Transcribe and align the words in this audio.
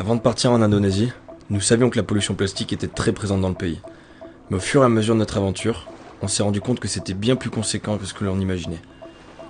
Avant 0.00 0.14
de 0.14 0.20
partir 0.20 0.52
en 0.52 0.62
Indonésie, 0.62 1.10
nous 1.50 1.60
savions 1.60 1.90
que 1.90 1.96
la 1.96 2.04
pollution 2.04 2.36
plastique 2.36 2.72
était 2.72 2.86
très 2.86 3.10
présente 3.10 3.40
dans 3.40 3.48
le 3.48 3.56
pays. 3.56 3.80
Mais 4.48 4.56
au 4.56 4.60
fur 4.60 4.82
et 4.82 4.84
à 4.84 4.88
mesure 4.88 5.14
de 5.14 5.18
notre 5.18 5.38
aventure, 5.38 5.88
on 6.22 6.28
s'est 6.28 6.44
rendu 6.44 6.60
compte 6.60 6.78
que 6.78 6.86
c'était 6.86 7.14
bien 7.14 7.34
plus 7.34 7.50
conséquent 7.50 7.98
que 7.98 8.06
ce 8.06 8.14
que 8.14 8.24
l'on 8.24 8.38
imaginait. 8.38 8.80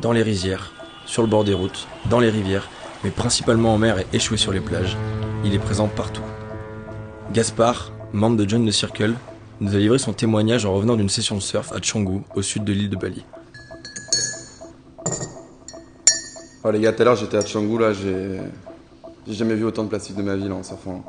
Dans 0.01 0.13
les 0.13 0.23
rizières, 0.23 0.73
sur 1.05 1.21
le 1.21 1.29
bord 1.29 1.45
des 1.45 1.53
routes, 1.53 1.87
dans 2.09 2.19
les 2.19 2.31
rivières, 2.31 2.71
mais 3.05 3.11
principalement 3.11 3.75
en 3.75 3.79
mer 3.79 3.99
et 3.99 4.07
échoué 4.15 4.39
sur 4.39 4.51
les 4.51 4.61
plages, 4.61 4.97
il 5.45 5.53
est 5.53 5.59
présent 5.59 5.87
partout. 5.87 6.25
Gaspard, 7.35 7.93
membre 8.15 8.39
de 8.39 8.49
John 8.49 8.67
the 8.67 8.73
Circle, 8.73 9.17
nous 9.61 9.75
a 9.75 9.79
livré 9.79 9.99
son 9.99 10.15
témoignage 10.15 10.65
en 10.65 10.73
revenant 10.73 10.97
d'une 10.97 11.11
session 11.11 11.35
de 11.35 11.43
surf 11.43 11.73
à 11.73 11.81
Canggu, 11.81 12.23
au 12.35 12.41
sud 12.41 12.65
de 12.65 12.73
l'île 12.73 12.89
de 12.89 12.97
Bali. 12.97 13.23
Oh 16.65 16.71
les 16.71 16.81
gars, 16.81 16.95
tout 16.95 17.03
à 17.03 17.05
l'heure 17.05 17.17
j'étais 17.17 17.37
à 17.37 17.43
Canggu 17.43 17.79
là, 17.79 17.93
j'ai 17.93 18.41
j'ai 19.29 19.35
jamais 19.35 19.55
vu 19.55 19.65
autant 19.65 19.85
de 19.85 19.89
plastique 19.89 20.17
de 20.17 20.23
ma 20.23 20.37
vie 20.37 20.51
en 20.51 20.63
surfant. 20.63 21.05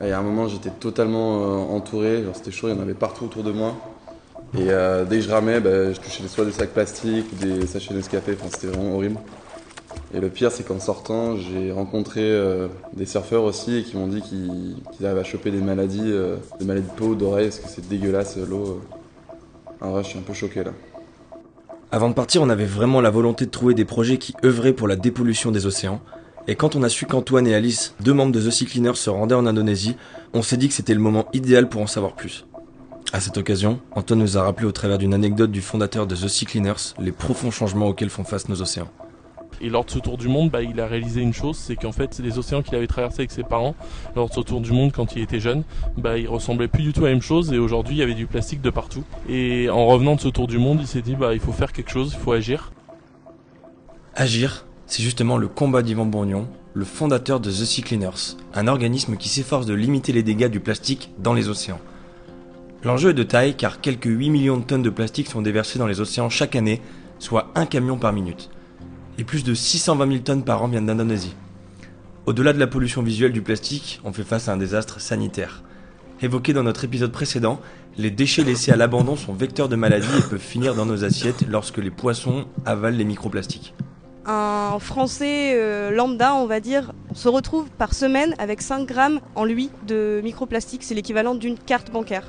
Et 0.00 0.12
à 0.12 0.18
un 0.20 0.22
moment 0.22 0.46
j'étais 0.46 0.70
totalement 0.70 1.42
euh, 1.42 1.76
entouré, 1.76 2.22
genre 2.22 2.36
c'était 2.36 2.52
chaud, 2.52 2.68
il 2.68 2.76
y 2.76 2.78
en 2.78 2.80
avait 2.80 2.94
partout 2.94 3.24
autour 3.24 3.42
de 3.42 3.50
moi. 3.50 3.74
Et 4.56 4.70
euh, 4.70 5.04
dès 5.04 5.16
que 5.16 5.22
je 5.22 5.30
ramais, 5.30 5.58
bah, 5.60 5.92
je 5.92 6.00
touchais 6.00 6.22
soit 6.28 6.44
des 6.44 6.52
sacs 6.52 6.70
plastiques 6.70 7.36
des 7.38 7.66
sachets 7.66 7.92
Nescafé, 7.92 8.36
enfin 8.38 8.48
c'était 8.52 8.68
vraiment 8.68 8.94
horrible. 8.94 9.18
Et 10.14 10.20
le 10.20 10.28
pire 10.28 10.52
c'est 10.52 10.62
qu'en 10.62 10.78
sortant, 10.78 11.36
j'ai 11.36 11.72
rencontré 11.72 12.20
euh, 12.22 12.68
des 12.92 13.06
surfeurs 13.06 13.42
aussi 13.42 13.82
qui 13.82 13.96
m'ont 13.96 14.06
dit 14.06 14.22
qu'ils 14.22 14.76
qu'ils 14.92 15.06
arrivent 15.06 15.18
à 15.18 15.24
choper 15.24 15.50
des 15.50 15.60
maladies, 15.60 16.12
des 16.60 16.64
maladies 16.64 16.86
de 16.86 16.92
peau, 16.94 17.16
d'oreille, 17.16 17.48
parce 17.48 17.58
que 17.58 17.68
c'est 17.68 17.88
dégueulasse 17.88 18.36
l'eau. 18.36 18.80
En 19.80 19.90
vrai 19.90 20.04
je 20.04 20.10
suis 20.10 20.18
un 20.18 20.22
peu 20.22 20.34
choqué 20.34 20.62
là. 20.62 20.70
Avant 21.90 22.08
de 22.08 22.14
partir, 22.14 22.42
on 22.42 22.48
avait 22.48 22.64
vraiment 22.66 23.00
la 23.00 23.10
volonté 23.10 23.46
de 23.46 23.50
trouver 23.50 23.72
des 23.72 23.84
projets 23.84 24.18
qui 24.18 24.34
œuvraient 24.44 24.72
pour 24.72 24.88
la 24.88 24.96
dépollution 24.96 25.50
des 25.50 25.66
océans. 25.66 26.00
Et 26.48 26.54
quand 26.54 26.76
on 26.76 26.82
a 26.84 26.88
su 26.88 27.06
qu'Antoine 27.06 27.46
et 27.46 27.54
Alice, 27.54 27.94
deux 28.00 28.12
membres 28.12 28.32
de 28.32 28.40
The 28.40 28.50
Sea 28.50 28.66
Cleaners, 28.66 28.94
se 28.94 29.10
rendaient 29.10 29.34
en 29.34 29.46
Indonésie, 29.46 29.96
on 30.32 30.42
s'est 30.42 30.56
dit 30.56 30.68
que 30.68 30.74
c'était 30.74 30.94
le 30.94 31.00
moment 31.00 31.26
idéal 31.32 31.68
pour 31.68 31.82
en 31.82 31.88
savoir 31.88 32.14
plus. 32.14 32.46
À 33.12 33.20
cette 33.20 33.36
occasion, 33.36 33.80
Antoine 33.92 34.20
nous 34.20 34.38
a 34.38 34.42
rappelé 34.42 34.66
au 34.66 34.72
travers 34.72 34.98
d'une 34.98 35.14
anecdote 35.14 35.50
du 35.50 35.60
fondateur 35.60 36.06
de 36.06 36.14
The 36.14 36.28
Sea 36.28 36.44
Cleaners 36.44 36.94
les 37.00 37.12
profonds 37.12 37.50
changements 37.50 37.88
auxquels 37.88 38.10
font 38.10 38.24
face 38.24 38.48
nos 38.48 38.62
océans. 38.62 38.88
Et 39.60 39.70
lors 39.70 39.84
de 39.84 39.90
ce 39.90 39.98
tour 39.98 40.18
du 40.18 40.28
monde, 40.28 40.50
bah, 40.50 40.62
il 40.62 40.78
a 40.80 40.86
réalisé 40.86 41.22
une 41.22 41.32
chose, 41.32 41.56
c'est 41.56 41.76
qu'en 41.76 41.92
fait, 41.92 42.18
les 42.18 42.38
océans 42.38 42.62
qu'il 42.62 42.74
avait 42.74 42.86
traversés 42.86 43.20
avec 43.20 43.30
ses 43.30 43.42
parents, 43.42 43.74
lors 44.14 44.28
de 44.28 44.34
ce 44.34 44.40
tour 44.40 44.60
du 44.60 44.70
monde 44.72 44.92
quand 44.92 45.16
il 45.16 45.22
était 45.22 45.40
jeune, 45.40 45.64
bah, 45.96 46.18
ils 46.18 46.28
ressemblaient 46.28 46.68
plus 46.68 46.82
du 46.82 46.92
tout 46.92 47.00
à 47.00 47.08
la 47.08 47.14
même 47.14 47.22
chose. 47.22 47.52
Et 47.52 47.58
aujourd'hui, 47.58 47.96
il 47.96 47.98
y 47.98 48.02
avait 48.02 48.14
du 48.14 48.26
plastique 48.26 48.60
de 48.60 48.70
partout. 48.70 49.04
Et 49.28 49.70
en 49.70 49.86
revenant 49.86 50.14
de 50.14 50.20
ce 50.20 50.28
tour 50.28 50.46
du 50.46 50.58
monde, 50.58 50.78
il 50.80 50.86
s'est 50.86 51.02
dit, 51.02 51.14
bah, 51.14 51.32
il 51.32 51.40
faut 51.40 51.52
faire 51.52 51.72
quelque 51.72 51.90
chose, 51.90 52.12
il 52.14 52.20
faut 52.20 52.32
agir. 52.32 52.72
Agir, 54.14 54.65
c'est 54.86 55.02
justement 55.02 55.36
le 55.36 55.48
combat 55.48 55.82
d'Yvan 55.82 56.06
Bourgnon, 56.06 56.48
le 56.74 56.84
fondateur 56.84 57.40
de 57.40 57.50
The 57.50 57.64
Sea 57.64 57.82
Cleaners, 57.82 58.36
un 58.54 58.68
organisme 58.68 59.16
qui 59.16 59.28
s'efforce 59.28 59.66
de 59.66 59.74
limiter 59.74 60.12
les 60.12 60.22
dégâts 60.22 60.50
du 60.50 60.60
plastique 60.60 61.10
dans 61.18 61.34
les 61.34 61.48
océans. 61.48 61.80
L'enjeu 62.84 63.10
est 63.10 63.14
de 63.14 63.22
taille 63.24 63.56
car 63.56 63.80
quelques 63.80 64.06
8 64.06 64.30
millions 64.30 64.58
de 64.58 64.62
tonnes 64.62 64.82
de 64.82 64.90
plastique 64.90 65.28
sont 65.28 65.42
déversées 65.42 65.80
dans 65.80 65.88
les 65.88 66.00
océans 66.00 66.30
chaque 66.30 66.54
année, 66.54 66.80
soit 67.18 67.50
un 67.56 67.66
camion 67.66 67.98
par 67.98 68.12
minute. 68.12 68.50
Et 69.18 69.24
plus 69.24 69.42
de 69.42 69.54
620 69.54 70.06
000 70.08 70.18
tonnes 70.20 70.44
par 70.44 70.62
an 70.62 70.68
viennent 70.68 70.86
d'Indonésie. 70.86 71.34
Au-delà 72.26 72.52
de 72.52 72.58
la 72.58 72.66
pollution 72.66 73.02
visuelle 73.02 73.32
du 73.32 73.42
plastique, 73.42 74.00
on 74.04 74.12
fait 74.12 74.24
face 74.24 74.48
à 74.48 74.52
un 74.52 74.56
désastre 74.56 75.00
sanitaire. 75.00 75.64
Évoqué 76.22 76.52
dans 76.52 76.62
notre 76.62 76.84
épisode 76.84 77.12
précédent, 77.12 77.60
les 77.98 78.10
déchets 78.10 78.44
laissés 78.44 78.72
à 78.72 78.76
l'abandon 78.76 79.16
sont 79.16 79.32
vecteurs 79.32 79.68
de 79.68 79.76
maladies 79.76 80.06
et 80.18 80.28
peuvent 80.28 80.38
finir 80.38 80.74
dans 80.74 80.86
nos 80.86 81.02
assiettes 81.02 81.44
lorsque 81.48 81.78
les 81.78 81.90
poissons 81.90 82.46
avalent 82.64 82.96
les 82.96 83.04
microplastiques. 83.04 83.74
Un 84.28 84.78
Français 84.80 85.52
euh, 85.54 85.92
lambda, 85.92 86.34
on 86.34 86.46
va 86.46 86.58
dire, 86.58 86.92
se 87.14 87.28
retrouve 87.28 87.68
par 87.78 87.94
semaine 87.94 88.34
avec 88.38 88.60
5 88.60 88.84
grammes 88.84 89.20
en 89.36 89.44
lui 89.44 89.70
de 89.86 90.20
microplastique. 90.24 90.82
C'est 90.82 90.96
l'équivalent 90.96 91.36
d'une 91.36 91.56
carte 91.56 91.92
bancaire. 91.92 92.24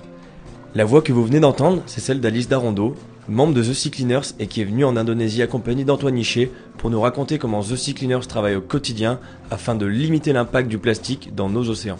La 0.75 0.85
voix 0.85 1.01
que 1.01 1.11
vous 1.11 1.25
venez 1.25 1.39
d'entendre, 1.39 1.81
c'est 1.87 1.99
celle 1.99 2.21
d'Alice 2.21 2.49
Darondo, 2.49 2.95
membre 3.27 3.55
de 3.55 3.63
The 3.63 3.73
Sea 3.73 3.89
Cleaners 3.89 4.35
et 4.37 4.45
qui 4.45 4.61
est 4.61 4.65
venue 4.65 4.85
en 4.85 4.95
Indonésie 4.95 5.41
accompagnée 5.41 5.85
d'Antoine 5.85 6.13
Nichet 6.13 6.51
pour 6.77 6.91
nous 6.91 7.01
raconter 7.01 7.39
comment 7.39 7.63
The 7.63 7.75
Sea 7.75 7.95
Cleaners 7.95 8.27
travaille 8.27 8.55
au 8.55 8.61
quotidien 8.61 9.19
afin 9.49 9.73
de 9.73 9.87
limiter 9.87 10.33
l'impact 10.33 10.69
du 10.69 10.77
plastique 10.77 11.33
dans 11.33 11.49
nos 11.49 11.67
océans. 11.67 11.97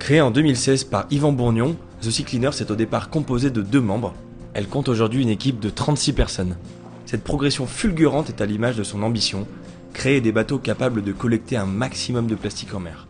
Créée 0.00 0.20
en 0.20 0.32
2016 0.32 0.84
par 0.84 1.06
Yvan 1.12 1.30
Bourgnon, 1.30 1.76
The 2.02 2.10
Sea 2.10 2.24
Cleaners 2.24 2.60
est 2.60 2.72
au 2.72 2.76
départ 2.76 3.10
composée 3.10 3.50
de 3.50 3.62
deux 3.62 3.80
membres. 3.80 4.12
Elle 4.54 4.66
compte 4.66 4.88
aujourd'hui 4.88 5.22
une 5.22 5.28
équipe 5.28 5.60
de 5.60 5.70
36 5.70 6.12
personnes. 6.14 6.56
Cette 7.06 7.22
progression 7.22 7.68
fulgurante 7.68 8.30
est 8.30 8.40
à 8.40 8.46
l'image 8.46 8.76
de 8.76 8.82
son 8.82 9.04
ambition, 9.04 9.46
créer 9.92 10.20
des 10.20 10.32
bateaux 10.32 10.58
capables 10.58 11.02
de 11.02 11.12
collecter 11.12 11.56
un 11.56 11.64
maximum 11.64 12.26
de 12.26 12.34
plastique 12.34 12.74
en 12.74 12.80
mer. 12.80 13.06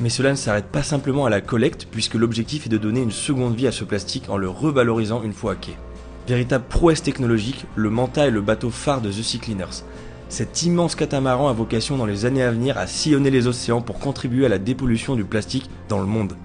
Mais 0.00 0.08
cela 0.08 0.30
ne 0.30 0.36
s'arrête 0.36 0.72
pas 0.72 0.82
simplement 0.82 1.26
à 1.26 1.30
la 1.30 1.42
collecte, 1.42 1.86
puisque 1.90 2.14
l'objectif 2.14 2.64
est 2.64 2.70
de 2.70 2.78
donner 2.78 3.02
une 3.02 3.10
seconde 3.10 3.54
vie 3.54 3.66
à 3.66 3.72
ce 3.72 3.84
plastique 3.84 4.30
en 4.30 4.38
le 4.38 4.48
revalorisant 4.48 5.22
une 5.22 5.34
fois 5.34 5.52
à 5.52 5.54
quai. 5.54 5.76
Véritable 6.26 6.64
prouesse 6.66 7.02
technologique, 7.02 7.66
le 7.76 7.90
Manta 7.90 8.26
est 8.26 8.30
le 8.30 8.40
bateau 8.40 8.70
phare 8.70 9.02
de 9.02 9.10
The 9.10 9.22
Sea 9.22 9.38
Cleaners. 9.38 9.84
Cet 10.30 10.62
immense 10.62 10.94
catamaran 10.94 11.48
a 11.48 11.52
vocation 11.52 11.98
dans 11.98 12.06
les 12.06 12.24
années 12.24 12.42
à 12.42 12.50
venir 12.50 12.78
à 12.78 12.86
sillonner 12.86 13.30
les 13.30 13.46
océans 13.46 13.82
pour 13.82 13.98
contribuer 13.98 14.46
à 14.46 14.48
la 14.48 14.58
dépollution 14.58 15.14
du 15.14 15.24
plastique 15.24 15.68
dans 15.90 16.00
le 16.00 16.06
monde. 16.06 16.36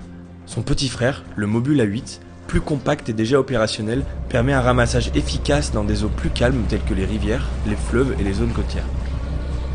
Son 0.46 0.62
petit 0.62 0.90
frère, 0.90 1.24
le 1.38 1.48
Mobule 1.48 1.80
A8, 1.80 2.20
plus 2.52 2.60
compact 2.60 3.08
et 3.08 3.14
déjà 3.14 3.40
opérationnel, 3.40 4.04
permet 4.28 4.52
un 4.52 4.60
ramassage 4.60 5.10
efficace 5.16 5.72
dans 5.72 5.86
des 5.86 6.04
eaux 6.04 6.10
plus 6.10 6.30
calmes 6.30 6.66
telles 6.68 6.84
que 6.84 6.94
les 6.94 7.06
rivières, 7.06 7.48
les 7.66 7.78
fleuves 7.78 8.14
et 8.20 8.26
les 8.26 8.34
zones 8.34 8.52
côtières. 8.52 8.84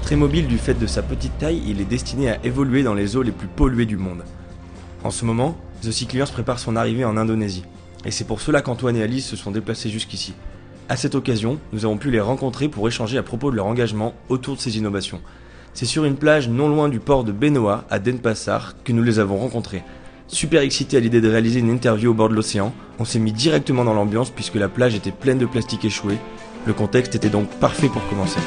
Très 0.03 0.15
mobile 0.15 0.47
du 0.47 0.59
fait 0.59 0.75
de 0.75 0.87
sa 0.87 1.03
petite 1.03 1.39
taille, 1.39 1.63
il 1.67 1.81
est 1.81 1.87
destiné 1.87 2.29
à 2.29 2.45
évoluer 2.45 2.83
dans 2.83 2.93
les 2.93 3.17
eaux 3.17 3.23
les 3.23 3.33
plus 3.33 3.49
polluées 3.49 3.87
du 3.87 3.97
monde. 3.97 4.25
En 5.05 5.11
ce 5.11 5.25
moment, 5.25 5.57
The 5.81 6.07
Cleaners 6.07 6.31
prépare 6.31 6.59
son 6.59 6.77
arrivée 6.77 7.07
en 7.07 7.17
Indonésie. 7.17 7.65
Et 8.05 8.11
c'est 8.11 8.27
pour 8.27 8.43
cela 8.43 8.61
qu'Antoine 8.61 8.97
et 8.97 9.03
Alice 9.03 9.27
se 9.27 9.37
sont 9.37 9.53
déplacés 9.53 9.89
jusqu'ici. 9.89 10.35
À 10.91 10.97
cette 10.97 11.15
occasion, 11.15 11.59
nous 11.73 11.87
avons 11.87 11.97
pu 11.97 12.11
les 12.11 12.21
rencontrer 12.21 12.69
pour 12.69 12.87
échanger 12.87 13.17
à 13.17 13.23
propos 13.23 13.51
de 13.51 13.57
leur 13.57 13.65
engagement 13.65 14.13
autour 14.29 14.57
de 14.57 14.61
ces 14.61 14.77
innovations. 14.77 15.23
C'est 15.73 15.87
sur 15.87 16.05
une 16.05 16.17
plage 16.17 16.51
non 16.51 16.69
loin 16.69 16.91
du 16.91 17.01
port 17.01 17.25
de 17.25 17.33
Benoa, 17.33 17.87
à 17.89 17.99
Denpasar, 17.99 18.75
que 18.85 18.93
nous 18.93 19.03
les 19.03 19.19
avons 19.19 19.39
rencontrés. 19.39 19.83
Super 20.29 20.63
excité 20.63 20.97
à 20.97 21.01
l'idée 21.01 21.21
de 21.21 21.29
réaliser 21.29 21.61
une 21.61 21.71
interview 21.71 22.11
au 22.11 22.15
bord 22.15 22.29
de 22.29 22.35
l'océan, 22.35 22.75
on 22.99 23.05
s'est 23.05 23.21
mis 23.21 23.33
directement 23.33 23.85
dans 23.85 23.95
l'ambiance 23.95 24.31
puisque 24.31 24.57
la 24.57 24.69
plage 24.69 24.97
était 24.97 25.13
pleine 25.13 25.39
de 25.39 25.47
plastique 25.47 25.85
échoué. 25.85 26.19
Le 26.67 26.73
contexte 26.73 27.15
était 27.15 27.29
donc 27.29 27.49
parfait 27.61 27.89
pour 27.89 28.07
commencer. 28.09 28.41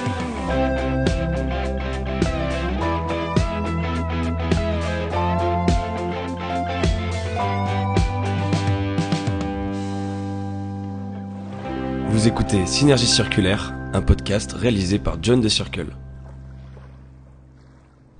Vous 12.09 12.27
écoutez 12.27 12.65
Synergie 12.65 13.07
Circulaire, 13.07 13.73
un 13.93 14.01
podcast 14.01 14.51
réalisé 14.51 14.99
par 14.99 15.17
John 15.21 15.41
The 15.41 15.47
Circle. 15.47 15.95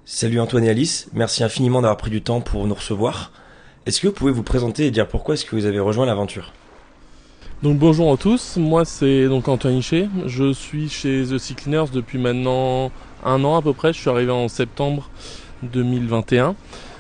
Salut 0.06 0.40
Antoine 0.40 0.64
et 0.64 0.70
Alice, 0.70 1.10
merci 1.12 1.44
infiniment 1.44 1.82
d'avoir 1.82 1.98
pris 1.98 2.10
du 2.10 2.22
temps 2.22 2.40
pour 2.40 2.66
nous 2.66 2.76
recevoir. 2.76 3.34
Est-ce 3.86 4.02
que 4.02 4.08
vous 4.08 4.14
pouvez 4.14 4.32
vous 4.32 4.44
présenter 4.44 4.86
et 4.86 4.92
dire 4.92 5.08
pourquoi 5.08 5.36
est-ce 5.36 5.46
que 5.46 5.56
vous 5.56 5.66
avez 5.66 5.80
rejoint 5.80 6.06
l'aventure 6.06 6.52
Donc 7.64 7.78
bonjour 7.78 8.12
à 8.12 8.18
tous, 8.18 8.58
moi 8.58 8.84
c'est 8.84 9.28
donc 9.28 9.48
Antoine 9.48 9.78
Hichet, 9.78 10.10
je 10.26 10.52
suis 10.52 10.90
chez 10.90 11.24
The 11.24 11.38
Sea 11.38 11.56
Cleaners 11.56 11.86
depuis 11.94 12.18
maintenant 12.18 12.92
un 13.24 13.44
an 13.46 13.58
à 13.58 13.62
peu 13.62 13.74
près, 13.74 13.94
je 13.94 14.00
suis 14.00 14.10
arrivé 14.10 14.32
en 14.32 14.50
septembre 14.50 15.10
2021. 15.64 16.56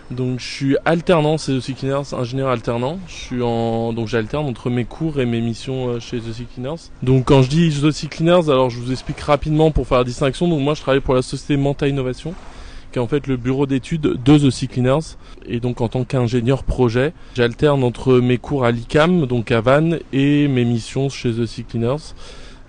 Donc 0.09 0.39
je 0.39 0.45
suis 0.45 0.77
alternant 0.85 1.37
chez 1.37 1.57
The 1.57 1.61
Sea 1.61 1.73
Cleaners, 1.75 2.13
ingénieur 2.13 2.49
alternant. 2.49 2.97
Je 3.07 3.13
suis 3.13 3.41
en 3.43 3.93
donc 3.93 4.07
j'alterne 4.07 4.47
entre 4.47 4.71
mes 4.71 4.85
cours 4.85 5.19
et 5.19 5.25
mes 5.27 5.39
missions 5.39 5.89
euh, 5.89 5.99
chez 5.99 6.19
The 6.19 6.33
Sea 6.33 6.47
Cleaners. 6.51 6.89
Donc 7.03 7.25
quand 7.25 7.43
je 7.43 7.49
dis 7.49 7.69
The 7.79 7.91
Sea 7.91 8.07
Cleaners, 8.07 8.49
alors 8.49 8.71
je 8.71 8.79
vous 8.79 8.91
explique 8.91 9.19
rapidement 9.19 9.69
pour 9.69 9.85
faire 9.85 9.99
la 9.99 10.05
distinction. 10.05 10.47
Donc 10.47 10.61
moi 10.61 10.73
je 10.73 10.81
travaille 10.81 11.01
pour 11.01 11.13
la 11.13 11.21
société 11.21 11.57
Manta 11.57 11.87
Innovation 11.87 12.33
qui 12.91 12.99
est 12.99 13.01
en 13.01 13.07
fait 13.07 13.27
le 13.27 13.37
bureau 13.37 13.65
d'études 13.65 14.01
de 14.01 14.37
The 14.37 14.49
Sea 14.49 14.67
Cleaners. 14.67 15.17
Et 15.45 15.59
donc 15.59 15.81
en 15.81 15.87
tant 15.87 16.03
qu'ingénieur 16.03 16.63
projet, 16.63 17.13
j'alterne 17.35 17.83
entre 17.83 18.19
mes 18.19 18.37
cours 18.37 18.65
à 18.65 18.71
l'ICAM, 18.71 19.25
donc 19.25 19.51
à 19.51 19.61
Vannes, 19.61 19.99
et 20.13 20.47
mes 20.47 20.65
missions 20.65 21.09
chez 21.09 21.31
The 21.31 21.45
Sea 21.45 21.63
Cleaners. 21.63 22.13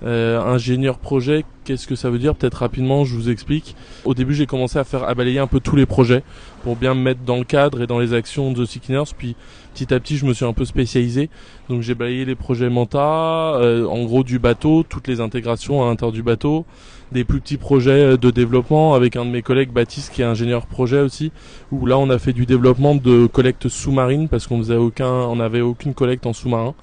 Euh, 0.02 0.40
ingénieur 0.40 0.98
projet, 0.98 1.44
qu'est-ce 1.64 1.86
que 1.86 1.94
ça 1.94 2.08
veut 2.08 2.18
dire? 2.18 2.34
Peut-être 2.34 2.54
rapidement, 2.54 3.04
je 3.04 3.14
vous 3.14 3.28
explique. 3.28 3.76
Au 4.06 4.14
début, 4.14 4.34
j'ai 4.34 4.46
commencé 4.46 4.78
à 4.78 4.84
faire 4.84 5.04
à 5.04 5.14
balayer 5.14 5.40
un 5.40 5.46
peu 5.46 5.60
tous 5.60 5.76
les 5.76 5.84
projets 5.84 6.22
pour 6.62 6.76
bien 6.76 6.94
me 6.94 7.02
mettre 7.02 7.20
dans 7.20 7.36
le 7.36 7.44
cadre 7.44 7.82
et 7.82 7.86
dans 7.86 7.98
les 7.98 8.14
actions 8.14 8.50
de 8.50 8.64
The 8.64 8.66
Sea 8.66 8.80
Cleaners. 8.80 9.12
Puis 9.16 9.36
petit 9.74 9.92
à 9.92 10.00
petit, 10.00 10.16
je 10.16 10.24
me 10.24 10.32
suis 10.32 10.46
un 10.46 10.54
peu 10.54 10.64
spécialisé. 10.64 11.28
Donc 11.68 11.82
j'ai 11.82 11.94
balayé 11.94 12.24
les 12.24 12.34
projets 12.34 12.70
Manta, 12.70 13.56
euh, 13.56 13.84
en 13.86 14.02
gros 14.04 14.24
du 14.24 14.38
bateau, 14.38 14.84
toutes 14.88 15.06
les 15.06 15.20
intégrations 15.20 15.82
à 15.82 15.86
l'intérieur 15.86 16.12
du 16.12 16.22
bateau, 16.22 16.64
des 17.12 17.24
plus 17.24 17.40
petits 17.40 17.56
projets 17.56 18.16
de 18.16 18.30
développement 18.30 18.94
avec 18.94 19.16
un 19.16 19.24
de 19.24 19.30
mes 19.30 19.42
collègues 19.42 19.70
Baptiste 19.70 20.12
qui 20.12 20.22
est 20.22 20.24
ingénieur 20.24 20.66
projet 20.66 21.00
aussi 21.00 21.32
où 21.72 21.86
là 21.86 21.98
on 21.98 22.08
a 22.10 22.18
fait 22.18 22.32
du 22.32 22.46
développement 22.46 22.94
de 22.94 23.26
collecte 23.26 23.68
sous-marine 23.68 24.28
parce 24.28 24.46
qu'on 24.46 24.58
faisait 24.58 24.76
aucun 24.76 25.10
on 25.10 25.36
n'avait 25.36 25.60
aucune 25.60 25.94
collecte 25.94 26.26
en 26.26 26.32
sous-marin 26.32 26.74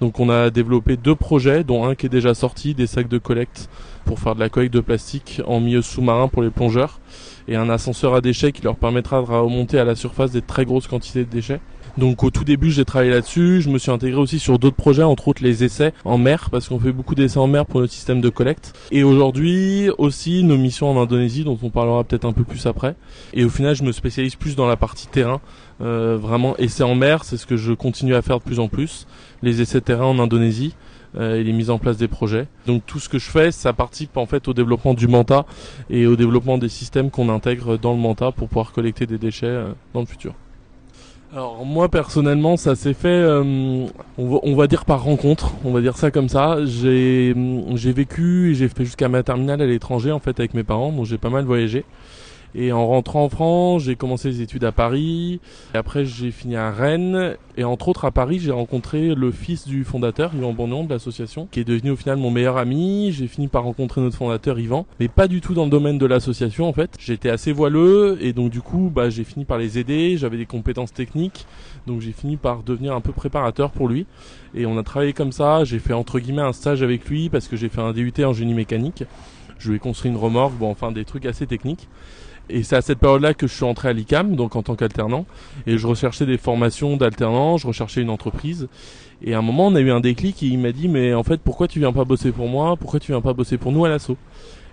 donc 0.00 0.18
on 0.20 0.28
a 0.28 0.50
développé 0.50 0.96
deux 0.96 1.14
projets 1.14 1.64
dont 1.64 1.84
un 1.84 1.94
qui 1.94 2.06
est 2.06 2.10
déjà 2.10 2.34
sorti 2.34 2.74
des 2.74 2.86
sacs 2.86 3.08
de 3.08 3.18
collecte 3.18 3.68
pour 4.04 4.18
faire 4.18 4.34
de 4.34 4.40
la 4.40 4.48
collecte 4.48 4.74
de 4.74 4.80
plastique 4.80 5.40
en 5.46 5.60
milieu 5.60 5.82
sous-marin 5.82 6.28
pour 6.28 6.42
les 6.42 6.50
plongeurs 6.50 7.00
et 7.48 7.56
un 7.56 7.68
ascenseur 7.68 8.14
à 8.14 8.20
déchets 8.20 8.52
qui 8.52 8.62
leur 8.62 8.76
permettra 8.76 9.20
de 9.20 9.26
remonter 9.26 9.78
à 9.78 9.84
la 9.84 9.94
surface 9.94 10.30
des 10.32 10.42
très 10.42 10.64
grosses 10.64 10.88
quantités 10.88 11.24
de 11.24 11.30
déchets. 11.30 11.60
Donc 11.98 12.24
au 12.24 12.30
tout 12.30 12.44
début 12.44 12.70
j'ai 12.70 12.84
travaillé 12.84 13.10
là-dessus, 13.10 13.62
je 13.62 13.70
me 13.70 13.78
suis 13.78 13.90
intégré 13.90 14.20
aussi 14.20 14.38
sur 14.38 14.58
d'autres 14.58 14.76
projets, 14.76 15.02
entre 15.02 15.28
autres 15.28 15.42
les 15.42 15.64
essais 15.64 15.94
en 16.04 16.18
mer, 16.18 16.50
parce 16.50 16.68
qu'on 16.68 16.78
fait 16.78 16.92
beaucoup 16.92 17.14
d'essais 17.14 17.38
en 17.38 17.46
mer 17.46 17.64
pour 17.64 17.80
notre 17.80 17.92
système 17.92 18.20
de 18.20 18.28
collecte. 18.28 18.74
Et 18.90 19.02
aujourd'hui 19.02 19.88
aussi 19.96 20.44
nos 20.44 20.58
missions 20.58 20.90
en 20.90 21.00
Indonésie, 21.00 21.44
dont 21.44 21.58
on 21.62 21.70
parlera 21.70 22.04
peut-être 22.04 22.26
un 22.26 22.32
peu 22.32 22.44
plus 22.44 22.66
après. 22.66 22.96
Et 23.32 23.44
au 23.44 23.48
final 23.48 23.74
je 23.74 23.82
me 23.82 23.92
spécialise 23.92 24.36
plus 24.36 24.56
dans 24.56 24.66
la 24.66 24.76
partie 24.76 25.06
terrain, 25.06 25.40
euh, 25.80 26.18
vraiment 26.20 26.54
essais 26.58 26.82
en 26.82 26.94
mer, 26.94 27.24
c'est 27.24 27.38
ce 27.38 27.46
que 27.46 27.56
je 27.56 27.72
continue 27.72 28.14
à 28.14 28.20
faire 28.20 28.38
de 28.38 28.44
plus 28.44 28.60
en 28.60 28.68
plus, 28.68 29.06
les 29.42 29.62
essais 29.62 29.80
terrain 29.80 30.04
en 30.04 30.18
Indonésie 30.18 30.74
euh, 31.16 31.36
et 31.36 31.44
les 31.44 31.52
mises 31.52 31.70
en 31.70 31.78
place 31.78 31.96
des 31.96 32.08
projets. 32.08 32.46
Donc 32.66 32.84
tout 32.84 32.98
ce 32.98 33.08
que 33.08 33.18
je 33.18 33.30
fais, 33.30 33.50
ça 33.52 33.72
participe 33.72 34.18
en 34.18 34.26
fait 34.26 34.48
au 34.48 34.52
développement 34.52 34.92
du 34.92 35.08
Manta 35.08 35.46
et 35.88 36.06
au 36.06 36.16
développement 36.16 36.58
des 36.58 36.68
systèmes 36.68 37.10
qu'on 37.10 37.30
intègre 37.30 37.78
dans 37.78 37.92
le 37.92 37.98
Manta 37.98 38.32
pour 38.32 38.48
pouvoir 38.48 38.72
collecter 38.72 39.06
des 39.06 39.16
déchets 39.16 39.46
euh, 39.46 39.72
dans 39.94 40.00
le 40.00 40.06
futur. 40.06 40.34
Alors 41.36 41.66
moi 41.66 41.90
personnellement 41.90 42.56
ça 42.56 42.74
s'est 42.74 42.94
fait 42.94 43.08
euh, 43.08 43.84
on, 44.16 44.56
va, 44.56 44.66
dire 44.66 44.86
par 44.86 45.02
rencontre, 45.02 45.52
on 45.66 45.70
va 45.70 45.82
dire 45.82 45.98
ça 45.98 46.10
comme 46.10 46.30
ça. 46.30 46.64
J'ai 46.64 47.34
j'ai 47.74 47.92
vécu 47.92 48.52
et 48.52 48.54
j'ai 48.54 48.70
fait 48.70 48.86
jusqu'à 48.86 49.10
ma 49.10 49.22
terminale 49.22 49.60
à 49.60 49.66
l'étranger 49.66 50.12
en 50.12 50.18
fait 50.18 50.40
avec 50.40 50.54
mes 50.54 50.64
parents, 50.64 50.92
donc 50.92 51.04
j'ai 51.04 51.18
pas 51.18 51.28
mal 51.28 51.44
voyagé. 51.44 51.84
Et 52.58 52.72
en 52.72 52.86
rentrant 52.86 53.24
en 53.24 53.28
France, 53.28 53.82
j'ai 53.82 53.96
commencé 53.96 54.30
les 54.30 54.40
études 54.40 54.64
à 54.64 54.72
Paris. 54.72 55.40
Et 55.74 55.76
après, 55.76 56.06
j'ai 56.06 56.30
fini 56.30 56.56
à 56.56 56.70
Rennes. 56.70 57.36
Et 57.58 57.64
entre 57.64 57.88
autres, 57.88 58.06
à 58.06 58.10
Paris, 58.10 58.38
j'ai 58.38 58.50
rencontré 58.50 59.14
le 59.14 59.30
fils 59.30 59.68
du 59.68 59.84
fondateur, 59.84 60.34
Yvan 60.34 60.54
Bourgnon, 60.54 60.84
de 60.84 60.90
l'association, 60.90 61.48
qui 61.50 61.60
est 61.60 61.64
devenu 61.64 61.90
au 61.90 61.96
final 61.96 62.16
mon 62.16 62.30
meilleur 62.30 62.56
ami. 62.56 63.12
J'ai 63.12 63.26
fini 63.26 63.48
par 63.48 63.64
rencontrer 63.64 64.00
notre 64.00 64.16
fondateur, 64.16 64.58
Yvan, 64.58 64.86
mais 64.98 65.08
pas 65.08 65.28
du 65.28 65.42
tout 65.42 65.52
dans 65.52 65.64
le 65.64 65.70
domaine 65.70 65.98
de 65.98 66.06
l'association, 66.06 66.66
en 66.66 66.72
fait. 66.72 66.96
J'étais 66.98 67.28
assez 67.28 67.52
voileux, 67.52 68.16
et 68.22 68.32
donc 68.32 68.50
du 68.50 68.62
coup, 68.62 68.90
bah, 68.92 69.10
j'ai 69.10 69.24
fini 69.24 69.44
par 69.44 69.58
les 69.58 69.78
aider. 69.78 70.16
J'avais 70.16 70.38
des 70.38 70.46
compétences 70.46 70.94
techniques, 70.94 71.44
donc 71.86 72.00
j'ai 72.00 72.12
fini 72.12 72.38
par 72.38 72.62
devenir 72.62 72.94
un 72.94 73.02
peu 73.02 73.12
préparateur 73.12 73.70
pour 73.70 73.86
lui. 73.86 74.06
Et 74.54 74.64
on 74.64 74.78
a 74.78 74.82
travaillé 74.82 75.12
comme 75.12 75.32
ça. 75.32 75.64
J'ai 75.64 75.78
fait 75.78 75.92
entre 75.92 76.20
guillemets 76.20 76.40
un 76.40 76.54
stage 76.54 76.82
avec 76.82 77.06
lui 77.06 77.28
parce 77.28 77.48
que 77.48 77.56
j'ai 77.56 77.68
fait 77.68 77.82
un 77.82 77.92
DUT 77.92 78.14
en 78.24 78.32
génie 78.32 78.54
mécanique. 78.54 79.04
Je 79.58 79.70
lui 79.70 79.76
ai 79.76 79.78
construit 79.78 80.10
une 80.10 80.16
remorque, 80.16 80.54
bon, 80.54 80.70
enfin 80.70 80.90
des 80.90 81.04
trucs 81.04 81.26
assez 81.26 81.46
techniques. 81.46 81.88
Et 82.48 82.62
c'est 82.62 82.76
à 82.76 82.80
cette 82.80 82.98
période-là 82.98 83.34
que 83.34 83.46
je 83.46 83.54
suis 83.54 83.64
entré 83.64 83.88
à 83.88 83.92
l'ICAM, 83.92 84.36
donc 84.36 84.56
en 84.56 84.62
tant 84.62 84.76
qu'alternant. 84.76 85.26
Et 85.66 85.78
je 85.78 85.86
recherchais 85.86 86.26
des 86.26 86.38
formations 86.38 86.96
d'alternant, 86.96 87.56
je 87.56 87.66
recherchais 87.66 88.02
une 88.02 88.10
entreprise. 88.10 88.68
Et 89.22 89.34
à 89.34 89.38
un 89.38 89.42
moment, 89.42 89.66
on 89.66 89.74
a 89.74 89.80
eu 89.80 89.90
un 89.90 90.00
déclic 90.00 90.42
et 90.42 90.46
il 90.46 90.58
m'a 90.58 90.72
dit, 90.72 90.88
mais 90.88 91.14
en 91.14 91.22
fait, 91.22 91.40
pourquoi 91.40 91.68
tu 91.68 91.78
viens 91.78 91.92
pas 91.92 92.04
bosser 92.04 92.32
pour 92.32 92.48
moi? 92.48 92.76
Pourquoi 92.76 93.00
tu 93.00 93.12
viens 93.12 93.20
pas 93.20 93.32
bosser 93.32 93.56
pour 93.56 93.72
nous 93.72 93.84
à 93.84 93.88
l'assaut? 93.88 94.16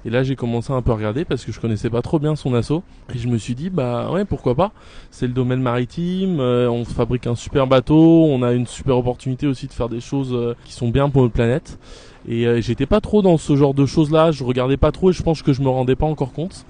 Et 0.06 0.10
là, 0.10 0.22
j'ai 0.22 0.36
commencé 0.36 0.74
un 0.74 0.82
peu 0.82 0.92
à 0.92 0.96
regarder 0.96 1.24
parce 1.24 1.46
que 1.46 1.54
je 1.54 1.62
connaissais 1.62 1.90
pas 1.90 2.02
trop 2.02 2.20
bien 2.20 2.36
son 2.36 2.54
assaut. 2.54 2.84
Et 3.16 3.18
je 3.18 3.28
me 3.30 3.38
suis 3.38 3.56
dit, 3.56 3.70
bah 3.70 4.12
ouais, 4.12 4.26
pourquoi 4.26 4.54
pas? 4.54 4.72
C'est 5.12 5.28
le 5.28 5.34
domaine 5.34 5.62
maritime, 5.62 6.42
euh, 6.42 6.70
on 6.70 6.84
fabrique 6.84 7.26
un 7.26 7.36
super 7.36 7.68
bateau, 7.68 8.26
on 8.26 8.44
a 8.44 8.52
une 8.52 8.68
super 8.68 8.98
opportunité 8.98 9.48
aussi 9.48 9.68
de 9.68 9.74
faire 9.74 9.88
des 9.88 10.02
choses 10.02 10.34
euh, 10.34 10.56
qui 10.66 10.74
sont 10.74 10.90
bien 10.90 11.10
pour 11.10 11.22
notre 11.22 11.34
planète. 11.34 11.80
Et 12.28 12.46
euh, 12.48 12.60
j'étais 12.60 12.86
pas 12.86 13.00
trop 13.00 13.22
dans 13.22 13.38
ce 13.38 13.56
genre 13.56 13.74
de 13.74 13.86
choses-là, 13.86 14.32
je 14.32 14.44
regardais 14.44 14.78
pas 14.78 14.92
trop 14.92 15.10
et 15.10 15.14
je 15.14 15.24
pense 15.24 15.42
que 15.42 15.54
je 15.54 15.62
me 15.62 15.70
rendais 15.70 15.96
pas 15.96 16.06
encore 16.06 16.34
compte. 16.34 16.66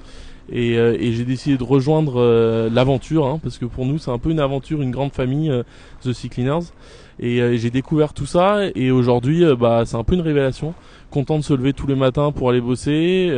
Et, 0.56 0.78
euh, 0.78 0.96
et 1.00 1.14
j'ai 1.14 1.26
décidé 1.26 1.58
de 1.58 1.64
rejoindre 1.64 2.22
euh, 2.22 2.70
l'aventure, 2.72 3.26
hein, 3.26 3.40
parce 3.42 3.58
que 3.58 3.66
pour 3.66 3.88
nous 3.88 3.98
c'est 3.98 4.12
un 4.12 4.20
peu 4.20 4.30
une 4.30 4.40
aventure, 4.40 4.84
une 4.84 4.92
grande 4.92 5.12
famille, 5.12 5.50
euh, 5.50 5.64
The 6.04 6.14
Sea 6.14 6.30
Cleaners. 6.30 6.68
Et 7.20 7.60
j'ai 7.60 7.70
découvert 7.70 8.12
tout 8.12 8.26
ça, 8.26 8.62
et 8.74 8.90
aujourd'hui 8.90 9.44
bah, 9.56 9.84
c'est 9.86 9.98
un 9.98 10.04
peu 10.04 10.16
une 10.16 10.22
révélation. 10.22 10.74
Content 11.12 11.38
de 11.38 11.44
se 11.44 11.54
lever 11.54 11.72
tous 11.72 11.86
les 11.86 11.94
matins 11.94 12.32
pour 12.32 12.50
aller 12.50 12.60
bosser, 12.60 13.32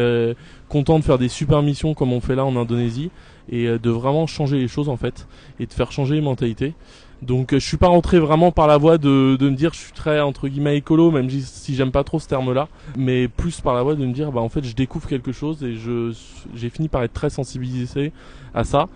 content 0.69 0.97
de 0.97 1.03
faire 1.03 1.17
des 1.17 1.27
super 1.27 1.61
missions 1.61 1.93
comme 1.93 2.13
on 2.13 2.21
fait 2.21 2.35
là 2.35 2.45
en 2.45 2.55
Indonésie, 2.55 3.11
et 3.49 3.67
de 3.67 3.89
vraiment 3.89 4.27
changer 4.27 4.59
les 4.59 4.69
choses 4.69 4.87
en 4.87 4.95
fait, 4.95 5.27
et 5.59 5.65
de 5.65 5.73
faire 5.73 5.91
changer 5.91 6.15
les 6.15 6.21
mentalités. 6.21 6.73
Donc 7.21 7.53
euh, 7.53 7.59
je 7.59 7.65
suis 7.65 7.77
pas 7.77 7.87
rentré 7.87 8.19
vraiment 8.19 8.51
par 8.51 8.67
la 8.67 8.77
voie 8.77 8.97
de, 8.97 9.35
de 9.37 9.49
me 9.49 9.55
dire 9.55 9.73
je 9.73 9.79
suis 9.79 9.93
très 9.93 10.19
entre 10.19 10.47
guillemets 10.47 10.77
écolo, 10.77 11.11
même 11.11 11.29
si 11.29 11.73
j'aime 11.73 11.91
pas 11.91 12.03
trop 12.03 12.19
ce 12.19 12.27
terme-là, 12.27 12.67
mais 12.97 13.27
plus 13.27 13.61
par 13.61 13.73
la 13.73 13.83
voie 13.83 13.95
de 13.95 14.05
me 14.05 14.11
dire 14.11 14.31
bah 14.31 14.41
en 14.41 14.49
fait 14.49 14.63
je 14.63 14.75
découvre 14.75 15.07
quelque 15.07 15.31
chose 15.31 15.63
et 15.63 15.75
je 15.75 16.13
j'ai 16.53 16.69
fini 16.69 16.87
par 16.87 17.03
être 17.03 17.13
très 17.13 17.29
sensibilisé 17.29 18.11
à 18.53 18.63
ça. 18.63 18.87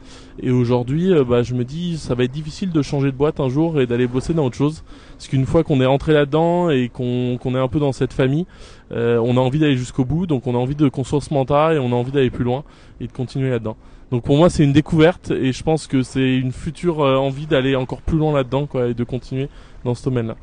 Et 0.42 0.52
aujourd'hui 0.52 1.12
euh, 1.14 1.24
bah 1.24 1.44
je 1.44 1.54
me 1.56 1.64
dis 1.64 1.98
ça 1.98 2.14
va 2.14 2.26
être 2.26 2.32
difficile 2.32 2.72
de 2.72 2.82
changer 2.82 3.12
de 3.12 3.18
boîte 3.18 3.40
un 3.40 3.50
jour 3.50 3.80
et 3.80 3.88
d'aller 3.88 4.06
bosser 4.06 4.34
dans 4.34 4.46
autre 4.46 4.58
chose, 4.58 4.84
parce 5.14 5.28
qu'une 5.28 5.46
fois 5.46 5.64
qu'on 5.64 5.80
est 5.80 5.86
rentré 5.86 6.14
là-dedans 6.14 6.70
et 6.70 6.90
qu'on 6.90 7.38
qu'on 7.42 7.56
est 7.56 7.60
un 7.60 7.70
peu 7.70 7.80
dans 7.80 7.94
cette 7.94 8.14
famille, 8.14 8.46
euh, 8.92 9.18
on 9.24 9.38
a 9.38 9.40
envie 9.40 9.60
d'aller 9.60 9.78
jusqu'au 9.78 10.04
bout, 10.06 10.28
donc 10.28 10.46
on 10.46 10.56
a 10.56 10.58
envie 10.58 10.76
de 10.76 10.90
construire 10.90 11.24
ce 11.24 11.34
mental 11.34 11.78
et 11.78 11.80
on 11.80 11.94
a 11.94 11.96
envie 11.96 12.12
d'aller 12.12 12.32
plus 12.32 12.44
loin 12.44 12.64
et 13.00 13.08
de 13.08 13.12
continuer 13.12 13.50
là-dedans. 13.50 13.78
Donc 14.12 14.24
pour 14.24 14.38
moi 14.38 14.50
c'est 14.50 14.64
une 14.64 14.74
découverte 14.74 15.30
et 15.30 15.54
je 15.54 15.64
pense 15.64 15.86
que 15.86 16.02
c'est 16.02 16.36
une 16.38 16.52
future 16.52 17.02
euh, 17.02 17.16
envie 17.16 17.46
d'aller 17.46 17.76
encore 17.76 18.02
plus 18.02 18.18
loin 18.18 18.34
là-dedans 18.34 18.66
quoi 18.66 18.88
et 18.88 18.94
de 18.96 19.04
continuer 19.04 19.50
dans 19.84 19.94
ce 19.94 20.04
domaine-là. 20.04 20.36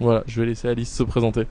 Voilà, 0.00 0.24
je 0.26 0.40
vais 0.40 0.48
laisser 0.48 0.68
Alice 0.68 0.92
se 0.92 1.04
présenter. 1.04 1.46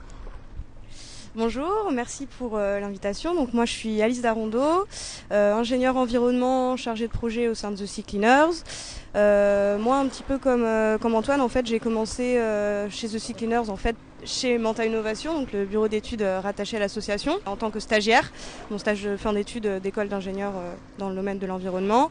Bonjour, 1.34 1.90
merci 1.92 2.26
pour 2.26 2.56
euh, 2.56 2.78
l'invitation. 2.78 3.34
Donc 3.34 3.54
moi 3.54 3.64
je 3.64 3.72
suis 3.72 4.02
Alice 4.02 4.20
Darondo, 4.20 4.86
euh, 5.32 5.54
ingénieure 5.54 5.96
environnement 5.96 6.76
chargée 6.76 7.06
de 7.06 7.12
projet 7.12 7.48
au 7.48 7.54
sein 7.54 7.70
de 7.70 7.76
The 7.76 7.86
Sea 7.86 8.02
Cleaners. 8.02 8.62
moi 9.14 9.96
un 9.96 10.06
petit 10.08 10.22
peu 10.22 10.36
comme, 10.36 10.66
comme 11.00 11.14
Antoine 11.14 11.40
en 11.40 11.48
fait 11.48 11.66
j'ai 11.66 11.80
commencé 11.80 12.38
chez 12.90 13.08
The 13.08 13.18
Sea 13.18 13.32
Cleaners 13.32 13.70
en 13.70 13.76
fait 13.76 13.96
chez 14.26 14.58
Manta 14.58 14.84
Innovation, 14.84 15.40
donc 15.40 15.52
le 15.52 15.64
bureau 15.64 15.88
d'études 15.88 16.22
euh, 16.22 16.40
rattaché 16.40 16.76
à 16.76 16.80
l'association, 16.80 17.38
en 17.46 17.56
tant 17.56 17.70
que 17.70 17.80
stagiaire, 17.80 18.32
mon 18.70 18.78
stage 18.78 19.02
de 19.02 19.16
fin 19.16 19.32
d'études 19.32 19.66
euh, 19.66 19.80
d'école 19.80 20.08
d'ingénieur 20.08 20.52
euh, 20.56 20.74
dans 20.98 21.08
le 21.08 21.14
domaine 21.14 21.38
de 21.38 21.46
l'environnement. 21.46 22.10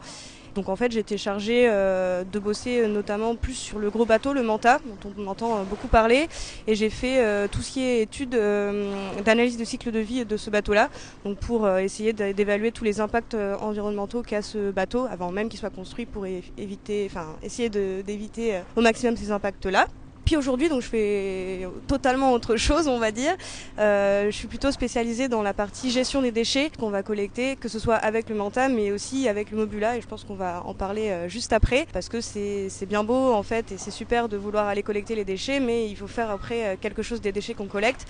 Donc 0.54 0.70
en 0.70 0.76
fait 0.76 0.90
j'étais 0.90 1.18
chargée 1.18 1.66
de 1.66 2.38
bosser 2.38 2.88
notamment 2.88 3.36
plus 3.36 3.52
sur 3.52 3.78
le 3.78 3.90
gros 3.90 4.06
bateau, 4.06 4.32
le 4.32 4.42
Manta, 4.42 4.80
dont 5.02 5.12
on 5.18 5.26
entend 5.26 5.62
beaucoup 5.64 5.86
parler. 5.86 6.30
Et 6.66 6.74
j'ai 6.74 6.88
fait 6.88 7.46
tout 7.50 7.60
ce 7.60 7.72
qui 7.72 7.82
est 7.82 8.00
études 8.00 8.30
d'analyse 8.30 9.58
de 9.58 9.64
cycle 9.66 9.90
de 9.90 9.98
vie 9.98 10.24
de 10.24 10.38
ce 10.38 10.48
bateau-là, 10.48 10.88
donc 11.26 11.36
pour 11.36 11.68
essayer 11.68 12.14
d'évaluer 12.14 12.72
tous 12.72 12.84
les 12.84 13.00
impacts 13.00 13.36
environnementaux 13.60 14.22
qu'a 14.22 14.40
ce 14.40 14.70
bateau 14.70 15.06
avant 15.10 15.30
même 15.30 15.50
qu'il 15.50 15.60
soit 15.60 15.68
construit 15.68 16.06
pour 16.06 16.24
éviter, 16.24 17.06
enfin 17.10 17.26
essayer 17.42 17.68
d'éviter 17.68 18.62
au 18.76 18.80
maximum 18.80 19.14
ces 19.18 19.32
impacts-là. 19.32 19.88
Puis 20.26 20.36
aujourd'hui, 20.36 20.68
donc 20.68 20.82
je 20.82 20.88
fais 20.88 21.68
totalement 21.86 22.32
autre 22.32 22.56
chose, 22.56 22.88
on 22.88 22.98
va 22.98 23.12
dire. 23.12 23.36
Euh, 23.78 24.26
je 24.26 24.36
suis 24.36 24.48
plutôt 24.48 24.72
spécialisée 24.72 25.28
dans 25.28 25.40
la 25.40 25.54
partie 25.54 25.88
gestion 25.88 26.20
des 26.20 26.32
déchets 26.32 26.72
qu'on 26.80 26.90
va 26.90 27.04
collecter, 27.04 27.54
que 27.54 27.68
ce 27.68 27.78
soit 27.78 27.94
avec 27.94 28.28
le 28.28 28.34
Manta, 28.34 28.68
mais 28.68 28.90
aussi 28.90 29.28
avec 29.28 29.52
le 29.52 29.58
Mobula. 29.58 29.96
Et 29.96 30.00
je 30.00 30.06
pense 30.08 30.24
qu'on 30.24 30.34
va 30.34 30.64
en 30.66 30.74
parler 30.74 31.10
euh, 31.10 31.28
juste 31.28 31.52
après, 31.52 31.86
parce 31.92 32.08
que 32.08 32.20
c'est 32.20 32.86
bien 32.88 33.04
beau 33.04 33.32
en 33.32 33.44
fait, 33.44 33.70
et 33.70 33.78
c'est 33.78 33.92
super 33.92 34.28
de 34.28 34.36
vouloir 34.36 34.66
aller 34.66 34.82
collecter 34.82 35.14
les 35.14 35.24
déchets, 35.24 35.60
mais 35.60 35.88
il 35.88 35.94
faut 35.94 36.08
faire 36.08 36.28
après 36.32 36.66
euh, 36.66 36.74
quelque 36.80 37.02
chose 37.02 37.20
des 37.20 37.30
déchets 37.30 37.54
qu'on 37.54 37.68
collecte. 37.68 38.04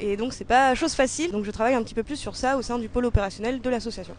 Et 0.00 0.16
donc 0.16 0.32
c'est 0.32 0.46
pas 0.46 0.74
chose 0.74 0.94
facile. 0.94 1.32
Donc 1.32 1.44
je 1.44 1.50
travaille 1.50 1.74
un 1.74 1.82
petit 1.82 1.94
peu 1.94 2.02
plus 2.02 2.16
sur 2.16 2.34
ça 2.34 2.56
au 2.56 2.62
sein 2.62 2.78
du 2.78 2.88
pôle 2.88 3.04
opérationnel 3.04 3.60
de 3.60 3.68
l'association. 3.68 4.14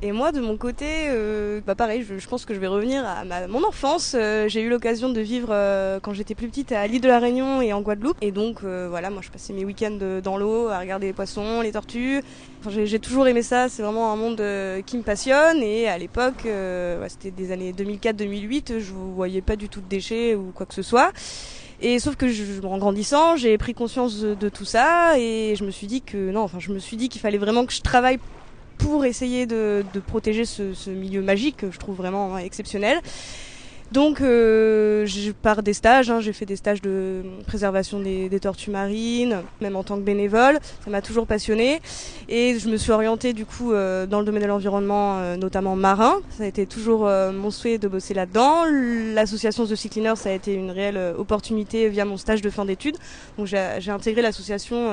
Et 0.00 0.12
moi, 0.12 0.30
de 0.30 0.40
mon 0.40 0.56
côté, 0.56 0.86
euh, 1.08 1.60
bah 1.66 1.74
pareil, 1.74 2.06
je, 2.08 2.28
pense 2.28 2.44
que 2.44 2.54
je 2.54 2.60
vais 2.60 2.68
revenir 2.68 3.04
à 3.04 3.24
mon 3.48 3.64
enfance. 3.64 4.14
Euh, 4.14 4.46
j'ai 4.46 4.60
eu 4.60 4.68
l'occasion 4.68 5.08
de 5.08 5.20
vivre 5.20 5.48
euh, 5.50 5.98
quand 6.00 6.12
j'étais 6.12 6.36
plus 6.36 6.46
petite 6.46 6.70
à 6.70 6.86
l'île 6.86 7.00
de 7.00 7.08
la 7.08 7.18
Réunion 7.18 7.60
et 7.60 7.72
en 7.72 7.80
Guadeloupe. 7.80 8.16
Et 8.20 8.30
donc, 8.30 8.62
voilà, 8.62 9.10
moi, 9.10 9.22
je 9.24 9.30
passais 9.30 9.52
mes 9.52 9.64
week-ends 9.64 9.98
dans 10.22 10.36
l'eau 10.36 10.68
à 10.68 10.78
regarder 10.78 11.08
les 11.08 11.12
poissons, 11.12 11.62
les 11.62 11.72
tortues. 11.72 12.22
Enfin, 12.60 12.84
j'ai 12.84 12.98
toujours 13.00 13.26
aimé 13.26 13.42
ça. 13.42 13.68
C'est 13.68 13.82
vraiment 13.82 14.12
un 14.12 14.16
monde 14.16 14.40
qui 14.86 14.98
me 14.98 15.02
passionne. 15.02 15.62
Et 15.64 15.88
à 15.88 15.98
l'époque, 15.98 16.46
c'était 17.08 17.32
des 17.32 17.50
années 17.50 17.72
2004-2008, 17.72 18.78
je 18.78 18.92
voyais 18.92 19.42
pas 19.42 19.56
du 19.56 19.68
tout 19.68 19.80
de 19.80 19.88
déchets 19.88 20.36
ou 20.36 20.52
quoi 20.54 20.66
que 20.66 20.74
ce 20.74 20.82
soit. 20.82 21.12
Et 21.80 21.98
sauf 21.98 22.16
que 22.16 22.66
en 22.66 22.78
grandissant, 22.78 23.36
j'ai 23.36 23.56
pris 23.56 23.72
conscience 23.72 24.20
de, 24.20 24.34
de, 24.34 24.48
tout 24.48 24.64
ça 24.64 25.16
et 25.16 25.54
je 25.56 25.64
me 25.64 25.70
suis 25.70 25.86
dit 25.86 26.02
que 26.02 26.32
non, 26.32 26.40
enfin 26.40 26.58
je 26.58 26.72
me 26.72 26.80
suis 26.80 26.96
dit 26.96 27.08
qu'il 27.08 27.20
fallait 27.20 27.38
vraiment 27.38 27.66
que 27.66 27.72
je 27.72 27.82
travaille 27.82 28.18
pour 28.78 29.04
essayer 29.04 29.46
de, 29.46 29.84
protéger 30.06 30.44
ce, 30.44 30.90
milieu 30.90 31.22
magique 31.22 31.58
que 31.58 31.70
je 31.70 31.78
trouve 31.78 31.96
vraiment 31.96 32.38
exceptionnel. 32.38 33.00
Donc, 33.90 34.20
euh, 34.20 35.06
je 35.06 35.32
pars 35.32 35.62
des 35.62 35.72
stages. 35.72 36.10
Hein, 36.10 36.20
j'ai 36.20 36.34
fait 36.34 36.44
des 36.44 36.56
stages 36.56 36.82
de 36.82 37.22
préservation 37.46 38.00
des, 38.00 38.38
tortues 38.40 38.70
marines, 38.70 39.42
même 39.60 39.76
en 39.76 39.82
tant 39.82 39.96
que 39.96 40.02
bénévole. 40.02 40.58
Ça 40.84 40.90
m'a 40.90 41.00
toujours 41.00 41.26
passionné. 41.26 41.80
Et 42.28 42.58
je 42.58 42.68
me 42.68 42.76
suis 42.76 42.92
orientée 42.92 43.32
du 43.32 43.46
coup 43.46 43.72
euh, 43.72 44.06
dans 44.06 44.20
le 44.20 44.26
domaine 44.26 44.42
de 44.42 44.48
l'environnement, 44.48 45.18
euh, 45.18 45.36
notamment 45.36 45.74
marin. 45.74 46.20
Ça 46.36 46.44
a 46.44 46.46
été 46.46 46.66
toujours 46.66 47.08
mon 47.32 47.50
souhait 47.50 47.78
de 47.78 47.88
bosser 47.88 48.12
là-dedans. 48.14 48.64
L'association 49.14 49.64
The 49.64 49.74
Sea 49.74 49.88
Cleaner, 49.88 50.14
ça 50.16 50.28
a 50.28 50.32
été 50.32 50.52
une 50.52 50.70
réelle 50.70 51.14
opportunité 51.16 51.88
via 51.88 52.04
mon 52.04 52.16
stage 52.16 52.42
de 52.42 52.50
fin 52.50 52.64
d'études. 52.64 52.96
Donc, 53.38 53.46
j'ai 53.46 53.90
intégré 53.90 54.20
l'association 54.20 54.90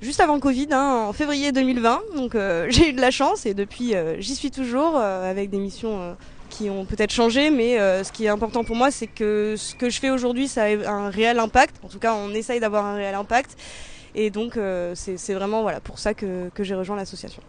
juste 0.00 0.20
avant 0.20 0.38
Covid, 0.38 0.68
hein, 0.70 1.06
en 1.08 1.12
février 1.12 1.52
2020. 1.52 2.00
Donc, 2.16 2.36
j'ai 2.68 2.90
eu 2.90 2.92
de 2.92 3.00
la 3.00 3.10
chance 3.10 3.46
et 3.46 3.54
depuis, 3.54 3.94
j'y 4.18 4.34
suis 4.34 4.50
toujours 4.50 4.96
avec 4.96 5.50
des 5.50 5.58
missions 5.58 6.16
qui 6.50 6.68
ont 6.68 6.84
peut-être 6.84 7.12
changé, 7.12 7.48
mais 7.48 7.80
euh, 7.80 8.04
ce 8.04 8.12
qui 8.12 8.26
est 8.26 8.28
important 8.28 8.64
pour 8.64 8.76
moi, 8.76 8.90
c'est 8.90 9.06
que 9.06 9.54
ce 9.56 9.74
que 9.74 9.88
je 9.88 9.98
fais 9.98 10.10
aujourd'hui, 10.10 10.48
ça 10.48 10.64
a 10.64 10.90
un 10.90 11.08
réel 11.08 11.38
impact. 11.38 11.76
En 11.82 11.88
tout 11.88 11.98
cas, 11.98 12.14
on 12.14 12.34
essaye 12.34 12.60
d'avoir 12.60 12.84
un 12.84 12.96
réel 12.96 13.14
impact. 13.14 13.56
Et 14.14 14.30
donc 14.30 14.58
c'est 14.94 15.34
vraiment 15.34 15.62
voilà, 15.62 15.80
pour 15.80 16.00
ça 16.00 16.14
que, 16.14 16.50
que 16.52 16.64
j'ai 16.64 16.74
rejoint 16.74 16.96
l'association. 16.96 17.42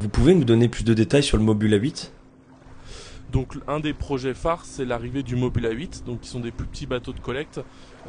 Vous 0.00 0.10
pouvez 0.10 0.34
nous 0.34 0.44
donner 0.44 0.68
plus 0.68 0.84
de 0.84 0.92
détails 0.92 1.22
sur 1.22 1.38
le 1.38 1.42
Mobula 1.42 1.78
8 1.78 2.12
donc 3.32 3.54
un 3.66 3.80
des 3.80 3.94
projets 3.94 4.34
phares, 4.34 4.66
c'est 4.66 4.84
l'arrivée 4.84 5.22
du 5.22 5.36
Mobula 5.36 5.70
8, 5.70 6.04
donc 6.04 6.20
qui 6.20 6.28
sont 6.28 6.40
des 6.40 6.50
plus 6.50 6.66
petits 6.66 6.84
bateaux 6.84 7.14
de 7.14 7.20
collecte. 7.20 7.60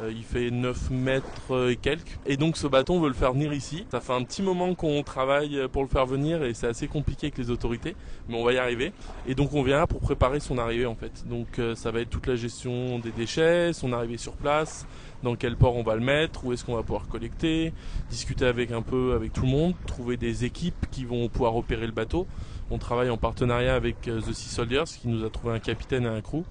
Euh, 0.02 0.10
il 0.14 0.24
fait 0.24 0.50
9 0.50 0.90
mètres 0.90 1.70
et 1.70 1.76
quelques. 1.76 2.18
Et 2.26 2.36
donc 2.36 2.56
ce 2.56 2.66
bateau, 2.66 2.94
on 2.94 3.00
veut 3.00 3.08
le 3.08 3.14
faire 3.14 3.32
venir 3.32 3.52
ici. 3.52 3.86
Ça 3.90 4.00
fait 4.00 4.12
un 4.12 4.24
petit 4.24 4.42
moment 4.42 4.74
qu'on 4.74 5.02
travaille 5.02 5.68
pour 5.72 5.82
le 5.82 5.88
faire 5.88 6.06
venir 6.06 6.42
et 6.42 6.54
c'est 6.54 6.66
assez 6.66 6.88
compliqué 6.88 7.26
avec 7.26 7.38
les 7.38 7.50
autorités, 7.50 7.94
mais 8.28 8.36
on 8.36 8.44
va 8.44 8.52
y 8.52 8.58
arriver. 8.58 8.92
Et 9.26 9.34
donc 9.34 9.54
on 9.54 9.62
vient 9.62 9.86
pour 9.86 10.00
préparer 10.00 10.40
son 10.40 10.58
arrivée 10.58 10.86
en 10.86 10.94
fait. 10.94 11.26
Donc 11.28 11.58
euh, 11.58 11.74
ça 11.74 11.90
va 11.90 12.00
être 12.00 12.10
toute 12.10 12.26
la 12.26 12.36
gestion 12.36 12.98
des 12.98 13.10
déchets, 13.10 13.72
son 13.72 13.92
arrivée 13.92 14.16
sur 14.16 14.32
place, 14.32 14.86
dans 15.22 15.36
quel 15.36 15.56
port 15.56 15.76
on 15.76 15.82
va 15.82 15.94
le 15.94 16.00
mettre, 16.00 16.44
où 16.44 16.52
est-ce 16.52 16.64
qu'on 16.64 16.74
va 16.74 16.82
pouvoir 16.82 17.06
collecter, 17.08 17.72
discuter 18.10 18.46
avec 18.46 18.72
un 18.72 18.82
peu 18.82 19.14
avec 19.14 19.32
tout 19.32 19.42
le 19.42 19.48
monde, 19.48 19.74
trouver 19.86 20.16
des 20.16 20.44
équipes 20.44 20.86
qui 20.90 21.04
vont 21.04 21.28
pouvoir 21.28 21.56
opérer 21.56 21.86
le 21.86 21.92
bateau. 21.92 22.26
On 22.70 22.78
travaille 22.78 23.10
en 23.10 23.18
partenariat 23.18 23.74
avec 23.74 24.08
euh, 24.08 24.20
The 24.20 24.32
Sea 24.32 24.48
Soldiers 24.48 24.84
qui 25.00 25.08
nous 25.08 25.24
a 25.24 25.30
trouvé 25.30 25.54
un 25.54 25.60
capitaine 25.60 26.04
et 26.04 26.08
un 26.08 26.20
crew. 26.20 26.42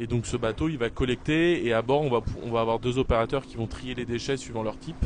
Et 0.00 0.06
donc 0.06 0.26
ce 0.26 0.36
bateau, 0.36 0.68
il 0.68 0.78
va 0.78 0.90
collecter 0.90 1.66
et 1.66 1.72
à 1.72 1.82
bord, 1.82 2.02
on 2.02 2.10
va, 2.10 2.20
on 2.42 2.50
va 2.50 2.60
avoir 2.60 2.78
deux 2.78 2.98
opérateurs 2.98 3.46
qui 3.46 3.56
vont 3.56 3.66
trier 3.66 3.94
les 3.94 4.04
déchets 4.04 4.36
suivant 4.36 4.62
leur 4.62 4.78
type. 4.78 5.04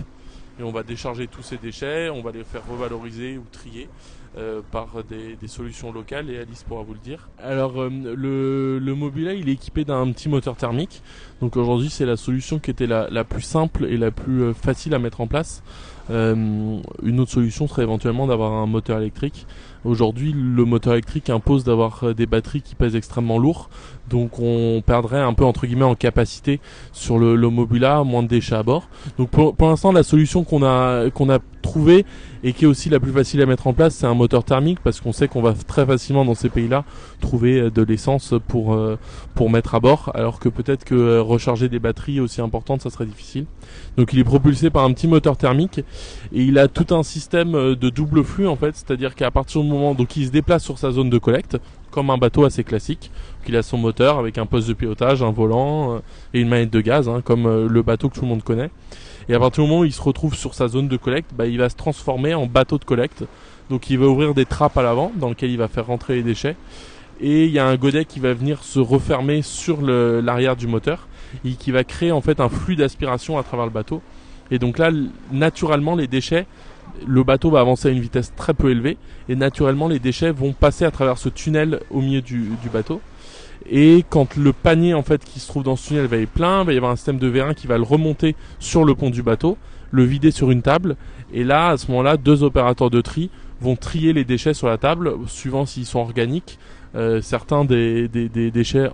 Et 0.59 0.63
on 0.63 0.73
va 0.73 0.83
décharger 0.83 1.27
tous 1.27 1.43
ces 1.43 1.57
déchets, 1.57 2.11
on 2.11 2.23
va 2.23 2.33
les 2.33 2.45
faire 2.45 2.63
revaloriser 2.69 3.39
ou 3.39 3.45
trier 3.51 3.89
euh, 4.37 4.61
par 4.71 4.89
des, 5.09 5.37
solutions 5.49 5.91
locales 5.91 6.31
et 6.31 6.39
Alice 6.39 6.65
pourra 6.65 6.83
vous 6.83 6.93
le 6.93 7.01
dire. 7.01 7.31
Alors 7.43 7.81
euh, 7.81 7.89
le, 7.89 8.79
le 8.79 8.95
Mobila 8.95 9.33
il 9.33 9.49
est 9.49 9.53
équipé 9.53 9.85
d'un 9.85 10.13
petit 10.13 10.29
moteur 10.29 10.57
thermique. 10.57 11.03
Donc 11.41 11.57
aujourd'hui 11.57 11.89
c'est 11.89 12.05
la 12.05 12.17
solution 12.17 12.59
qui 12.59 12.71
était 12.71 12.87
la, 12.87 13.09
la, 13.11 13.25
plus 13.25 13.43
simple 13.43 13.87
et 13.87 13.97
la 13.97 14.11
plus 14.11 14.53
facile 14.53 14.95
à 14.95 14.99
mettre 14.99 15.21
en 15.21 15.27
place. 15.27 15.63
Une 16.09 17.21
autre 17.21 17.31
solution 17.31 17.69
serait 17.69 17.83
éventuellement 17.83 18.27
d'avoir 18.27 18.53
un 18.53 18.67
moteur 18.67 18.99
électrique. 18.99 19.47
Aujourd'hui, 19.85 20.35
le 20.37 20.65
moteur 20.67 20.93
électrique 20.93 21.31
impose 21.31 21.65
d'avoir 21.65 22.05
euh, 22.05 22.13
des 22.13 22.27
batteries 22.27 22.61
qui 22.61 22.75
pèsent 22.75 22.97
extrêmement 22.97 23.39
lourd, 23.39 23.71
donc 24.11 24.39
on 24.39 24.83
perdrait 24.85 25.21
un 25.21 25.33
peu 25.33 25.45
entre 25.45 25.67
guillemets 25.67 25.85
en 25.85 25.95
capacité 25.95 26.61
sur 26.93 27.19
le, 27.19 27.35
le 27.35 27.49
Mobula, 27.49 28.05
moins 28.05 28.23
de 28.23 28.29
déchets 28.29 28.57
à 28.57 28.63
bord. 28.63 28.89
Donc 29.17 29.31
pour, 29.31 29.57
pour 29.57 29.69
l'instant, 29.69 29.91
la 29.91 30.03
solution 30.03 30.45
qu'on 30.45 30.63
a 30.63 31.09
qu'on 31.11 31.31
a 31.31 31.39
trouvée 31.63 32.05
et 32.43 32.53
qui 32.53 32.65
est 32.65 32.69
aussi 32.69 32.89
la 32.89 33.01
plus 33.01 33.13
facile 33.13 33.41
à 33.43 33.47
mettre 33.47 33.67
en 33.67 33.73
place, 33.73 33.95
c'est 33.95 34.07
un 34.07 34.15
moteur 34.15 34.45
thermique 34.45 34.81
parce 34.83 35.01
qu'on 35.01 35.13
sait 35.13 35.29
qu'on 35.29 35.43
va 35.43 35.53
très 35.53 35.87
facilement 35.87 36.25
dans 36.25 36.35
ces 36.35 36.49
pays-là 36.49 36.85
trouver 37.21 37.61
euh, 37.61 37.71
de 37.71 37.83
l'essence 37.83 38.35
pour 38.49 38.75
euh, 38.75 38.99
pour 39.35 39.51
mettre 39.51 39.75
à 39.75 39.81
bord, 39.81 40.11
alors 40.15 40.41
que 40.41 40.49
peut-être 40.49 40.85
que 40.85 40.95
euh, 40.95 41.23
recharger 41.23 41.69
des 41.69 41.79
batteries 41.79 42.21
aussi 42.21 42.41
importantes, 42.41 42.83
ça 42.83 42.91
serait 42.91 43.07
difficile. 43.07 43.47
Donc 43.97 44.13
il 44.13 44.19
est 44.19 44.25
propulsé 44.25 44.71
par 44.71 44.85
un 44.85 44.93
petit 44.93 45.09
moteur 45.09 45.37
thermique 45.37 45.79
et 45.79 46.43
il 46.43 46.59
a 46.59 46.69
tout 46.69 46.95
un 46.95 47.03
système 47.03 47.53
de 47.53 47.91
double 47.91 48.25
flux 48.25 48.47
en 48.47 48.57
fait, 48.57 48.77
c'est-à-dire 48.77 49.15
qu'à 49.15 49.31
partir 49.31 49.63
du 49.63 49.69
moment 49.69 49.95
donc 49.95 50.17
il 50.17 50.27
se 50.27 50.31
déplace 50.31 50.63
sur 50.65 50.79
sa 50.79 50.91
zone 50.91 51.11
de 51.11 51.19
collecte 51.19 51.59
comme 51.91 52.11
un 52.11 52.19
bateau 52.19 52.45
assez 52.45 52.65
classique, 52.65 53.11
qu'il 53.45 53.57
a 53.57 53.63
son 53.63 53.77
moteur 53.77 54.19
avec 54.19 54.39
un 54.39 54.47
poste 54.47 54.69
de 54.69 54.75
pilotage, 54.75 55.23
un 55.23 55.33
volant 55.33 56.01
et 56.33 56.41
une 56.41 56.49
manette 56.49 56.71
de 56.71 56.81
gaz, 56.81 57.09
hein, 57.09 57.21
comme 57.25 57.67
le 57.67 57.83
bateau 57.83 58.09
que 58.09 58.15
tout 58.15 58.23
le 58.23 58.29
monde 58.29 58.43
connaît. 58.43 58.71
Et 59.29 59.35
à 59.35 59.39
partir 59.39 59.65
du 59.65 59.71
moment 59.71 59.83
où 59.83 59.85
il 59.85 59.93
se 59.93 60.03
retrouve 60.03 60.35
sur 60.35 60.55
sa 60.55 60.69
zone 60.69 60.89
de 60.89 60.97
collecte, 60.97 61.31
bah, 61.35 61.47
il 61.47 61.59
va 61.59 61.69
se 61.69 61.77
transformer 61.77 62.35
en 62.35 62.47
bateau 62.47 62.79
de 62.79 62.85
collecte. 62.85 63.25
Donc 63.69 63.91
il 63.91 63.99
va 63.99 64.07
ouvrir 64.07 64.35
des 64.35 64.45
trappes 64.45 64.77
à 64.77 64.83
l'avant 64.83 65.13
dans 65.17 65.29
lesquelles 65.29 65.51
il 65.51 65.59
va 65.59 65.69
faire 65.69 65.87
rentrer 65.87 66.17
les 66.17 66.23
déchets. 66.23 66.57
Et 67.21 67.45
il 67.45 67.53
y 67.53 67.59
a 67.59 67.67
un 67.67 67.77
godet 67.77 68.07
qui 68.07 68.19
va 68.19 68.33
venir 68.33 68.65
se 68.65 68.81
refermer 68.81 69.43
sur 69.43 69.83
l'arrière 69.83 70.57
du 70.57 70.67
moteur 70.67 71.07
et 71.45 71.53
qui 71.53 71.71
va 71.71 71.85
créer 71.85 72.13
en 72.13 72.21
fait 72.21 72.41
un 72.41 72.49
flux 72.49 72.77
d'aspiration 72.77 73.39
à 73.39 73.43
travers 73.43 73.67
le 73.67 73.73
bateau. 73.73 74.03
Et 74.51 74.59
donc 74.59 74.79
là, 74.79 74.91
naturellement, 75.31 75.95
les 75.95 76.07
déchets, 76.07 76.47
le 77.07 77.23
bateau 77.23 77.51
va 77.51 77.61
avancer 77.61 77.89
à 77.89 77.91
une 77.93 78.01
vitesse 78.01 78.33
très 78.37 78.55
peu 78.55 78.71
élevée 78.71 78.97
et 79.29 79.37
naturellement, 79.37 79.89
les 79.89 79.99
déchets 79.99 80.33
vont 80.33 80.53
passer 80.53 80.85
à 80.85 80.91
travers 80.91 81.19
ce 81.19 81.29
tunnel 81.29 81.81
au 81.91 82.01
milieu 82.01 82.21
du 82.21 82.69
bateau. 82.73 83.01
Et 83.69 84.05
quand 84.09 84.37
le 84.37 84.53
panier 84.53 84.95
en 84.95 85.03
fait 85.03 85.25
qui 85.25 85.39
se 85.39 85.47
trouve 85.47 85.63
dans 85.63 85.77
ce 85.77 85.89
tunnel 85.89 86.07
va 86.07 86.17
être 86.17 86.31
plein, 86.31 86.63
il 86.63 86.67
va 86.67 86.73
y 86.73 86.77
avoir 86.77 86.93
un 86.93 86.97
système 86.97 87.19
de 87.19 87.27
vérin 87.27 87.55
qui 87.55 87.67
va 87.67 87.77
le 87.77 87.85
remonter 87.85 88.35
sur 88.59 88.85
le 88.85 88.95
pont 88.95 89.11
du 89.11 89.23
bateau, 89.23 89.59
le 89.91 90.05
vider 90.05 90.31
sur 90.31 90.51
une 90.51 90.63
table. 90.63 90.97
Et 91.33 91.45
là, 91.45 91.69
à 91.69 91.77
ce 91.77 91.91
moment-là, 91.91 92.17
deux 92.17 92.43
opérateurs 92.43 92.91
de 92.91 93.01
tri 93.01 93.31
vont 93.61 93.77
trier 93.77 94.13
les 94.13 94.25
déchets 94.25 94.55
sur 94.55 94.67
la 94.67 94.79
table, 94.79 95.13
suivant 95.27 95.67
s'ils 95.67 95.87
sont 95.87 96.01
organiques. 96.01 96.59
Euh, 96.97 97.21
certains 97.21 97.65
des, 97.65 98.09
des, 98.09 98.29
des 98.29 98.51
déchets 98.51 98.91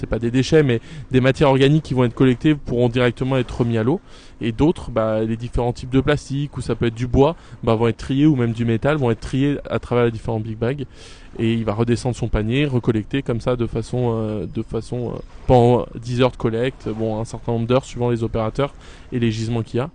c'est 0.00 0.06
pas 0.06 0.18
des 0.18 0.30
déchets, 0.30 0.62
mais 0.62 0.80
des 1.10 1.20
matières 1.20 1.50
organiques 1.50 1.82
qui 1.82 1.94
vont 1.94 2.04
être 2.04 2.14
collectées 2.14 2.54
pourront 2.54 2.88
directement 2.88 3.36
être 3.36 3.60
remis 3.60 3.76
à 3.76 3.82
l'eau. 3.82 4.00
Et 4.40 4.52
d'autres, 4.52 4.90
bah, 4.90 5.22
les 5.22 5.36
différents 5.36 5.72
types 5.72 5.90
de 5.90 6.00
plastique, 6.00 6.56
ou 6.56 6.62
ça 6.62 6.74
peut 6.74 6.86
être 6.86 6.94
du 6.94 7.06
bois, 7.06 7.36
bah, 7.62 7.74
vont 7.74 7.88
être 7.88 7.98
triés, 7.98 8.26
ou 8.26 8.36
même 8.36 8.52
du 8.52 8.64
métal, 8.64 8.96
vont 8.96 9.10
être 9.10 9.20
triés 9.20 9.58
à 9.68 9.78
travers 9.78 10.06
les 10.06 10.10
différents 10.10 10.40
big 10.40 10.56
bags. 10.56 10.86
Et 11.38 11.52
il 11.52 11.64
va 11.64 11.74
redescendre 11.74 12.16
son 12.16 12.28
panier, 12.28 12.64
recollecter 12.64 13.22
comme 13.22 13.40
ça 13.40 13.56
de 13.56 13.66
façon, 13.66 14.14
euh, 14.16 14.46
euh, 14.56 15.18
pendant 15.46 15.86
10 15.94 16.22
heures 16.22 16.32
de 16.32 16.36
collecte, 16.36 16.88
bon, 16.88 17.20
un 17.20 17.24
certain 17.24 17.52
nombre 17.52 17.66
d'heures 17.66 17.84
suivant 17.84 18.10
les 18.10 18.24
opérateurs 18.24 18.74
et 19.12 19.18
les 19.18 19.30
gisements 19.30 19.62
qu'il 19.62 19.78
y 19.78 19.80
a. 19.80 19.90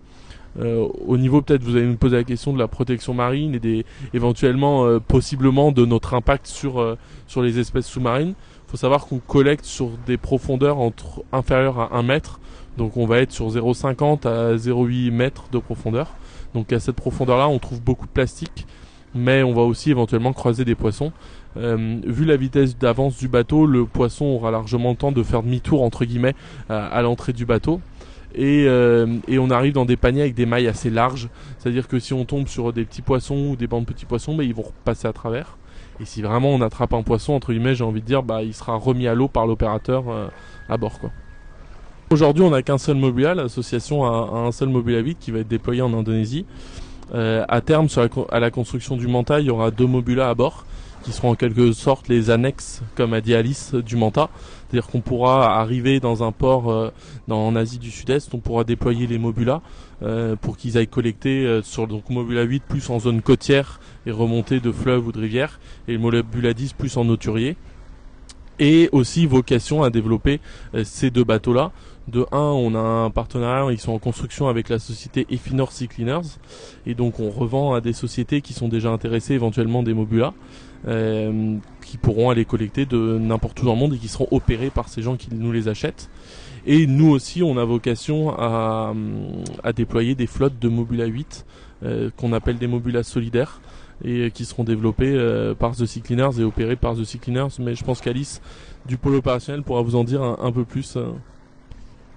Euh, 0.58 0.88
au 1.06 1.18
niveau 1.18 1.42
peut-être 1.42 1.64
vous 1.64 1.76
allez 1.76 1.86
nous 1.86 1.98
poser 1.98 2.16
la 2.16 2.24
question 2.24 2.54
de 2.54 2.60
la 2.60 2.70
protection 2.70 3.14
marine 3.14 3.56
et 3.56 3.60
des 3.60 3.86
éventuellement 4.14 5.02
possiblement 5.02 5.74
de 5.74 5.86
notre 5.86 6.14
impact 6.14 6.48
sur 6.48 6.96
sur 7.28 7.42
les 7.42 7.60
espèces 7.60 7.88
sous-marines 7.88 8.36
faut 8.68 8.78
savoir 8.78 9.06
qu'on 9.06 9.20
collecte 9.20 9.66
sur 9.66 9.92
des 10.06 10.18
profondeurs 10.18 10.80
entre 10.80 11.24
inférieures 11.32 11.80
à 11.80 11.98
1 11.98 12.04
mètre. 12.04 12.40
Donc 12.78 12.98
on 12.98 13.06
va 13.06 13.20
être 13.20 13.32
sur 13.32 13.48
0,50 13.50 14.28
à 14.28 14.56
0,8 14.56 15.12
mètres 15.12 15.46
de 15.52 15.60
profondeur. 15.60 16.12
Donc 16.54 16.72
à 16.74 16.80
cette 16.80 16.96
profondeur-là, 16.96 17.48
on 17.48 17.60
trouve 17.60 17.82
beaucoup 17.82 18.06
de 18.06 18.12
plastique, 18.12 18.66
mais 19.14 19.44
on 19.44 19.54
va 19.54 19.62
aussi 19.62 19.92
éventuellement 19.92 20.34
croiser 20.34 20.66
des 20.66 20.76
poissons. 20.76 21.12
Euh, 21.58 22.00
vu 22.06 22.26
la 22.26 22.36
vitesse 22.36 22.78
d'avance 22.78 23.18
du 23.18 23.28
bateau, 23.28 23.66
le 23.66 23.86
poisson 23.86 24.26
aura 24.26 24.52
largement 24.52 24.92
le 24.92 24.98
temps 24.98 25.12
de 25.12 25.24
faire 25.24 25.42
demi-tour 25.42 25.84
entre 25.84 26.04
guillemets 26.04 26.36
à, 26.70 27.02
l'entrée 27.02 27.34
du 27.34 27.46
bateau. 27.46 27.80
Et, 28.34 28.66
euh, 28.68 29.08
et, 29.30 29.40
on 29.40 29.50
arrive 29.50 29.72
dans 29.72 29.86
des 29.86 29.96
paniers 29.96 30.22
avec 30.22 30.34
des 30.34 30.46
mailles 30.46 30.68
assez 30.68 30.90
larges. 30.90 31.30
C'est-à-dire 31.58 31.88
que 31.88 32.00
si 32.00 32.14
on 32.14 32.26
tombe 32.26 32.50
sur 32.50 32.74
des 32.74 32.84
petits 32.84 33.02
poissons 33.02 33.52
ou 33.52 33.56
des 33.56 33.68
bancs 33.68 33.86
de 33.86 33.94
petits 33.94 34.06
poissons, 34.06 34.36
bah, 34.36 34.44
ils 34.44 34.54
vont 34.54 34.66
passer 34.84 35.08
à 35.08 35.14
travers. 35.14 35.58
Et 36.00 36.06
si 36.06 36.22
vraiment 36.22 36.50
on 36.50 36.62
attrape 36.62 36.94
un 36.94 37.04
poisson, 37.04 37.34
entre 37.34 37.54
guillemets, 37.54 37.76
j'ai 37.76 37.84
envie 37.84 38.02
de 38.02 38.06
dire, 38.06 38.24
bah, 38.24 38.44
il 38.44 38.54
sera 38.54 38.76
remis 38.76 39.08
à 39.08 39.16
l'eau 39.16 39.28
par 39.28 39.48
l'opérateur 39.48 40.10
euh, 40.10 40.28
à 40.68 40.78
bord. 40.78 41.00
quoi. 41.00 41.12
Aujourd'hui, 42.12 42.44
on 42.44 42.52
n'a 42.52 42.62
qu'un 42.62 42.78
seul 42.78 42.98
Mobula, 42.98 43.34
l'association 43.34 44.06
a, 44.06 44.38
un 44.38 44.52
seul 44.52 44.70
Mobula 44.70 45.02
vide 45.02 45.18
qui 45.20 45.32
va 45.32 45.40
être 45.40 45.48
déployé 45.48 45.82
en 45.82 45.94
Indonésie. 45.94 46.46
Euh, 47.14 47.46
à 47.48 47.62
terme, 47.62 47.88
à 48.32 48.40
la 48.40 48.52
construction 48.52 48.98
du 48.98 49.08
Manta, 49.08 49.40
il 49.40 49.48
y 49.48 49.50
aura 49.50 49.72
deux 49.72 49.88
Mobula 49.88 50.30
à 50.30 50.36
bord, 50.36 50.66
qui 51.04 51.12
seront 51.12 51.32
en 51.32 51.36
quelque 51.36 51.72
sorte 51.72 52.08
les 52.08 52.30
annexes, 52.30 52.82
comme 52.96 53.14
a 53.14 53.22
dit 53.22 53.34
Alice, 53.34 53.74
du 53.74 53.96
Manta. 53.96 54.30
C'est-à-dire 54.68 54.88
qu'on 54.90 55.02
pourra 55.02 55.60
arriver 55.60 56.00
dans 56.00 56.24
un 56.24 56.32
port 56.32 56.70
euh, 56.72 56.92
dans, 57.28 57.48
en 57.48 57.56
Asie 57.56 57.80
du 57.80 57.90
Sud-Est, 57.90 58.34
on 58.34 58.40
pourra 58.40 58.64
déployer 58.64 59.08
les 59.08 59.18
Mobula 59.18 59.62
euh, 60.04 60.36
pour 60.36 60.58
qu'ils 60.58 60.78
aillent 60.78 60.88
collecter 60.88 61.46
euh, 61.46 61.62
sur 61.62 61.88
donc 61.88 62.10
Mobula 62.10 62.44
8 62.44 62.64
plus 62.64 62.90
en 62.90 63.00
zone 63.00 63.22
côtière 63.22 63.80
et 64.06 64.12
remonter 64.12 64.60
de 64.60 64.72
fleuves 64.72 65.08
ou 65.08 65.12
de 65.12 65.20
rivières, 65.20 65.60
et 65.88 65.94
le 65.94 66.00
Mobula 66.00 66.54
10 66.54 66.74
plus 66.74 66.98
en 66.98 67.08
auturier. 67.10 67.56
Et 68.58 68.88
aussi 68.94 69.26
vocation 69.26 69.84
à 69.84 69.90
développer 69.90 70.40
ces 70.86 71.10
deux 71.10 71.26
bateaux-là. 71.26 71.74
De 72.08 72.26
un, 72.32 72.38
on 72.38 72.74
a 72.74 72.80
un 72.80 73.10
partenariat, 73.10 73.70
ils 73.74 73.82
sont 73.82 73.92
en 73.92 74.00
construction 74.00 74.48
avec 74.48 74.70
la 74.70 74.80
société 74.80 75.28
Efinor 75.30 75.74
Sea 75.74 75.88
Cleaners, 75.88 76.38
et 76.86 76.94
donc 76.94 77.20
on 77.20 77.30
revend 77.30 77.74
à 77.74 77.82
des 77.82 77.92
sociétés 77.92 78.40
qui 78.40 78.54
sont 78.54 78.70
déjà 78.70 78.92
intéressées 78.92 79.34
éventuellement 79.34 79.84
des 79.84 79.94
Mobula. 79.94 80.34
Euh, 80.88 81.58
qui 81.82 81.98
pourront 81.98 82.30
aller 82.30 82.46
collecter 82.46 82.86
de 82.86 83.18
n'importe 83.18 83.60
où 83.62 83.66
dans 83.66 83.74
le 83.74 83.80
monde 83.80 83.94
et 83.96 83.98
qui 83.98 84.08
seront 84.08 84.28
opérés 84.30 84.70
par 84.70 84.88
ces 84.88 85.02
gens 85.02 85.16
qui 85.16 85.30
nous 85.32 85.52
les 85.52 85.68
achètent. 85.68 86.10
Et 86.66 86.88
nous 86.88 87.10
aussi, 87.10 87.44
on 87.44 87.58
a 87.58 87.66
vocation 87.66 88.32
à, 88.38 88.94
à 89.64 89.74
déployer 89.74 90.16
des 90.16 90.28
flottes 90.28 90.58
de 90.60 90.68
Mobula 90.68 91.06
8 91.06 91.46
euh, 91.84 92.10
qu'on 92.18 92.34
appelle 92.34 92.58
des 92.58 92.68
Mobula 92.68 93.04
solidaires 93.04 93.62
et 94.04 94.32
qui 94.32 94.46
seront 94.46 94.64
développés 94.64 95.14
euh, 95.14 95.54
par 95.54 95.76
The 95.76 95.86
Sea 95.86 96.02
Cleaners 96.02 96.40
et 96.40 96.44
opérés 96.44 96.76
par 96.76 96.96
The 96.96 97.04
Sea 97.04 97.20
Cleaners. 97.20 97.60
Mais 97.60 97.76
je 97.76 97.84
pense 97.84 98.02
qu'Alice 98.02 98.42
du 98.86 98.98
pôle 98.98 99.16
opérationnel 99.16 99.62
pourra 99.62 99.84
vous 99.84 99.96
en 99.96 100.04
dire 100.04 100.24
un, 100.24 100.52
peu 100.52 100.66
plus. 100.66 100.98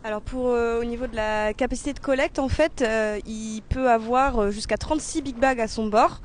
Alors 0.05 0.23
pour 0.23 0.47
au 0.47 0.85
niveau 0.85 1.07
de 1.07 1.17
la 1.17 1.52
capacité 1.55 1.93
de 1.93 1.99
collecte, 1.99 2.38
en 2.38 2.49
fait, 2.49 2.85
il 3.26 3.62
peut 3.69 3.90
avoir 3.90 4.50
jusqu'à 4.50 4.76
36 4.76 5.23
big 5.23 5.37
bags 5.37 5.61
à 5.61 5.69
son 5.69 5.88
bord. 5.88 6.21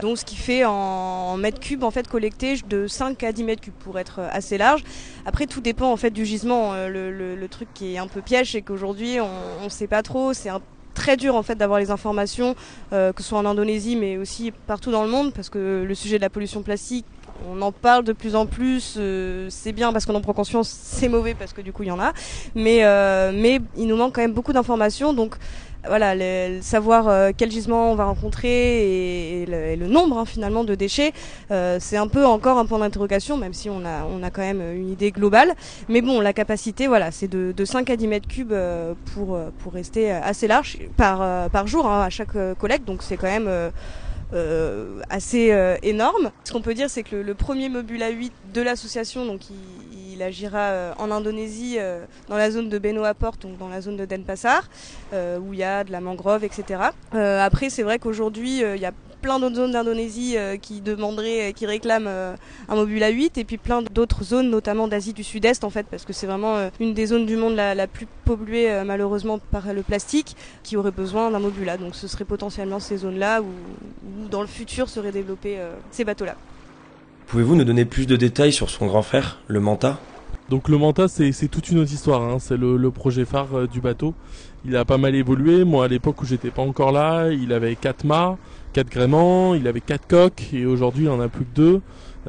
Donc 0.00 0.18
ce 0.18 0.24
qui 0.24 0.36
fait 0.36 0.64
en 0.64 1.36
mètres 1.36 1.60
cubes 1.60 1.84
en 1.84 1.90
fait 1.90 2.08
collecté 2.08 2.56
de 2.68 2.86
5 2.86 3.22
à 3.22 3.32
10 3.32 3.44
mètres 3.44 3.62
cubes 3.62 3.74
pour 3.74 3.98
être 3.98 4.20
assez 4.32 4.58
large. 4.58 4.82
Après 5.24 5.46
tout 5.46 5.60
dépend 5.60 5.90
en 5.90 5.96
fait 5.96 6.10
du 6.10 6.24
gisement. 6.24 6.72
Euh, 6.74 6.88
le, 6.88 7.48
truc 7.48 7.68
qui 7.74 7.94
est 7.94 7.98
un 7.98 8.08
peu 8.08 8.22
piège 8.22 8.52
c'est 8.52 8.62
qu'aujourd'hui 8.62 9.18
on 9.20 9.64
ne 9.64 9.68
sait 9.68 9.86
pas 9.86 10.02
trop. 10.02 10.32
C'est 10.32 10.50
très 10.94 11.16
dur 11.16 11.36
en 11.36 11.42
fait 11.42 11.54
d'avoir 11.56 11.78
les 11.78 11.90
informations, 11.90 12.56
euh, 12.92 13.12
que 13.12 13.22
ce 13.22 13.28
soit 13.28 13.38
en 13.38 13.44
Indonésie 13.44 13.96
mais 13.96 14.16
aussi 14.16 14.50
partout 14.66 14.90
dans 14.90 15.04
le 15.04 15.10
monde 15.10 15.32
parce 15.32 15.50
que 15.50 15.84
le 15.86 15.94
sujet 15.94 16.16
de 16.16 16.22
la 16.22 16.30
pollution 16.30 16.62
plastique 16.62 17.06
on 17.48 17.60
en 17.62 17.72
parle 17.72 18.04
de 18.04 18.12
plus 18.12 18.34
en 18.34 18.46
plus. 18.46 18.98
c'est 19.48 19.72
bien 19.72 19.92
parce 19.92 20.06
qu'on 20.06 20.14
en 20.14 20.20
prend 20.20 20.32
conscience, 20.32 20.68
c'est 20.68 21.08
mauvais 21.08 21.34
parce 21.34 21.52
que 21.52 21.60
du 21.60 21.72
coup 21.72 21.82
il 21.82 21.88
y 21.88 21.92
en 21.92 22.00
a. 22.00 22.12
Mais 22.54 22.82
mais 23.32 23.60
il 23.76 23.86
nous 23.86 23.96
manque 23.96 24.14
quand 24.14 24.22
même 24.22 24.32
beaucoup 24.32 24.52
d'informations. 24.52 25.12
Donc 25.12 25.36
voilà, 25.86 26.14
le, 26.14 26.60
savoir 26.62 27.08
euh, 27.08 27.30
quel 27.36 27.50
gisement 27.50 27.92
on 27.92 27.94
va 27.94 28.04
rencontrer 28.04 29.42
et, 29.42 29.46
le, 29.46 29.86
nombre 29.86 30.18
hein, 30.18 30.24
finalement 30.24 30.64
de 30.64 30.74
déchets, 30.74 31.12
euh, 31.50 31.78
c'est 31.80 31.96
un 31.96 32.08
peu 32.08 32.24
encore 32.24 32.58
un 32.58 32.66
point 32.66 32.78
d'interrogation, 32.78 33.36
même 33.36 33.52
si 33.52 33.68
on 33.68 33.84
a, 33.84 34.04
on 34.04 34.22
a 34.22 34.30
quand 34.30 34.42
même 34.42 34.62
une 34.74 34.90
idée 34.90 35.10
globale. 35.10 35.54
Mais 35.88 36.00
bon, 36.00 36.20
la 36.20 36.32
capacité, 36.32 36.86
voilà, 36.86 37.10
c'est 37.10 37.28
de, 37.28 37.52
de 37.52 37.64
5 37.64 37.90
à 37.90 37.96
10 37.96 38.08
mètres 38.08 38.28
cubes 38.28 38.52
euh, 38.52 38.94
pour, 39.14 39.38
pour 39.58 39.72
rester 39.72 40.10
assez 40.10 40.48
large 40.48 40.78
par, 40.96 41.50
par 41.50 41.66
jour 41.66 41.86
hein, 41.86 42.02
à 42.02 42.10
chaque 42.10 42.36
collecte, 42.58 42.86
donc 42.86 43.02
c'est 43.02 43.16
quand 43.16 43.28
même 43.30 43.70
euh, 44.34 45.00
assez 45.10 45.52
euh, 45.52 45.76
énorme. 45.82 46.32
Ce 46.42 46.52
qu'on 46.52 46.60
peut 46.60 46.74
dire, 46.74 46.90
c'est 46.90 47.04
que 47.04 47.14
le, 47.14 47.34
premier 47.34 47.68
Mobula 47.68 48.10
8 48.10 48.32
de 48.52 48.62
l'association, 48.62 49.26
donc 49.26 49.42
il, 49.50 49.56
agira 50.22 50.58
euh, 50.58 50.92
en 50.98 51.10
Indonésie, 51.10 51.78
dans 52.28 52.36
la 52.36 52.50
zone 52.50 52.68
de 52.68 52.78
Benoa 52.78 53.14
Port, 53.14 53.36
donc 53.40 53.58
dans 53.58 53.68
la 53.68 53.80
zone 53.80 53.96
de 53.96 54.04
Denpasar, 54.04 54.68
où 55.12 55.52
il 55.52 55.58
y 55.58 55.64
a 55.64 55.84
de 55.84 55.92
la 55.92 56.00
mangrove, 56.00 56.44
etc. 56.44 56.80
après, 57.12 57.70
c'est 57.70 57.82
vrai 57.82 57.98
qu'aujourd'hui, 57.98 58.60
il 58.60 58.80
y 58.80 58.86
a 58.86 58.92
plein 59.24 59.40
d'autres 59.40 59.56
zones 59.56 59.70
d'Indonésie 59.70 60.36
euh, 60.36 60.58
qui 60.58 60.82
demanderaient, 60.82 61.48
euh, 61.48 61.52
qui 61.52 61.64
réclament 61.64 62.08
euh, 62.08 62.36
un 62.68 62.74
Mobula 62.74 63.08
8 63.08 63.38
et 63.38 63.44
puis 63.44 63.56
plein 63.56 63.80
d'autres 63.80 64.22
zones, 64.22 64.50
notamment 64.50 64.86
d'Asie 64.86 65.14
du 65.14 65.24
Sud-Est 65.24 65.64
en 65.64 65.70
fait, 65.70 65.86
parce 65.90 66.04
que 66.04 66.12
c'est 66.12 66.26
vraiment 66.26 66.68
une 66.78 66.92
des 66.92 67.06
zones 67.06 67.24
du 67.24 67.36
monde 67.36 67.54
la, 67.54 67.86
plus 67.86 68.06
polluée 68.26 68.82
malheureusement 68.84 69.38
par 69.38 69.72
le 69.72 69.82
plastique 69.82 70.36
qui 70.62 70.76
aurait 70.76 70.90
besoin 70.90 71.30
d'un 71.30 71.38
Mobula. 71.38 71.78
Donc 71.78 71.94
ce 71.94 72.06
serait 72.06 72.26
potentiellement 72.26 72.80
ces 72.80 72.98
zones-là 72.98 73.40
où, 73.40 73.48
dans 74.30 74.42
le 74.42 74.46
futur 74.46 74.90
seraient 74.90 75.12
développés 75.12 75.58
ces 75.90 76.04
bateaux-là. 76.04 76.36
Pouvez-vous 77.34 77.56
nous 77.56 77.64
donner 77.64 77.84
plus 77.84 78.06
de 78.06 78.14
détails 78.14 78.52
sur 78.52 78.70
son 78.70 78.86
grand 78.86 79.02
frère, 79.02 79.40
le 79.48 79.58
Manta? 79.58 79.98
Donc 80.50 80.68
le 80.68 80.78
Manta, 80.78 81.08
c'est 81.08 81.48
toute 81.48 81.68
une 81.68 81.80
autre 81.80 81.92
histoire. 81.92 82.22
Hein. 82.22 82.36
C'est 82.38 82.56
le, 82.56 82.90
projet 82.92 83.24
phare 83.24 83.66
du 83.66 83.80
bateau. 83.80 84.14
Il 84.64 84.76
a 84.76 84.84
pas 84.84 84.98
mal 84.98 85.16
évolué. 85.16 85.64
Moi, 85.64 85.86
à 85.86 85.88
l'époque 85.88 86.22
où 86.22 86.26
j'étais 86.26 86.52
pas 86.52 86.62
encore 86.62 86.92
là, 86.92 87.32
il 87.32 87.52
avait 87.52 87.74
4 87.74 88.04
mâts, 88.04 88.38
4 88.74 88.88
gréements, 88.88 89.56
il 89.56 89.66
avait 89.66 89.80
4 89.80 90.06
coques 90.06 90.44
et 90.52 90.64
aujourd'hui 90.64 91.06
il 91.06 91.10
en 91.10 91.18
a 91.18 91.26
plus 91.26 91.44
que 91.44 91.56
2 91.56 91.80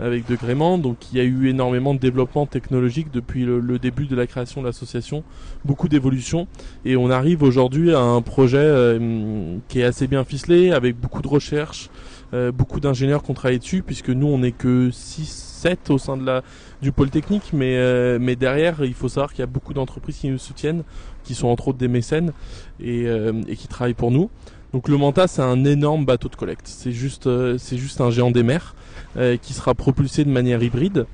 avec 0.02 0.28
deux 0.28 0.38
gréements. 0.38 0.80
Donc 0.80 0.98
il 1.12 1.20
y 1.20 1.22
a 1.22 1.24
eu 1.24 1.50
énormément 1.50 1.94
de 1.94 2.00
développement 2.00 2.48
technologique 2.48 3.12
depuis 3.12 3.46
le, 3.46 3.78
début 3.78 4.08
de 4.08 4.16
la 4.16 4.26
création 4.26 4.62
de 4.62 4.66
l'association, 4.66 5.24
beaucoup 5.64 5.88
d'évolution 5.88 6.48
et 6.84 6.98
on 6.98 7.12
arrive 7.12 7.44
aujourd'hui 7.44 7.94
à 7.94 8.00
un 8.00 8.24
projet 8.24 8.58
euh, 8.58 9.58
qui 9.68 9.82
est 9.82 9.84
assez 9.84 10.08
bien 10.08 10.24
ficelé 10.24 10.72
avec 10.72 11.00
beaucoup 11.00 11.22
de 11.22 11.28
recherches, 11.28 11.92
euh, 12.36 12.52
beaucoup 12.52 12.80
d'ingénieurs 12.80 13.24
qui 13.24 13.32
ont 13.32 13.34
travaillé 13.34 13.60
dessus 13.60 13.82
puisque 13.82 14.10
nous 14.10 14.28
on 14.28 14.40
n'est 14.40 14.52
que 14.52 14.90
6 14.92 15.26
7 15.26 15.90
au 15.90 15.98
sein 15.98 16.18
de 16.18 16.26
la 16.26 16.44
du 16.82 16.92
pôle 16.92 17.10
technique 17.10 17.52
mais 17.54 17.78
euh, 17.78 18.20
mais 18.22 18.36
derrière 18.36 18.84
il 18.84 18.94
faut 18.94 19.10
savoir 19.10 19.32
qu'il 19.32 19.40
y 19.40 19.44
a 19.44 19.48
beaucoup 19.48 19.74
d'entreprises 19.74 20.18
qui 20.18 20.30
nous 20.30 20.38
soutiennent 20.38 20.84
qui 21.24 21.34
sont 21.34 21.48
entre 21.48 21.70
autres 21.70 21.80
des 21.80 21.88
mécènes 21.88 22.34
et, 22.80 23.06
et 23.48 23.56
qui 23.56 23.68
travaillent 23.68 23.96
pour 23.96 24.12
nous. 24.12 24.30
Donc 24.76 24.90
le 24.90 24.98
Manta, 24.98 25.26
c'est 25.28 25.42
un 25.42 25.64
énorme 25.64 26.04
bateau 26.04 26.28
de 26.28 26.36
collecte. 26.36 26.68
C'est 26.68 26.92
juste, 26.92 27.28
euh, 27.28 27.58
c'est 27.58 27.78
juste 27.78 28.02
un 28.02 28.10
géant 28.10 28.30
des 28.30 28.44
mers 28.44 28.76
euh, 29.16 29.38
qui 29.38 29.54
sera 29.54 29.74
propulsé 29.74 30.26
de 30.26 30.30
manière 30.30 30.62
hybride 30.62 31.06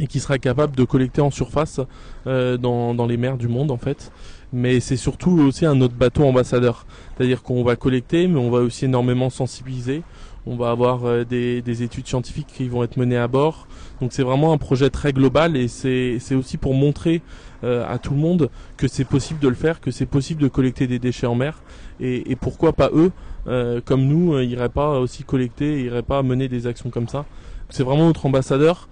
et 0.00 0.08
qui 0.08 0.18
sera 0.18 0.38
capable 0.38 0.74
de 0.74 0.82
collecter 0.82 1.20
en 1.20 1.30
surface 1.30 1.78
euh, 2.26 2.56
dans, 2.56 2.92
dans, 2.92 3.06
les 3.06 3.16
mers 3.16 3.36
du 3.36 3.46
monde 3.46 3.70
en 3.70 3.76
fait. 3.76 4.10
Mais 4.52 4.80
c'est 4.80 4.96
surtout 4.96 5.38
aussi 5.38 5.66
un 5.66 5.80
autre 5.80 5.94
bateau 5.94 6.24
ambassadeur. 6.24 6.84
C'est-à-dire 7.16 7.44
qu'on 7.44 7.62
va 7.62 7.76
collecter, 7.76 8.26
mais 8.26 8.40
on 8.40 8.50
va 8.50 8.58
aussi 8.58 8.86
énormément 8.86 9.30
sensibiliser. 9.30 10.02
On 10.46 10.56
va 10.56 10.70
avoir 10.70 11.26
des, 11.26 11.60
des, 11.60 11.82
études 11.82 12.06
scientifiques 12.06 12.46
qui 12.48 12.68
vont 12.68 12.82
être 12.82 12.96
menées 12.96 13.18
à 13.18 13.28
bord. 13.28 13.68
Donc 14.00 14.12
c'est 14.12 14.22
vraiment 14.22 14.52
un 14.52 14.58
projet 14.58 14.88
très 14.88 15.12
global 15.12 15.56
et 15.56 15.68
c'est 15.68 16.34
aussi 16.34 16.56
pour 16.56 16.74
montrer 16.74 17.20
à 17.62 17.98
tout 17.98 18.14
le 18.14 18.20
monde 18.20 18.48
que 18.78 18.88
c'est 18.88 19.04
possible 19.04 19.38
de 19.38 19.48
le 19.48 19.54
faire, 19.54 19.82
que 19.82 19.90
c'est 19.90 20.06
possible 20.06 20.40
de 20.40 20.48
collecter 20.48 20.86
des 20.86 20.98
déchets 20.98 21.26
en 21.26 21.34
mer 21.34 21.60
et, 22.00 22.36
pourquoi 22.36 22.72
pas 22.72 22.90
eux, 22.92 23.12
euh, 23.46 23.80
comme 23.84 24.06
nous, 24.06 24.34
euh, 24.34 24.44
iraient 24.44 24.68
pas 24.68 24.98
aussi 24.98 25.24
collecter, 25.24 25.82
iraient 25.82 26.02
pas 26.02 26.22
mener 26.22 26.48
des 26.48 26.66
actions 26.66 26.90
comme 26.90 27.08
ça. 27.08 27.26
C'est 27.70 27.82
vraiment 27.82 28.06
notre 28.06 28.26
ambassadeur. 28.26 28.88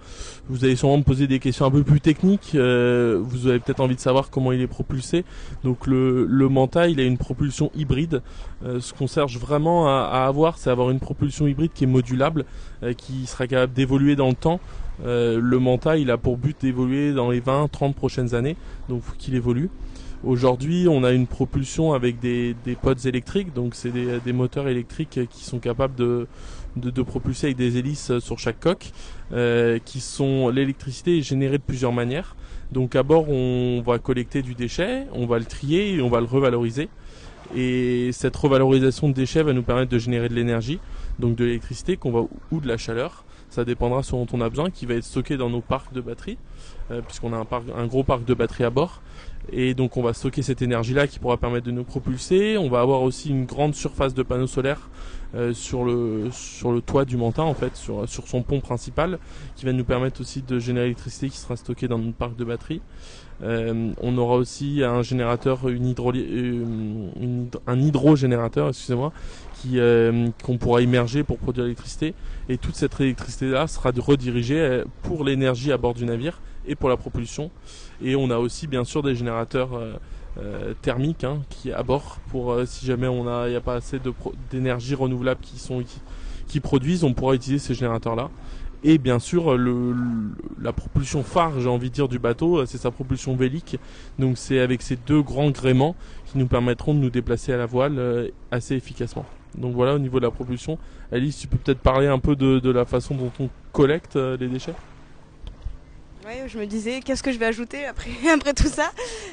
Vous 0.49 0.65
allez 0.65 0.75
sûrement 0.75 0.97
me 0.97 1.03
poser 1.03 1.27
des 1.27 1.39
questions 1.39 1.65
un 1.65 1.71
peu 1.71 1.83
plus 1.83 2.01
techniques. 2.01 2.53
Euh, 2.55 3.19
vous 3.21 3.47
avez 3.47 3.59
peut-être 3.59 3.81
envie 3.81 3.95
de 3.95 3.99
savoir 3.99 4.29
comment 4.29 4.51
il 4.51 4.61
est 4.61 4.67
propulsé. 4.67 5.25
Donc 5.63 5.85
le, 5.85 6.25
le 6.25 6.49
Manta, 6.49 6.87
il 6.87 6.99
a 6.99 7.03
une 7.03 7.17
propulsion 7.17 7.71
hybride. 7.75 8.21
ce 8.63 8.93
qu'on 8.93 9.07
cherche 9.07 9.37
vraiment 9.37 9.87
à, 9.87 10.09
à 10.11 10.25
avoir, 10.25 10.57
c'est 10.57 10.69
avoir 10.69 10.89
une 10.89 10.99
propulsion 10.99 11.45
hybride 11.45 11.71
qui 11.73 11.83
est 11.83 11.87
modulable, 11.87 12.45
qui 12.97 13.27
sera 13.27 13.47
capable 13.47 13.73
d'évoluer 13.73 14.15
dans 14.15 14.29
le 14.29 14.35
temps. 14.35 14.59
le 15.05 15.57
Manta, 15.59 15.97
il 15.97 16.09
a 16.09 16.17
pour 16.17 16.37
but 16.37 16.59
d'évoluer 16.59 17.13
dans 17.13 17.29
les 17.29 17.41
20-30 17.41 17.93
prochaines 17.93 18.33
années. 18.33 18.55
Donc 18.87 19.03
faut 19.03 19.15
qu'il 19.17 19.35
évolue. 19.35 19.69
Aujourd'hui, 20.23 20.87
on 20.89 21.05
a 21.05 21.11
une 21.11 21.27
propulsion 21.27 21.93
avec 21.93 22.19
des, 22.19 22.53
des 22.65 22.75
pods 22.75 22.93
électriques, 23.05 23.53
donc 23.53 23.73
c'est 23.73 23.89
des, 23.89 24.19
des, 24.19 24.33
moteurs 24.33 24.67
électriques 24.67 25.17
qui 25.29 25.45
sont 25.45 25.59
capables 25.59 25.95
de, 25.95 26.27
de, 26.79 27.01
propulser 27.01 27.47
avec 27.47 27.57
des 27.57 27.77
hélices 27.77 28.17
sur 28.19 28.39
chaque 28.39 28.59
coque, 28.59 28.91
euh, 29.31 29.79
qui 29.83 29.99
sont 29.99 30.49
l'électricité 30.49 31.17
est 31.17 31.21
générée 31.21 31.57
de 31.57 31.63
plusieurs 31.63 31.93
manières. 31.93 32.35
Donc 32.71 32.95
à 32.95 33.03
bord, 33.03 33.29
on 33.29 33.81
va 33.85 33.99
collecter 33.99 34.41
du 34.41 34.55
déchet, 34.55 35.05
on 35.13 35.25
va 35.25 35.39
le 35.39 35.45
trier 35.45 35.95
et 35.95 36.01
on 36.01 36.09
va 36.09 36.19
le 36.19 36.27
revaloriser. 36.27 36.89
Et 37.55 38.11
cette 38.11 38.35
revalorisation 38.35 39.09
de 39.09 39.13
déchets 39.13 39.41
va 39.41 39.53
nous 39.53 39.63
permettre 39.63 39.91
de 39.91 39.97
générer 39.97 40.29
de 40.29 40.35
l'énergie, 40.35 40.79
donc 41.17 41.35
de 41.35 41.45
l'électricité 41.45 41.97
qu'on 41.97 42.11
va 42.11 42.21
ou 42.51 42.59
de 42.59 42.67
la 42.67 42.77
chaleur. 42.77 43.23
Ça 43.49 43.65
dépendra 43.65 44.03
ce 44.03 44.11
dont 44.11 44.27
on 44.31 44.41
a 44.41 44.49
besoin, 44.49 44.69
qui 44.69 44.85
va 44.85 44.93
être 44.93 45.03
stocké 45.03 45.35
dans 45.35 45.49
nos 45.49 45.61
parcs 45.61 45.91
de 45.91 46.01
batteries, 46.01 46.37
euh, 46.91 47.01
puisqu'on 47.01 47.33
a 47.33 47.37
un, 47.37 47.47
un 47.75 47.87
gros 47.87 48.03
parc 48.03 48.23
de 48.23 48.35
batteries 48.35 48.65
à 48.65 48.69
bord. 48.69 49.01
Et 49.51 49.73
donc 49.73 49.97
on 49.97 50.03
va 50.03 50.13
stocker 50.13 50.43
cette 50.43 50.61
énergie-là 50.61 51.07
qui 51.07 51.17
pourra 51.17 51.37
permettre 51.37 51.65
de 51.65 51.71
nous 51.71 51.83
propulser. 51.83 52.59
On 52.59 52.69
va 52.69 52.81
avoir 52.81 53.01
aussi 53.01 53.29
une 53.29 53.45
grande 53.45 53.73
surface 53.73 54.13
de 54.13 54.21
panneaux 54.21 54.45
solaires 54.45 54.89
euh, 55.35 55.53
sur 55.53 55.83
le 55.83 56.29
sur 56.31 56.71
le 56.71 56.81
toit 56.81 57.05
du 57.05 57.15
Manta 57.15 57.43
en 57.43 57.53
fait, 57.53 57.75
sur 57.75 58.09
sur 58.09 58.27
son 58.27 58.41
pont 58.41 58.61
principal, 58.61 59.19
qui 59.55 59.65
va 59.65 59.73
nous 59.73 59.83
permettre 59.83 60.21
aussi 60.21 60.41
de 60.41 60.57
générer 60.57 60.85
l'électricité 60.85 61.29
qui 61.29 61.37
sera 61.37 61.55
stockée 61.55 61.87
dans 61.87 61.99
notre 61.99 62.17
parc 62.17 62.35
de 62.35 62.43
batterie. 62.43 62.81
Euh, 63.43 63.91
on 64.01 64.17
aura 64.17 64.35
aussi 64.35 64.83
un 64.83 65.03
générateur, 65.03 65.69
une 65.69 65.85
hydro, 65.85 66.11
euh, 66.15 66.65
un 67.67 67.79
hydrogénérateur, 67.79 68.69
excusez-moi, 68.69 69.13
qui 69.61 69.77
qu'on 70.43 70.57
pourra 70.57 70.81
immerger 70.81 71.23
pour 71.23 71.37
produire 71.37 71.65
l'électricité. 71.65 72.15
Et 72.49 72.57
toute 72.57 72.75
cette 72.75 72.99
électricité-là 72.99 73.67
sera 73.67 73.91
redirigée 73.95 74.83
pour 75.03 75.23
l'énergie 75.23 75.71
à 75.71 75.77
bord 75.77 75.93
du 75.93 76.05
navire 76.05 76.41
et 76.65 76.75
pour 76.75 76.89
la 76.89 76.97
propulsion. 76.97 77.51
Et 78.01 78.15
on 78.15 78.31
a 78.31 78.37
aussi 78.37 78.65
bien 78.65 78.83
sûr 78.83 79.03
des 79.03 79.13
générateurs 79.13 79.69
euh, 80.37 80.49
euh, 80.59 80.73
thermiques 80.81 81.23
hein, 81.23 81.41
qui 81.49 81.71
à 81.71 81.83
bord 81.83 82.17
pour 82.29 82.51
euh, 82.51 82.65
si 82.65 82.85
jamais 82.85 83.07
on 83.07 83.27
a 83.27 83.47
il 83.47 83.51
n'y 83.51 83.55
a 83.55 83.61
pas 83.61 83.75
assez 83.75 83.99
d'énergie 84.51 84.95
renouvelable 84.95 85.41
qui 85.41 85.59
sont 85.59 85.83
qui, 86.47 86.59
produisent, 86.59 87.03
on 87.03 87.13
pourra 87.13 87.35
utiliser 87.35 87.59
ces 87.59 87.73
générateurs 87.73 88.15
là. 88.15 88.29
Et 88.83 88.97
bien 88.97 89.19
sûr, 89.19 89.57
le, 89.57 89.93
la 90.61 90.71
propulsion 90.71 91.21
phare, 91.21 91.59
j'ai 91.59 91.67
envie 91.67 91.89
de 91.89 91.93
dire, 91.93 92.07
du 92.07 92.17
bateau, 92.17 92.65
c'est 92.65 92.77
sa 92.77 92.91
propulsion 92.91 93.35
vélique. 93.35 93.77
Donc 94.17 94.37
c'est 94.37 94.59
avec 94.59 94.81
ces 94.81 94.95
deux 94.95 95.21
grands 95.21 95.51
gréements 95.51 95.95
qui 96.25 96.37
nous 96.37 96.47
permettront 96.47 96.93
de 96.93 96.99
nous 96.99 97.09
déplacer 97.09 97.51
à 97.51 97.57
la 97.57 97.65
voile 97.65 98.31
assez 98.51 98.75
efficacement. 98.75 99.25
Donc 99.57 99.75
voilà 99.75 99.95
au 99.95 99.99
niveau 99.99 100.19
de 100.19 100.25
la 100.25 100.31
propulsion. 100.31 100.77
Alice, 101.11 101.37
tu 101.37 101.47
peux 101.47 101.57
peut-être 101.57 101.81
parler 101.81 102.07
un 102.07 102.19
peu 102.19 102.37
de 102.37 102.71
la 102.71 102.85
façon 102.85 103.15
dont 103.15 103.31
on 103.39 103.49
collecte 103.73 104.15
les 104.15 104.47
déchets? 104.47 104.75
Je 106.47 106.57
me 106.57 106.65
disais, 106.65 106.99
qu'est-ce 107.03 107.23
que 107.23 107.31
je 107.31 107.39
vais 107.39 107.45
ajouter 107.45 107.85
après, 107.85 108.11
après 108.33 108.53
tout 108.53 108.67
ça 108.67 108.91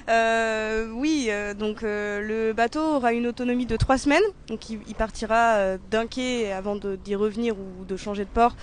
euh, 0.08 0.88
Oui, 0.92 1.26
euh, 1.28 1.54
donc 1.54 1.82
euh, 1.82 2.20
le 2.20 2.52
bateau 2.52 2.80
aura 2.80 3.12
une 3.12 3.26
autonomie 3.26 3.66
de 3.66 3.76
trois 3.76 3.98
semaines, 3.98 4.22
donc 4.48 4.70
il, 4.70 4.78
partira 4.94 5.76
d'un 5.90 6.06
quai 6.06 6.52
avant 6.52 6.76
d'y 6.76 7.14
revenir 7.14 7.54
ou 7.58 7.84
de 7.84 7.96
changer 7.96 8.24
de 8.24 8.30
port 8.30 8.56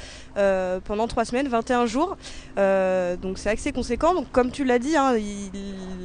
pendant 0.86 1.08
trois 1.08 1.26
semaines, 1.26 1.48
21 1.48 1.86
jours. 1.86 2.18
donc 2.58 3.38
c'est 3.38 3.52
assez 3.52 3.72
conséquent. 3.72 4.16
Donc 4.16 4.32
comme 4.32 4.50
tu 4.50 4.64
l'as 4.64 4.80
dit, 4.80 4.96
hein, 4.98 5.16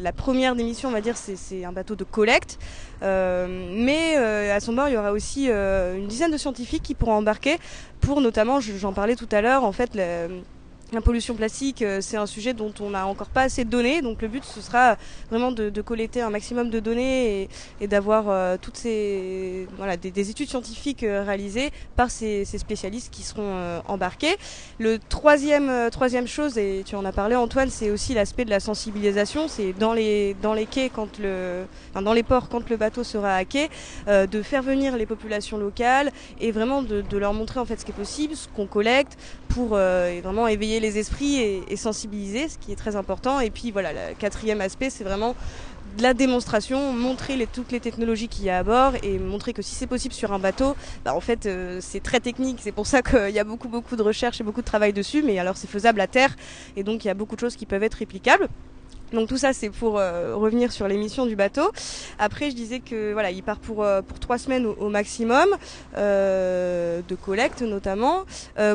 la 0.03 0.13
première 0.13 0.55
démission, 0.55 0.91
on 0.91 0.93
va 0.93 1.01
dire, 1.01 1.17
c'est 1.17 1.65
un 1.65 1.73
bateau 1.73 1.97
de 1.97 2.05
collecte. 2.05 2.59
mais 3.01 4.17
à 4.17 4.61
son 4.61 4.75
bord, 4.75 4.89
il 4.89 4.95
y 4.95 4.97
aura 4.99 5.13
aussi 5.13 5.49
une 5.49 6.09
dizaine 6.09 6.31
de 6.31 6.39
scientifiques 6.39 6.83
qui 6.83 6.95
pourront 6.95 7.15
embarquer 7.15 7.57
pour 8.01 8.21
notamment, 8.21 8.61
j'en 8.61 8.93
parlais 8.93 9.17
tout 9.17 9.29
à 9.33 9.41
l'heure, 9.41 9.65
en 9.65 9.73
fait, 9.73 9.95
le, 9.95 10.43
la 10.93 11.03
pollution 11.03 11.35
plastique, 11.35 11.83
euh, 11.83 12.01
c'est 12.01 12.17
un 12.17 12.27
sujet 12.27 12.55
dont 12.55 12.73
on 12.81 12.91
n'a 12.91 13.07
encore 13.07 13.29
pas 13.29 13.43
assez 13.43 13.65
de 13.65 13.71
données. 13.71 14.01
Donc 14.01 14.23
le 14.23 14.29
but, 14.29 14.45
ce 14.45 14.61
sera 14.61 14.97
vraiment 15.31 15.53
de, 15.53 15.69
collecter 15.83 16.21
un 16.23 16.31
maximum 16.31 16.71
de 16.71 16.81
données 16.81 17.49
et, 17.81 17.87
d'avoir 17.87 18.25
euh, 18.29 18.57
toutes 18.61 18.77
ces 18.77 19.67
voilà 19.77 19.97
des, 19.97 20.31
études 20.31 20.49
scientifiques 20.49 21.03
euh, 21.03 21.23
réalisées 21.25 21.71
par 21.97 22.11
ces, 22.11 22.45
spécialistes 22.45 23.13
qui 23.13 23.23
seront 23.23 23.81
embarqués. 23.87 24.37
Le 24.79 24.99
troisième 24.99 25.91
troisième 25.91 26.27
chose, 26.27 26.59
et 26.59 26.83
tu 26.85 26.97
en 26.97 27.05
as 27.05 27.13
parlé 27.13 27.37
Antoine, 27.37 27.71
c'est 27.71 27.91
aussi 27.91 28.15
l'aspect 28.15 28.45
de 28.45 28.51
la 28.51 28.61
sensibilisation. 28.61 29.49
C'est 29.49 29.73
dans 29.73 29.93
les 29.93 30.35
dans 30.43 30.55
les 30.55 30.67
quais 30.67 30.91
quand 30.91 31.19
le 31.19 31.65
dans 31.95 32.13
les 32.13 32.23
ports 32.23 32.49
quand 32.49 32.69
le 32.69 32.77
bateau 32.77 33.05
sera 33.05 33.35
à 33.35 33.45
quai, 33.45 33.69
de 34.07 34.43
faire 34.43 34.63
venir 34.63 34.97
les 34.97 35.07
populations 35.07 35.59
locales 35.59 36.11
et 36.41 36.51
vraiment 36.51 36.83
de, 36.83 37.03
de, 37.03 37.19
leur 37.19 37.35
montrer 37.35 37.61
en 37.61 37.65
fait 37.65 37.79
ce 37.79 37.85
qui 37.85 37.93
est 37.93 37.95
possible, 37.95 38.35
ce 38.35 38.49
qu'on 38.49 38.67
collecte 38.67 39.17
pour 39.49 39.69
vraiment 39.69 40.49
éveiller 40.49 40.78
les 40.81 40.99
esprits 40.99 41.37
et, 41.37 41.77
sensibiliser, 41.77 42.49
ce 42.49 42.59
qui 42.59 42.73
est 42.73 42.77
très 42.77 42.97
important. 42.97 43.41
Et 43.41 43.51
puis 43.51 43.71
voilà, 43.71 43.93
le 43.93 44.15
quatrième 44.19 44.61
aspect, 44.61 44.91
c'est 44.91 45.05
vraiment 45.05 45.35
de 45.97 46.03
la 46.03 46.15
démonstration, 46.15 46.93
montrer 46.93 47.47
toutes 47.53 47.73
les 47.73 47.81
technologies 47.81 48.29
qu'il 48.29 48.45
y 48.45 48.51
a 48.51 48.59
à 48.59 48.63
bord 48.63 48.93
et 49.03 49.19
montrer 49.19 49.53
que 49.53 49.63
si 49.63 49.75
c'est 49.75 49.87
possible 49.87 50.15
sur 50.15 50.33
un 50.33 50.39
bateau, 50.39 50.77
bah 51.05 51.15
en 51.15 51.21
fait 51.21 51.47
euh, 51.47 51.79
c'est 51.81 52.03
très 52.03 52.21
technique, 52.21 52.59
c'est 52.61 52.73
pour 52.73 52.87
ça 52.87 53.01
qu'il 53.01 53.31
y 53.31 53.39
a 53.39 53.45
beaucoup 53.45 53.69
beaucoup 53.69 53.97
de 53.97 54.03
recherche 54.03 54.41
et 54.41 54.45
beaucoup 54.45 54.61
de 54.61 54.67
travail 54.67 54.93
dessus, 54.93 55.23
mais 55.23 55.39
alors 55.39 55.57
c'est 55.57 55.67
faisable 55.67 56.01
à 56.01 56.07
terre 56.07 56.37
et 56.77 56.83
donc 56.83 57.05
il 57.05 57.09
y 57.09 57.11
a 57.11 57.15
beaucoup 57.15 57.37
de 57.37 57.41
choses 57.41 57.57
qui 57.57 57.65
peuvent 57.65 57.83
être 57.83 57.95
réplicables. 57.95 58.49
Donc 59.13 59.29
tout 59.29 59.39
ça 59.39 59.53
c'est 59.53 59.71
pour 59.71 59.99
euh, 59.99 60.37
revenir 60.37 60.71
sur 60.71 60.87
l'émission 60.87 61.27
du 61.27 61.37
bateau. 61.37 61.71
Après 62.19 62.51
je 62.51 62.57
disais 62.57 62.81
que 62.81 63.13
voilà 63.13 63.31
il 63.31 63.43
part 63.43 63.59
pour 63.59 63.83
euh, 63.83 64.03
pour 64.03 64.19
trois 64.19 64.39
semaines 64.39 64.67
au, 64.67 64.89
maximum 64.89 65.49
euh, 65.97 67.01
de 67.07 67.15
collecte 67.15 67.63
notamment. 67.63 68.25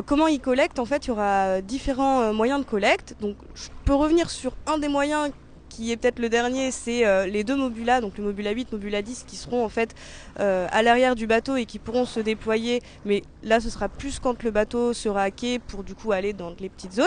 comment 0.06 0.26
il 0.26 0.40
collecte? 0.40 0.78
En 0.78 0.84
fait 0.84 1.06
il 1.06 1.08
y 1.08 1.10
aura 1.12 1.60
différents 1.60 2.32
moyens 2.32 2.60
de 2.60 2.64
collecte. 2.64 3.14
Donc 3.20 3.36
je 3.54 3.68
peux 3.84 3.94
revenir 3.94 4.30
sur 4.30 4.54
un 4.66 4.78
des 4.78 4.88
moyens 4.88 5.30
qui 5.68 5.90
est 5.90 5.96
peut-être 5.96 6.20
le 6.20 6.28
dernier, 6.28 6.70
c'est 6.70 7.26
les 7.26 7.42
deux 7.42 7.56
mobulas, 7.56 8.00
donc 8.00 8.16
le 8.16 8.22
mobula 8.22 8.52
8, 8.52 8.70
mobula 8.70 9.02
10, 9.02 9.24
qui 9.26 9.34
seront 9.34 9.64
en 9.64 9.68
fait 9.68 9.94
à 10.36 10.82
l'arrière 10.82 11.16
du 11.16 11.26
bateau 11.26 11.56
et 11.56 11.66
qui 11.66 11.80
pourront 11.80 12.06
se 12.06 12.20
déployer. 12.20 12.80
Mais 13.04 13.22
là, 13.42 13.58
ce 13.58 13.70
sera 13.70 13.88
plus 13.88 14.20
quand 14.20 14.42
le 14.44 14.52
bateau 14.52 14.92
sera 14.92 15.22
à 15.22 15.30
quai 15.32 15.58
pour 15.58 15.82
du 15.82 15.96
coup 15.96 16.12
aller 16.12 16.32
dans 16.32 16.54
les 16.60 16.68
petites 16.68 16.92
zones. 16.92 17.06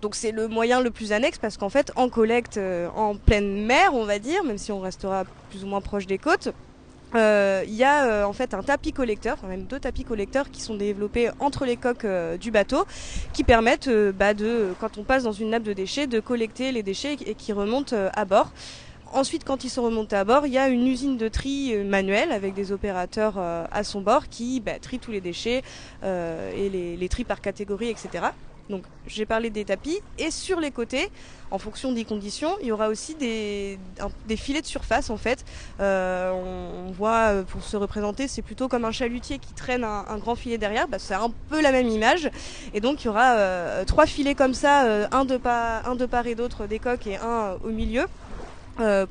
Donc 0.00 0.14
c'est 0.14 0.30
le 0.30 0.46
moyen 0.46 0.80
le 0.80 0.90
plus 0.90 1.12
annexe 1.12 1.38
parce 1.38 1.56
qu'en 1.56 1.68
fait 1.68 1.90
en 1.96 2.08
collecte 2.08 2.56
euh, 2.56 2.88
en 2.94 3.16
pleine 3.16 3.64
mer 3.64 3.94
on 3.94 4.04
va 4.04 4.18
dire, 4.18 4.44
même 4.44 4.58
si 4.58 4.70
on 4.70 4.80
restera 4.80 5.24
plus 5.50 5.64
ou 5.64 5.66
moins 5.66 5.80
proche 5.80 6.06
des 6.06 6.18
côtes, 6.18 6.50
euh, 7.14 7.64
il 7.66 7.74
y 7.74 7.84
a 7.84 8.04
euh, 8.04 8.24
en 8.24 8.32
fait 8.32 8.54
un 8.54 8.62
tapis 8.62 8.92
collecteur, 8.92 9.36
enfin 9.38 9.48
même 9.48 9.64
deux 9.64 9.80
tapis 9.80 10.04
collecteurs 10.04 10.50
qui 10.50 10.60
sont 10.60 10.76
développés 10.76 11.30
entre 11.40 11.64
les 11.64 11.76
coques 11.76 12.06
du 12.38 12.50
bateau, 12.50 12.84
qui 13.32 13.42
permettent 13.42 13.90
bah, 13.90 14.34
de, 14.34 14.74
quand 14.78 14.98
on 14.98 15.02
passe 15.04 15.24
dans 15.24 15.32
une 15.32 15.50
nappe 15.50 15.64
de 15.64 15.72
déchets, 15.72 16.06
de 16.06 16.20
collecter 16.20 16.70
les 16.70 16.82
déchets 16.82 17.16
et 17.26 17.34
qui 17.34 17.52
remontent 17.52 17.96
à 18.12 18.24
bord. 18.24 18.52
Ensuite, 19.14 19.42
quand 19.42 19.64
ils 19.64 19.70
sont 19.70 19.82
remontés 19.82 20.16
à 20.16 20.24
bord, 20.24 20.46
il 20.46 20.52
y 20.52 20.58
a 20.58 20.68
une 20.68 20.86
usine 20.86 21.16
de 21.16 21.28
tri 21.28 21.74
manuelle 21.82 22.30
avec 22.30 22.52
des 22.52 22.72
opérateurs 22.72 23.38
à 23.38 23.84
son 23.84 24.02
bord 24.02 24.28
qui 24.28 24.60
bah, 24.60 24.78
trient 24.78 24.98
tous 24.98 25.12
les 25.12 25.22
déchets 25.22 25.62
et 26.04 26.68
les, 26.68 26.94
les 26.94 27.08
trient 27.08 27.24
par 27.24 27.40
catégorie, 27.40 27.88
etc. 27.88 28.26
Donc 28.70 28.82
j'ai 29.06 29.24
parlé 29.24 29.50
des 29.50 29.64
tapis 29.64 29.98
et 30.18 30.30
sur 30.30 30.60
les 30.60 30.70
côtés, 30.70 31.10
en 31.50 31.58
fonction 31.58 31.92
des 31.92 32.04
conditions, 32.04 32.50
il 32.60 32.66
y 32.66 32.72
aura 32.72 32.88
aussi 32.88 33.14
des, 33.14 33.78
filets 34.36 34.60
de 34.60 34.66
surface 34.66 35.08
en 35.10 35.16
fait. 35.16 35.44
Euh, 35.80 36.30
on, 36.30 36.92
voit 36.92 37.32
euh, 37.32 37.42
pour 37.42 37.62
se 37.62 37.76
représenter, 37.76 38.28
c'est 38.28 38.42
plutôt 38.42 38.68
comme 38.68 38.84
un 38.84 38.92
chalutier 38.92 39.38
qui 39.38 39.54
traîne 39.54 39.84
un, 39.84 40.18
grand 40.18 40.34
filet 40.34 40.58
derrière. 40.58 40.88
Bah, 40.88 40.98
c'est 40.98 41.14
un 41.14 41.32
peu 41.48 41.62
la 41.62 41.72
même 41.72 41.88
image. 41.88 42.30
Et 42.74 42.80
donc 42.80 43.02
il 43.02 43.06
y 43.06 43.08
aura 43.08 43.36
euh, 43.36 43.84
trois 43.84 44.06
filets 44.06 44.34
comme 44.34 44.54
ça, 44.54 45.08
un, 45.12 45.24
de 45.24 45.36
part 45.36 46.26
et 46.26 46.34
d'autre 46.34 46.66
des 46.66 46.78
coques 46.78 47.06
et 47.06 47.16
un 47.16 47.56
au 47.64 47.70
milieu. 47.70 48.06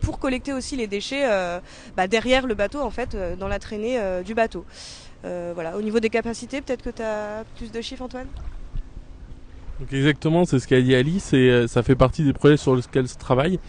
pour 0.01 0.19
collecter 0.19 0.53
aussi 0.53 0.75
les 0.75 0.87
déchets 0.87 1.27
bah, 1.95 2.07
derrière 2.07 2.45
le 2.45 2.53
bateau 2.53 2.81
en 2.81 2.91
fait 2.91 3.17
dans 3.37 3.47
la 3.47 3.59
traînée 3.59 3.99
du 4.23 4.33
bateau. 4.35 4.65
voilà. 5.23 5.75
Au 5.77 5.81
niveau 5.81 5.99
des 5.99 6.09
capacités, 6.09 6.61
peut-être 6.61 6.83
que 6.83 6.91
tu 6.91 7.01
as 7.01 7.43
plus 7.57 7.71
de 7.71 7.81
chiffres 7.81 8.03
Antoine? 8.03 8.27
Donc 9.79 9.93
exactement, 9.93 10.45
c'est 10.45 10.59
ce 10.59 10.67
qu'a 10.67 10.81
dit 10.81 10.95
Alice 10.95 11.33
et 11.33 11.49
euh, 11.49 11.67
ça 11.67 11.83
fait 11.83 11.95
partie 11.95 12.23
des 12.23 12.33
projets 12.33 12.57
sur 12.57 12.75
lesquels 12.75 13.07
se 13.07 13.17
travaille, 13.17 13.59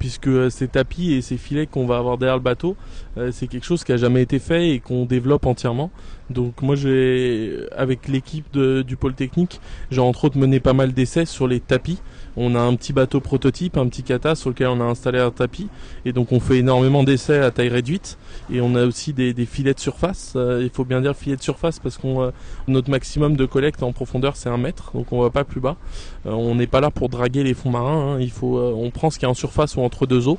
puisque 0.00 0.26
euh, 0.26 0.50
ces 0.50 0.66
tapis 0.66 1.12
et 1.12 1.22
ces 1.22 1.36
filets 1.36 1.66
qu'on 1.66 1.86
va 1.86 1.98
avoir 1.98 2.18
derrière 2.18 2.36
le 2.36 2.42
bateau, 2.42 2.76
euh, 3.16 3.30
c'est 3.32 3.46
quelque 3.46 3.64
chose 3.64 3.84
qui 3.84 3.92
a 3.92 3.96
jamais 3.96 4.22
été 4.22 4.40
fait 4.40 4.70
et 4.70 4.80
qu'on 4.80 5.04
développe 5.04 5.46
entièrement. 5.46 5.92
Donc 6.30 6.62
moi 6.62 6.74
j'ai, 6.74 7.60
avec 7.76 8.08
l'équipe 8.08 8.58
du 8.58 8.96
pôle 8.96 9.14
technique, 9.14 9.60
j'ai 9.92 10.00
entre 10.00 10.24
autres 10.24 10.38
mené 10.38 10.58
pas 10.58 10.72
mal 10.72 10.92
d'essais 10.92 11.26
sur 11.26 11.46
les 11.46 11.60
tapis 11.60 12.00
on 12.36 12.54
a 12.54 12.60
un 12.60 12.74
petit 12.74 12.92
bateau 12.92 13.20
prototype, 13.20 13.76
un 13.76 13.86
petit 13.88 14.02
kata 14.02 14.34
sur 14.34 14.50
lequel 14.50 14.68
on 14.68 14.80
a 14.80 14.84
installé 14.84 15.18
un 15.18 15.30
tapis. 15.30 15.68
Et 16.04 16.12
donc 16.12 16.32
on 16.32 16.40
fait 16.40 16.58
énormément 16.58 17.02
d'essais 17.02 17.38
à 17.38 17.50
taille 17.50 17.68
réduite. 17.68 18.18
Et 18.50 18.60
on 18.60 18.74
a 18.74 18.84
aussi 18.84 19.12
des, 19.12 19.34
filets 19.46 19.74
de 19.74 19.80
surface. 19.80 20.34
Euh, 20.36 20.60
il 20.62 20.70
faut 20.70 20.84
bien 20.84 21.00
dire 21.00 21.16
filets 21.16 21.36
de 21.36 21.42
surface 21.42 21.78
parce 21.78 21.98
qu'on 21.98 22.22
euh, 22.22 22.30
notre 22.68 22.90
maximum 22.90 23.36
de 23.36 23.44
collecte 23.46 23.82
en 23.82 23.92
profondeur 23.92 24.36
c'est 24.36 24.48
un 24.48 24.56
mètre, 24.56 24.92
donc 24.94 25.12
on 25.12 25.20
va 25.20 25.30
pas 25.30 25.44
plus 25.44 25.60
bas. 25.60 25.76
Euh, 26.26 26.30
on 26.30 26.54
n'est 26.54 26.66
pas 26.66 26.80
là 26.80 26.90
pour 26.90 27.08
draguer 27.08 27.42
les 27.42 27.54
fonds 27.54 27.70
marins. 27.70 28.14
Hein. 28.14 28.20
Il 28.20 28.30
faut, 28.30 28.58
on 28.58 28.90
prend 28.90 29.10
ce 29.10 29.18
qui 29.18 29.24
est 29.24 29.28
en 29.28 29.34
surface 29.34 29.76
ou 29.76 29.80
entre 29.80 30.06
deux 30.06 30.28
eaux. 30.28 30.38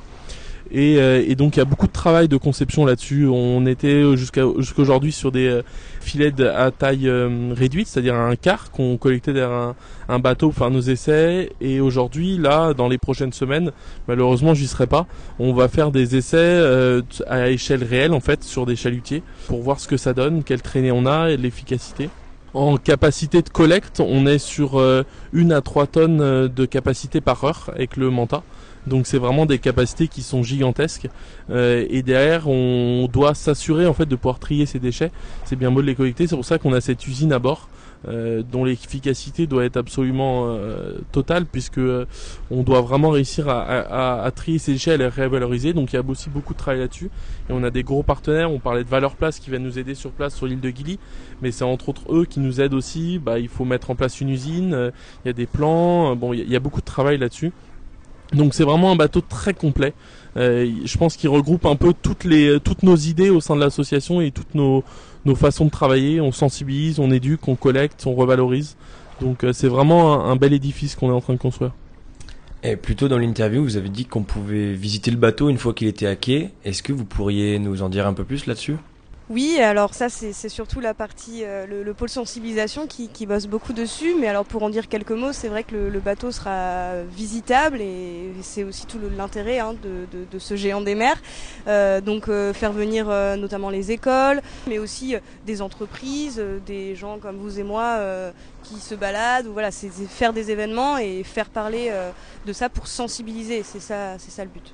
Euh, 0.74 1.24
et, 1.26 1.34
donc 1.34 1.56
il 1.56 1.60
y 1.60 1.62
a 1.62 1.64
beaucoup 1.64 1.86
de 1.86 1.92
travail 1.92 2.28
de 2.28 2.36
conception 2.36 2.84
là-dessus. 2.84 3.26
On 3.26 3.64
était 3.66 4.16
jusqu'à 4.16 4.42
jusqu'aujourd'hui 4.58 5.12
sur 5.12 5.30
des 5.30 5.46
euh, 5.46 5.62
filets 6.00 6.32
à 6.42 6.70
taille 6.70 7.08
euh, 7.08 7.52
réduite, 7.54 7.86
c'est-à-dire 7.86 8.14
un 8.14 8.34
quart 8.36 8.70
qu'on 8.70 8.96
collectait 8.96 9.32
derrière 9.32 9.74
un, 10.08 10.18
bateau 10.18 10.48
pour 10.48 10.58
faire 10.58 10.70
nos 10.70 10.80
essais. 10.80 11.52
Et 11.60 11.80
aujourd'hui, 11.80 12.38
là, 12.38 12.74
dans 12.74 12.88
les 12.88 12.98
prochaines 12.98 13.32
semaines, 13.32 13.70
malheureusement, 14.08 14.54
j'y 14.54 14.66
serai 14.66 14.86
pas. 14.86 15.06
On 15.38 15.52
va 15.52 15.68
faire 15.68 15.90
des 15.90 16.16
essais 16.16 16.62
à 17.28 17.50
échelle 17.50 17.84
réelle 17.84 18.12
en 18.12 18.20
fait 18.20 18.42
sur 18.42 18.66
des 18.66 18.76
chalutiers 18.76 19.22
pour 19.46 19.62
voir 19.62 19.80
ce 19.80 19.88
que 19.88 19.96
ça 19.96 20.12
donne, 20.12 20.42
quelle 20.42 20.62
traînée 20.62 20.92
on 20.92 21.06
a 21.06 21.30
et 21.30 21.36
l'efficacité. 21.36 22.08
En 22.52 22.76
capacité 22.76 23.42
de 23.42 23.48
collecte, 23.48 24.00
on 24.00 24.26
est 24.26 24.38
sur 24.38 24.80
une 25.32 25.52
à 25.52 25.60
trois 25.60 25.86
tonnes 25.86 26.48
de 26.48 26.64
capacité 26.66 27.20
par 27.20 27.42
heure 27.44 27.70
avec 27.74 27.96
le 27.96 28.10
Manta. 28.10 28.42
Donc 28.86 29.06
c'est 29.06 29.18
vraiment 29.18 29.46
des 29.46 29.58
capacités 29.58 30.08
qui 30.08 30.22
sont 30.22 30.42
gigantesques. 30.42 31.08
Euh, 31.50 31.86
et 31.88 32.02
derrière, 32.02 32.48
on 32.48 33.08
doit 33.12 33.34
s'assurer 33.34 33.86
en 33.86 33.94
fait 33.94 34.06
de 34.06 34.16
pouvoir 34.16 34.38
trier 34.38 34.66
ces 34.66 34.78
déchets. 34.78 35.10
C'est 35.44 35.56
bien 35.56 35.70
beau 35.70 35.82
de 35.82 35.86
les 35.86 35.94
collecter. 35.94 36.26
C'est 36.26 36.36
pour 36.36 36.44
ça 36.44 36.58
qu'on 36.58 36.72
a 36.72 36.80
cette 36.80 37.06
usine 37.06 37.32
à 37.32 37.38
bord. 37.38 37.68
Euh, 38.06 38.42
dont 38.42 38.66
l'efficacité 38.66 39.46
doit 39.46 39.64
être 39.64 39.78
absolument 39.78 40.44
euh, 40.48 40.98
totale 41.10 41.46
puisque 41.46 41.80
on 42.50 42.62
doit 42.62 42.82
vraiment 42.82 43.08
réussir 43.08 43.48
à, 43.48 44.30
trier 44.36 44.58
ces 44.58 44.72
déchets 44.72 44.96
et 44.96 44.98
les 44.98 45.08
révaloriser 45.08 45.72
donc 45.72 45.94
il 45.94 45.96
y 45.96 45.98
a 45.98 46.02
aussi 46.06 46.28
beaucoup 46.28 46.52
de 46.52 46.58
travail 46.58 46.80
là-dessus 46.80 47.10
et 47.48 47.52
on 47.54 47.62
a 47.62 47.70
des 47.70 47.82
gros 47.82 48.02
partenaires 48.02 48.52
on 48.52 48.58
parlait 48.58 48.84
de 48.84 48.90
Valeur 48.90 49.16
Place 49.16 49.38
qui 49.38 49.48
va 49.48 49.58
nous 49.58 49.78
aider 49.78 49.94
sur 49.94 50.10
place 50.10 50.34
sur 50.34 50.44
l'île 50.44 50.60
de 50.60 50.68
Gilly 50.68 50.98
mais 51.40 51.50
c'est 51.50 51.64
entre 51.64 51.88
autres 51.88 52.02
eux 52.12 52.26
qui 52.26 52.40
nous 52.40 52.60
aident 52.60 52.74
aussi 52.74 53.18
bah, 53.18 53.38
il 53.38 53.48
faut 53.48 53.64
mettre 53.64 53.90
en 53.90 53.94
place 53.94 54.20
une 54.20 54.28
usine 54.28 54.92
il 55.24 55.28
y 55.28 55.30
a 55.30 55.32
des 55.32 55.46
plans 55.46 56.14
bon 56.14 56.34
il 56.34 56.46
y 56.46 56.56
a 56.56 56.60
beaucoup 56.60 56.80
de 56.80 56.86
travail 56.86 57.16
là-dessus 57.16 57.52
donc 58.34 58.54
c'est 58.54 58.64
vraiment 58.64 58.92
un 58.92 58.96
bateau 58.96 59.20
très 59.20 59.54
complet. 59.54 59.92
Euh, 60.36 60.70
je 60.84 60.98
pense 60.98 61.16
qu'il 61.16 61.28
regroupe 61.28 61.64
un 61.66 61.76
peu 61.76 61.94
toutes 62.00 62.24
les 62.24 62.58
toutes 62.60 62.82
nos 62.82 62.96
idées 62.96 63.30
au 63.30 63.40
sein 63.40 63.54
de 63.54 63.60
l'association 63.60 64.20
et 64.20 64.30
toutes 64.30 64.54
nos 64.54 64.84
nos 65.24 65.34
façons 65.34 65.66
de 65.66 65.70
travailler. 65.70 66.20
On 66.20 66.32
sensibilise, 66.32 66.98
on 66.98 67.10
éduque, 67.10 67.46
on 67.48 67.54
collecte, 67.54 68.04
on 68.06 68.14
revalorise. 68.14 68.76
Donc 69.20 69.44
euh, 69.44 69.52
c'est 69.52 69.68
vraiment 69.68 70.24
un, 70.24 70.36
bel 70.36 70.52
édifice 70.52 70.96
qu'on 70.96 71.10
est 71.10 71.14
en 71.14 71.20
train 71.20 71.34
de 71.34 71.38
construire. 71.38 71.72
Et 72.62 72.76
plutôt 72.76 73.08
dans 73.08 73.18
l'interview, 73.18 73.62
vous 73.62 73.76
avez 73.76 73.90
dit 73.90 74.06
qu'on 74.06 74.22
pouvait 74.22 74.72
visiter 74.72 75.10
le 75.10 75.18
bateau 75.18 75.50
une 75.50 75.58
fois 75.58 75.74
qu'il 75.74 75.86
était 75.86 76.06
à 76.06 76.16
quai. 76.16 76.50
Est-ce 76.64 76.82
que 76.82 76.92
vous 76.92 77.04
pourriez 77.04 77.58
nous 77.58 77.82
en 77.82 77.88
dire 77.90 78.06
un 78.06 78.14
peu 78.14 78.24
plus 78.24 78.46
là-dessus? 78.46 78.76
Oui, 79.34 79.58
alors 79.60 79.94
ça 79.94 80.08
c'est 80.08 80.48
surtout 80.48 80.78
la 80.78 80.94
partie, 80.94 81.42
euh, 81.42 81.66
le, 81.66 81.92
pôle 81.92 82.08
sensibilisation 82.08 82.86
qui, 82.86 83.26
bosse 83.26 83.48
beaucoup 83.48 83.72
dessus, 83.72 84.14
mais 84.16 84.28
alors 84.28 84.44
pour 84.44 84.62
en 84.62 84.70
dire 84.70 84.86
quelques 84.88 85.10
mots, 85.10 85.32
c'est 85.32 85.48
vrai 85.48 85.64
que 85.64 85.74
le, 85.74 85.98
bateau 85.98 86.30
sera 86.30 87.02
visitable 87.02 87.80
et 87.80 88.30
c'est 88.42 88.62
aussi 88.62 88.86
tout 88.86 89.00
l'intérêt 89.16 89.58
hein, 89.58 89.74
de, 89.82 90.38
ce 90.38 90.54
géant 90.54 90.82
des 90.82 90.94
mers. 90.94 91.20
Euh, 91.66 92.00
donc 92.00 92.28
euh, 92.28 92.52
faire 92.52 92.70
venir 92.70 93.06
notamment 93.36 93.70
les 93.70 93.90
écoles, 93.90 94.40
mais 94.68 94.78
aussi 94.78 95.16
des 95.44 95.62
entreprises, 95.62 96.40
des 96.64 96.94
gens 96.94 97.18
comme 97.18 97.38
vous 97.38 97.58
et 97.58 97.64
moi 97.64 97.98
qui 98.62 98.76
se 98.76 98.94
baladent, 98.94 99.48
ou 99.48 99.52
voilà, 99.52 99.72
c'est 99.72 99.90
faire 99.90 100.32
des 100.32 100.52
événements 100.52 100.96
et 100.96 101.24
faire 101.24 101.50
parler 101.50 101.92
de 102.46 102.52
ça 102.52 102.68
pour 102.68 102.86
sensibiliser, 102.86 103.64
c'est 103.64 103.80
ça, 103.80 104.16
c'est 104.20 104.30
ça 104.30 104.44
le 104.44 104.50
but. 104.50 104.72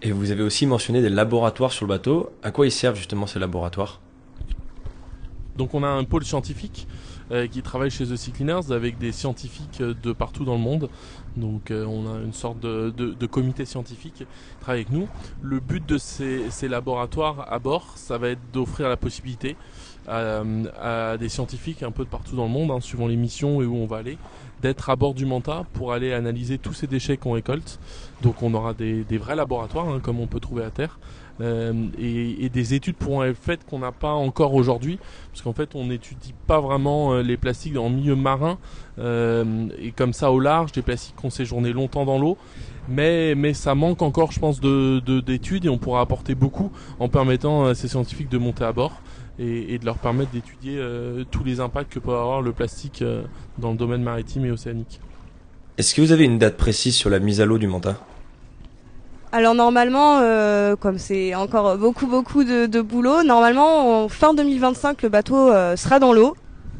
Et 0.00 0.12
vous 0.12 0.30
avez 0.30 0.42
aussi 0.42 0.64
mentionné 0.66 1.02
des 1.02 1.08
laboratoires 1.08 1.72
sur 1.72 1.84
le 1.84 1.88
bateau. 1.88 2.30
À 2.42 2.50
quoi 2.50 2.66
ils 2.66 2.72
servent 2.72 2.96
justement 2.96 3.26
ces 3.26 3.38
laboratoires? 3.38 4.00
Donc 5.56 5.74
on 5.74 5.82
a 5.82 5.88
un 5.88 6.04
pôle 6.04 6.24
scientifique 6.24 6.86
qui 7.50 7.62
travaille 7.62 7.90
chez 7.90 8.06
The 8.06 8.16
Sea 8.16 8.32
avec 8.70 8.96
des 8.96 9.12
scientifiques 9.12 9.82
de 9.82 10.12
partout 10.12 10.44
dans 10.44 10.54
le 10.54 10.60
monde. 10.60 10.88
Donc 11.36 11.70
on 11.70 12.06
a 12.12 12.20
une 12.20 12.32
sorte 12.32 12.60
de, 12.60 13.26
comité 13.26 13.64
scientifique 13.64 14.14
qui 14.14 14.26
travaille 14.60 14.82
avec 14.82 14.92
nous. 14.92 15.08
Le 15.42 15.60
but 15.60 15.84
de 15.86 15.98
ces, 15.98 16.50
ces 16.50 16.68
laboratoires 16.68 17.46
à 17.52 17.58
bord, 17.58 17.92
ça 17.96 18.18
va 18.18 18.30
être 18.30 18.40
d'offrir 18.52 18.88
la 18.88 18.96
possibilité 18.96 19.56
à, 20.08 21.16
des 21.18 21.28
scientifiques 21.28 21.82
un 21.82 21.90
peu 21.90 22.04
de 22.04 22.08
partout 22.08 22.36
dans 22.36 22.44
le 22.44 22.50
monde, 22.50 22.70
hein, 22.70 22.80
suivant 22.80 23.06
les 23.06 23.16
missions 23.16 23.62
et 23.62 23.66
où 23.66 23.76
on 23.76 23.86
va 23.86 23.98
aller, 23.98 24.18
d'être 24.62 24.90
à 24.90 24.96
bord 24.96 25.14
du 25.14 25.26
Manta 25.26 25.64
pour 25.72 25.92
aller 25.92 26.12
analyser 26.12 26.58
tous 26.58 26.72
ces 26.72 26.86
déchets 26.86 27.16
qu'on 27.16 27.32
récolte. 27.32 27.78
Donc 28.22 28.42
on 28.42 28.52
aura 28.54 28.74
des, 28.74 29.04
vrais 29.18 29.36
laboratoires, 29.36 29.88
hein, 29.88 30.00
comme 30.02 30.20
on 30.20 30.26
peut 30.26 30.40
trouver 30.40 30.64
à 30.64 30.70
terre, 30.70 30.98
euh, 31.40 31.72
et, 31.98 32.48
des 32.48 32.74
études 32.74 32.96
pourront 32.96 33.22
être 33.24 33.36
faites 33.36 33.64
qu'on 33.66 33.78
n'a 33.78 33.92
pas 33.92 34.12
encore 34.12 34.54
aujourd'hui, 34.54 34.98
parce 35.30 35.42
qu'en 35.42 35.52
fait 35.52 35.74
on 35.74 35.86
n'étudie 35.86 36.34
pas 36.46 36.60
vraiment 36.60 37.12
euh, 37.12 37.22
les 37.22 37.36
plastiques 37.36 37.76
en 37.76 37.90
milieu 37.90 38.16
marin, 38.16 38.58
euh, 38.98 39.68
et 39.80 39.92
comme 39.92 40.12
ça 40.12 40.32
au 40.32 40.40
large, 40.40 40.72
des 40.72 40.82
plastiques 40.82 41.16
qui 41.16 41.26
ont 41.26 41.30
séjourné 41.30 41.72
longtemps 41.72 42.04
dans 42.04 42.18
l'eau. 42.18 42.36
Mais, 42.88 43.34
mais 43.34 43.52
ça 43.52 43.74
manque 43.74 44.00
encore, 44.00 44.32
je 44.32 44.40
pense, 44.40 44.60
d'études 44.60 45.04
de, 45.04 45.20
d'études 45.20 45.66
et 45.66 45.68
on 45.68 45.76
pourra 45.76 46.00
apporter 46.00 46.34
beaucoup 46.34 46.72
en 46.98 47.08
permettant 47.10 47.66
à 47.66 47.74
ces 47.74 47.86
scientifiques 47.86 48.30
de 48.30 48.38
monter 48.38 48.64
à 48.64 48.72
bord 48.72 49.02
et, 49.38 49.78
de 49.78 49.84
leur 49.84 49.98
permettre 49.98 50.30
d'étudier 50.30 50.82
tous 51.30 51.44
les 51.44 51.60
impacts 51.60 51.92
que 51.92 51.98
peut 51.98 52.12
avoir 52.12 52.40
le 52.40 52.52
plastique 52.52 53.04
dans 53.58 53.72
le 53.72 53.76
domaine 53.76 54.02
maritime 54.02 54.46
et 54.46 54.50
océanique. 54.50 55.00
Est-ce 55.76 55.94
que 55.94 56.00
vous 56.00 56.12
avez 56.12 56.24
une 56.24 56.38
date 56.38 56.56
précise 56.56 56.96
sur 56.96 57.10
la 57.10 57.18
mise 57.18 57.42
à 57.42 57.44
l'eau 57.44 57.58
du 57.58 57.66
Manta? 57.66 57.98
Alors 59.32 59.54
normalement, 59.54 60.18
euh, 60.20 60.76
comme 60.76 60.98
c'est 60.98 61.34
encore 61.34 61.76
beaucoup 61.76 62.06
beaucoup 62.06 62.44
de, 62.44 62.80
boulot, 62.80 63.22
normalement 63.22 64.04
en 64.04 64.08
fin 64.08 64.34
2025 64.34 65.02
le 65.02 65.08
bateau 65.08 65.50
sera 65.76 65.98
dans 65.98 66.12
l'eau. 66.12 66.36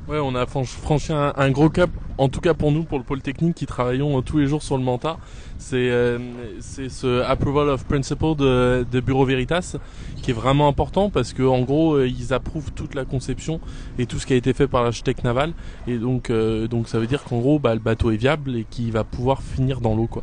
Ouais, 0.08 0.18
on 0.18 0.34
a 0.34 0.46
franchi 0.46 1.12
un, 1.12 1.50
gros 1.50 1.68
cap, 1.68 1.90
en 2.16 2.30
tout 2.30 2.40
cas 2.40 2.54
pour 2.54 2.72
nous, 2.72 2.84
pour 2.84 2.96
le 2.96 3.04
pôle 3.04 3.20
technique 3.20 3.56
qui 3.56 3.66
travaillons 3.66 4.22
tous 4.22 4.38
les 4.38 4.46
jours 4.46 4.62
sur 4.62 4.78
le 4.78 4.82
Manta. 4.82 5.18
C'est 5.58 5.90
euh, 5.90 6.18
ce 6.60 7.20
approval 7.22 7.68
of 7.68 7.84
principle 7.84 8.36
de, 8.36 8.86
de, 8.90 9.00
Bureau 9.00 9.26
Veritas 9.26 9.76
qui 10.22 10.30
est 10.30 10.34
vraiment 10.34 10.68
important 10.68 11.10
parce 11.10 11.32
que 11.32 11.42
en 11.42 11.62
gros 11.62 11.94
euh, 11.96 12.08
ils 12.08 12.32
approuvent 12.32 12.70
toute 12.72 12.94
la 12.94 13.04
conception 13.04 13.60
et 13.98 14.06
tout 14.06 14.20
ce 14.20 14.26
qui 14.26 14.34
a 14.34 14.36
été 14.36 14.52
fait 14.52 14.68
par 14.68 14.84
l'architecte 14.84 15.24
naval 15.24 15.52
et 15.88 15.98
donc 15.98 16.30
euh, 16.30 16.68
donc 16.68 16.88
ça 16.88 17.00
veut 17.00 17.08
dire 17.08 17.24
qu'en 17.24 17.40
gros 17.40 17.58
bah, 17.58 17.74
le 17.74 17.80
bateau 17.80 18.12
est 18.12 18.16
viable 18.16 18.56
et 18.56 18.64
qu'il 18.70 18.92
va 18.92 19.02
pouvoir 19.02 19.42
finir 19.42 19.80
dans 19.80 19.96
l'eau 19.96 20.06
quoi. 20.06 20.22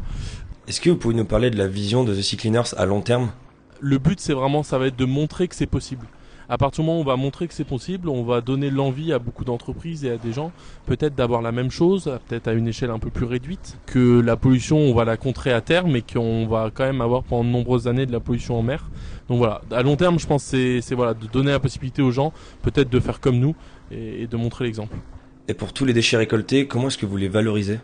Est-ce 0.68 0.82
que 0.82 0.90
vous 0.90 0.96
pouvez 0.96 1.14
nous 1.14 1.26
parler 1.26 1.52
de 1.52 1.58
la 1.58 1.68
vision 1.68 2.04
de 2.04 2.16
The 2.16 2.22
Sea 2.22 2.38
Cleaners 2.38 2.74
à 2.76 2.86
long 2.86 3.02
terme? 3.02 3.32
Le 3.82 4.00
but 4.00 4.20
c'est 4.20 4.34
vraiment 4.34 4.64
ça 4.64 4.80
va 4.80 4.88
être 4.88 4.96
de 4.96 5.06
montrer 5.06 5.48
que 5.48 5.56
c'est 5.56 5.68
possible 5.68 6.08
à 6.50 6.58
partir 6.58 6.84
du 6.84 6.88
moment 6.88 7.00
où 7.00 7.02
on 7.02 7.06
va 7.06 7.16
montrer 7.16 7.48
que 7.48 7.54
c'est 7.54 7.64
possible, 7.64 8.10
on 8.10 8.24
va 8.24 8.42
donner 8.42 8.70
l'envie 8.70 9.12
à 9.14 9.20
beaucoup 9.20 9.46
d'entreprises 9.46 10.06
et 10.06 10.12
à 10.12 10.18
des 10.18 10.32
gens 10.32 10.52
peut-être 10.86 11.16
d'avoir 11.16 11.42
la 11.42 11.52
même 11.52 11.72
chose, 11.72 12.04
peut-être 12.28 12.48
à 12.48 12.54
une 12.54 12.68
échelle 12.68 12.92
un 12.92 13.00
peu 13.00 13.10
plus 13.10 13.26
réduite, 13.26 13.78
que 13.86 14.20
la 14.20 14.38
pollution 14.38 14.78
on 14.78 14.94
va 14.94 15.06
la 15.06 15.18
contrer 15.18 15.52
à 15.52 15.62
terme 15.62 15.96
et 15.96 16.02
qu'on 16.02 16.46
va 16.48 16.72
quand 16.74 16.86
même 16.86 17.02
avoir 17.02 17.24
pendant 17.24 17.44
de 17.44 17.50
nombreuses 17.50 17.88
années 17.88 18.06
de 18.06 18.12
la 18.12 18.20
pollution 18.20 18.60
en 18.60 18.64
mer. 18.64 18.90
Donc 19.28 19.40
voilà, 19.40 19.62
à 19.72 19.82
long 19.82 19.96
terme 19.96 20.20
je 20.20 20.28
pense 20.28 20.44
c'est 20.44 20.82
voilà 20.92 21.14
de 21.14 21.28
donner 21.28 21.52
la 21.52 21.60
possibilité 21.60 22.02
aux 22.02 22.12
gens 22.12 22.32
peut-être 22.62 22.90
de 22.90 23.00
faire 23.00 23.20
comme 23.20 23.40
nous 23.40 23.56
et 23.92 24.28
de 24.28 24.38
montrer 24.38 24.66
l'exemple. 24.66 24.96
Et 25.48 25.54
pour 25.54 25.74
tous 25.74 25.86
les 25.86 25.94
déchets 25.94 26.18
récoltés, 26.18 26.68
comment 26.68 26.88
est-ce 26.88 26.98
que 26.98 27.06
vous 27.06 27.18
les 27.18 27.28
valorisez? 27.28 27.80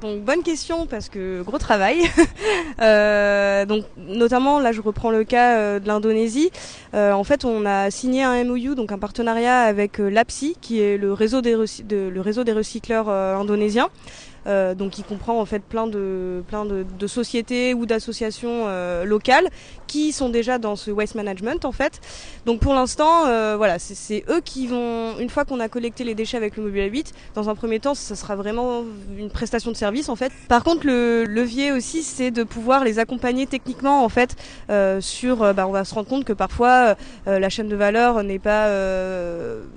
Donc 0.00 0.22
bonne 0.22 0.42
question 0.42 0.86
parce 0.86 1.08
que 1.08 1.42
gros 1.42 1.58
travail. 1.58 2.02
euh, 2.80 3.64
donc 3.64 3.84
notamment 3.96 4.60
là 4.60 4.72
je 4.72 4.80
reprends 4.80 5.10
le 5.10 5.24
cas 5.24 5.56
euh, 5.56 5.80
de 5.80 5.86
l'Indonésie. 5.86 6.50
Euh, 6.94 7.12
en 7.12 7.24
fait 7.24 7.44
on 7.44 7.64
a 7.64 7.90
signé 7.90 8.22
un 8.22 8.44
MOU 8.44 8.74
donc 8.74 8.92
un 8.92 8.98
partenariat 8.98 9.60
avec 9.60 9.98
l'APSI 9.98 10.56
qui 10.60 10.80
est 10.80 10.98
le 10.98 11.12
réseau 11.12 11.40
des, 11.40 11.54
recycleurs 11.54 13.08
indonésiens. 13.08 13.88
Donc 14.46 14.92
qui 14.92 15.02
comprend 15.02 15.40
en 15.40 15.44
fait 15.44 15.58
plein 15.58 15.88
de 15.88 16.44
plein 16.46 16.64
de, 16.64 17.06
sociétés 17.08 17.74
ou 17.74 17.84
d'associations 17.84 18.66
locales 19.04 19.48
qui 19.86 20.12
sont 20.12 20.28
déjà 20.28 20.58
dans 20.58 20.76
ce 20.76 20.90
waste 20.90 21.14
management 21.14 21.64
en 21.64 21.72
fait. 21.72 22.00
Donc 22.44 22.60
pour 22.60 22.74
l'instant, 22.74 23.26
euh, 23.26 23.56
voilà, 23.56 23.78
c'est 23.78 24.24
eux 24.28 24.40
qui 24.44 24.66
vont 24.66 25.18
une 25.18 25.28
fois 25.28 25.44
qu'on 25.44 25.60
a 25.60 25.68
collecté 25.68 26.04
les 26.04 26.14
déchets 26.14 26.36
avec 26.36 26.56
le 26.56 26.64
mobile 26.64 26.82
à 26.82 26.86
8, 26.86 27.12
dans 27.34 27.48
un 27.48 27.54
premier 27.54 27.80
temps, 27.80 27.94
ça 27.94 28.16
sera 28.16 28.36
vraiment 28.36 28.84
une 29.16 29.30
prestation 29.30 29.70
de 29.70 29.76
service 29.76 30.08
en 30.08 30.16
fait. 30.16 30.32
Par 30.48 30.64
contre, 30.64 30.86
le 30.86 31.24
levier 31.24 31.72
aussi, 31.72 32.02
c'est 32.02 32.30
de 32.30 32.42
pouvoir 32.44 32.84
les 32.84 32.98
accompagner 32.98 33.46
techniquement 33.46 34.04
en 34.04 34.08
fait 34.08 34.36
sur. 35.00 35.54
Bah, 35.54 35.66
on 35.66 35.72
va 35.72 35.84
se 35.84 35.94
rendre 35.94 36.08
compte 36.08 36.24
que 36.24 36.32
parfois 36.32 36.96
la 37.26 37.48
chaîne 37.48 37.68
de 37.68 37.76
valeur 37.76 38.22
n'est 38.22 38.38
pas 38.38 38.68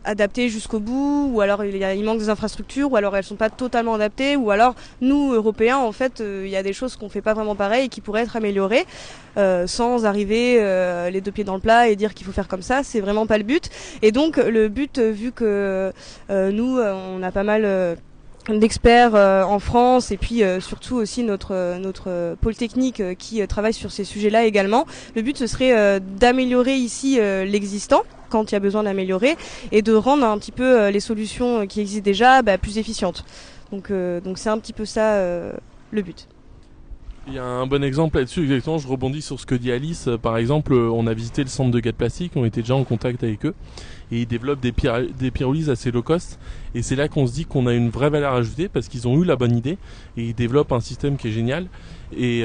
adaptée 0.03 0.49
jusqu'au 0.49 0.79
bout, 0.79 1.29
ou 1.33 1.41
alors 1.41 1.63
il, 1.63 1.77
y 1.77 1.83
a, 1.83 1.93
il 1.93 2.03
manque 2.03 2.19
des 2.19 2.29
infrastructures, 2.29 2.91
ou 2.91 2.95
alors 2.95 3.15
elles 3.15 3.23
sont 3.23 3.35
pas 3.35 3.49
totalement 3.49 3.95
adaptées, 3.95 4.35
ou 4.35 4.51
alors 4.51 4.75
nous, 5.01 5.33
Européens, 5.33 5.77
en 5.77 5.91
fait, 5.91 6.21
euh, 6.21 6.43
il 6.45 6.51
y 6.51 6.55
a 6.55 6.63
des 6.63 6.73
choses 6.73 6.95
qu'on 6.95 7.09
fait 7.09 7.21
pas 7.21 7.33
vraiment 7.33 7.55
pareil 7.55 7.85
et 7.85 7.89
qui 7.89 8.01
pourraient 8.01 8.23
être 8.23 8.35
améliorées 8.35 8.85
euh, 9.37 9.67
arriver 10.05 10.57
euh, 10.59 11.09
les 11.09 11.21
deux 11.21 11.31
pieds 11.31 11.43
dans 11.43 11.55
le 11.55 11.59
plat 11.59 11.89
et 11.89 11.95
dire 11.95 12.13
qu'il 12.13 12.25
faut 12.25 12.31
faire 12.31 12.47
comme 12.47 12.61
ça. 12.61 12.83
C'est 12.83 12.99
vraiment 12.99 13.25
pas 13.25 13.37
le 13.37 13.43
but. 13.43 13.69
Et 14.01 14.11
donc, 14.11 14.37
le 14.37 14.67
but, 14.67 14.99
vu 14.99 15.31
que 15.31 15.91
nous, 16.29 16.79
on 16.79 17.23
a 17.23 17.31
pas 17.31 17.43
mal 17.43 17.97
d'experts 18.47 19.13
en 19.13 19.59
France 19.59 20.11
et 20.11 20.17
puis 20.17 20.41
surtout 20.59 20.95
aussi 20.95 21.23
notre 21.23 21.77
notre 21.77 22.35
pôle 22.41 22.55
technique 22.55 23.01
qui 23.17 23.45
travaille 23.47 23.73
sur 23.73 23.91
ces 23.91 24.03
sujets-là 24.03 24.45
également. 24.45 24.85
Le 25.15 25.21
but 25.21 25.37
ce 25.37 25.45
serait 25.45 25.99
d'améliorer 25.99 26.75
ici 26.75 27.19
l'existant 27.19 28.03
quand 28.29 28.51
il 28.51 28.55
y 28.55 28.57
a 28.57 28.59
besoin 28.59 28.83
d'améliorer 28.83 29.35
et 29.71 29.81
de 29.81 29.93
rendre 29.93 30.25
un 30.25 30.37
petit 30.37 30.51
peu 30.51 30.89
les 30.89 30.99
solutions 30.99 31.67
qui 31.67 31.81
existent 31.81 32.03
déjà 32.03 32.41
bah, 32.41 32.57
plus 32.57 32.77
efficientes. 32.77 33.23
Donc 33.71 33.91
euh, 33.91 34.19
donc 34.21 34.37
c'est 34.37 34.49
un 34.49 34.57
petit 34.57 34.73
peu 34.73 34.85
ça 34.85 35.13
euh, 35.13 35.53
le 35.91 36.01
but. 36.01 36.27
Il 37.31 37.35
y 37.35 37.37
a 37.37 37.45
un 37.45 37.67
bon 37.67 37.83
exemple 37.83 38.17
là-dessus, 38.17 38.41
exactement. 38.41 38.79
Je 38.79 38.87
rebondis 38.87 39.21
sur 39.21 39.39
ce 39.39 39.45
que 39.45 39.53
dit 39.53 39.71
Alice. 39.71 40.07
Euh, 40.07 40.17
par 40.17 40.37
exemple, 40.37 40.73
on 40.73 41.05
a 41.05 41.13
visité 41.13 41.43
le 41.43 41.49
centre 41.49 41.69
de 41.69 41.79
gaz 41.79 41.93
plastique, 41.93 42.31
on 42.35 42.43
était 42.43 42.61
déjà 42.61 42.73
en 42.73 42.83
contact 42.83 43.23
avec 43.23 43.45
eux, 43.45 43.53
et 44.11 44.21
ils 44.21 44.25
développent 44.25 44.61
des, 44.61 44.73
des 45.15 45.29
pyrolyses 45.29 45.69
assez 45.69 45.91
low 45.91 46.01
cost. 46.01 46.39
Et 46.73 46.81
c'est 46.81 46.95
là 46.95 47.07
qu'on 47.07 47.27
se 47.27 47.33
dit 47.33 47.45
qu'on 47.45 47.67
a 47.67 47.73
une 47.75 47.91
vraie 47.91 48.09
valeur 48.09 48.33
ajoutée 48.33 48.67
parce 48.67 48.87
qu'ils 48.87 49.07
ont 49.07 49.21
eu 49.21 49.25
la 49.25 49.35
bonne 49.35 49.55
idée 49.55 49.77
et 50.17 50.23
ils 50.23 50.33
développent 50.33 50.71
un 50.71 50.79
système 50.79 51.17
qui 51.17 51.27
est 51.27 51.31
génial. 51.31 51.67
Et, 52.17 52.43